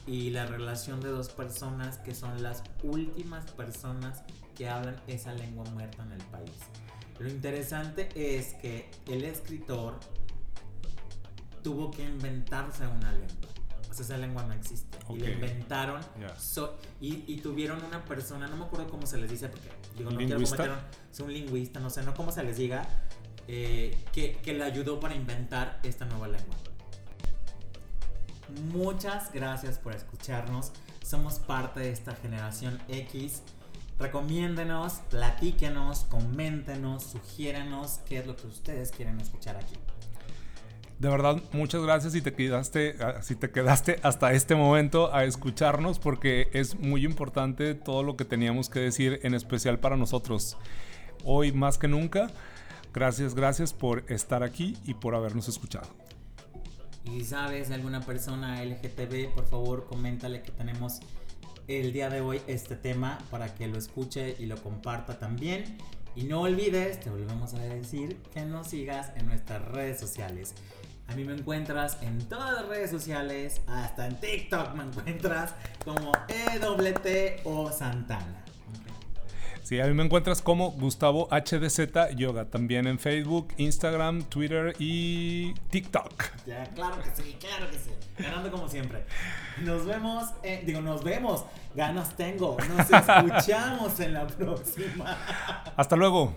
y 0.06 0.30
la 0.30 0.46
relación 0.46 1.02
de 1.02 1.10
dos 1.10 1.30
personas 1.30 1.98
que 1.98 2.14
son 2.14 2.44
las 2.44 2.64
últimas 2.84 3.50
personas 3.52 4.24
que 4.56 4.70
hablan 4.70 4.96
esa 5.08 5.34
lengua 5.34 5.66
muerta 5.72 6.04
en 6.04 6.12
el 6.14 6.24
país. 6.26 6.52
Lo 7.20 7.30
interesante 7.30 8.10
es 8.16 8.54
que 8.56 8.90
el 9.08 9.24
escritor 9.24 10.00
tuvo 11.64 11.92
que 11.92 12.04
inventarse 12.04 12.86
una 12.86 13.12
lengua. 13.12 13.43
Sea, 13.94 14.06
esa 14.06 14.18
lengua 14.18 14.44
no 14.44 14.54
existe. 14.54 14.98
Y 15.10 15.20
la 15.20 15.30
inventaron. 15.30 16.02
y, 17.00 17.38
tuvieron 17.38 17.84
una 17.84 18.04
persona, 18.06 18.48
no 18.48 18.58
me 18.58 18.66
acuerdo 18.66 18.90
cómo 18.90 19.06
se 19.06 19.18
les 19.18 19.30
dice, 19.30 19.50
porque 19.50 19.70
digo, 19.98 20.12
no 20.12 20.18
quiero 20.18 20.42
cometer 20.42 20.72
es 21.12 21.20
un 21.20 21.32
lingüista, 21.32 21.80
no 21.80 21.90
sé, 21.90 22.04
no 22.04 22.14
cómo 22.14 22.32
se 22.32 22.44
les 22.44 22.58
diga, 22.58 22.88
eh, 23.48 23.98
que, 24.12 24.38
que 24.38 24.54
le 24.54 24.64
ayudó 24.64 25.00
para 25.00 25.16
inventar 25.16 25.80
esta 25.84 26.06
nueva 26.06 26.28
lengua. 26.28 26.56
Muchas 28.72 29.32
gracias 29.32 29.78
por 29.78 29.94
escucharnos. 29.94 30.72
Somos 31.04 31.40
parte 31.40 31.82
de 31.82 31.92
esta 31.92 32.16
generación 32.16 32.80
X. 32.88 33.44
Recomiéndenos, 34.00 34.94
platíquenos, 35.10 36.06
coméntenos, 36.06 37.04
sugiérenos 37.04 38.00
qué 38.06 38.20
es 38.20 38.28
lo 38.28 38.36
que 38.36 38.48
ustedes 38.48 38.92
quieren 38.92 39.20
escuchar 39.20 39.56
aquí. 39.56 39.76
De 41.04 41.10
verdad, 41.10 41.44
muchas 41.52 41.82
gracias 41.82 42.14
si 42.14 42.22
te 42.22 42.34
quedaste, 42.34 42.96
ah, 43.02 43.22
si 43.22 43.36
te 43.36 43.52
quedaste 43.52 44.00
hasta 44.04 44.32
este 44.32 44.56
momento 44.56 45.14
a 45.14 45.26
escucharnos 45.26 46.00
porque 46.00 46.48
es 46.54 46.80
muy 46.80 47.04
importante 47.04 47.76
todo 47.76 48.04
lo 48.04 48.16
que 48.16 48.24
teníamos 48.24 48.70
que 48.70 48.80
decir, 48.80 49.20
en 49.24 49.34
especial 49.34 49.80
para 49.80 49.98
nosotros. 49.98 50.56
Hoy 51.26 51.52
más 51.52 51.78
que 51.78 51.90
nunca, 51.90 52.28
gracias, 52.94 53.36
gracias 53.36 53.74
por 53.74 54.10
estar 54.10 54.44
aquí 54.44 54.78
y 54.86 54.94
por 54.94 55.14
habernos 55.14 55.50
escuchado. 55.50 55.90
Y 57.04 57.26
sabes 57.26 57.70
alguna 57.72 58.00
persona 58.00 58.64
LGTB, 58.64 59.34
por 59.36 59.46
favor, 59.46 59.86
coméntale 59.88 60.42
que 60.42 60.54
tenemos 60.54 61.02
el 61.68 61.92
día 61.92 62.10
de 62.10 62.22
hoy 62.22 62.40
este 62.48 62.78
tema 62.78 63.18
para 63.30 63.54
que 63.54 63.68
lo 63.68 63.78
escuche 63.78 64.38
y 64.40 64.46
lo 64.46 64.56
comparta 64.56 65.20
también. 65.20 65.66
Y 66.16 66.24
no 66.24 66.44
olvides, 66.44 67.02
te 67.02 67.10
volvemos 67.10 67.56
a 67.56 67.60
decir, 67.60 68.22
que 68.34 68.46
nos 68.46 68.68
sigas 68.68 69.12
en 69.18 69.26
nuestras 69.26 69.68
redes 69.68 70.00
sociales. 70.00 70.54
A 71.08 71.16
mí 71.16 71.24
me 71.24 71.34
encuentras 71.34 71.98
en 72.02 72.20
todas 72.28 72.54
las 72.54 72.68
redes 72.68 72.90
sociales, 72.90 73.62
hasta 73.68 74.08
en 74.08 74.20
TikTok 74.20 74.74
me 74.74 74.84
encuentras 74.84 75.54
como 75.84 76.12
EWT 76.28 77.42
o 77.46 77.72
Santana. 77.72 78.44
Sí, 79.64 79.80
a 79.80 79.86
mí 79.88 79.94
me 79.94 80.04
encuentras 80.04 80.42
como 80.42 80.72
Gustavo 80.72 81.30
HDZ 81.32 82.16
Yoga, 82.16 82.46
también 82.46 82.86
en 82.86 83.00
Facebook, 83.00 83.54
Instagram, 83.56 84.24
Twitter 84.24 84.76
y 84.78 85.54
TikTok. 85.70 86.24
Ya, 86.46 86.66
claro 86.76 86.98
que 87.02 87.22
sí, 87.22 87.38
claro 87.40 87.72
que 87.72 87.78
sí. 87.78 87.92
Ganando 88.18 88.52
como 88.52 88.68
siempre. 88.68 89.06
Nos 89.62 89.86
vemos, 89.86 90.32
digo, 90.66 90.82
nos 90.82 91.04
vemos. 91.04 91.46
Ganas 91.76 92.16
tengo. 92.18 92.58
Nos 92.68 92.92
escuchamos 92.92 94.00
en 94.02 94.14
la 94.14 94.28
próxima. 94.28 95.18
Hasta 95.78 95.96
luego. 95.96 96.34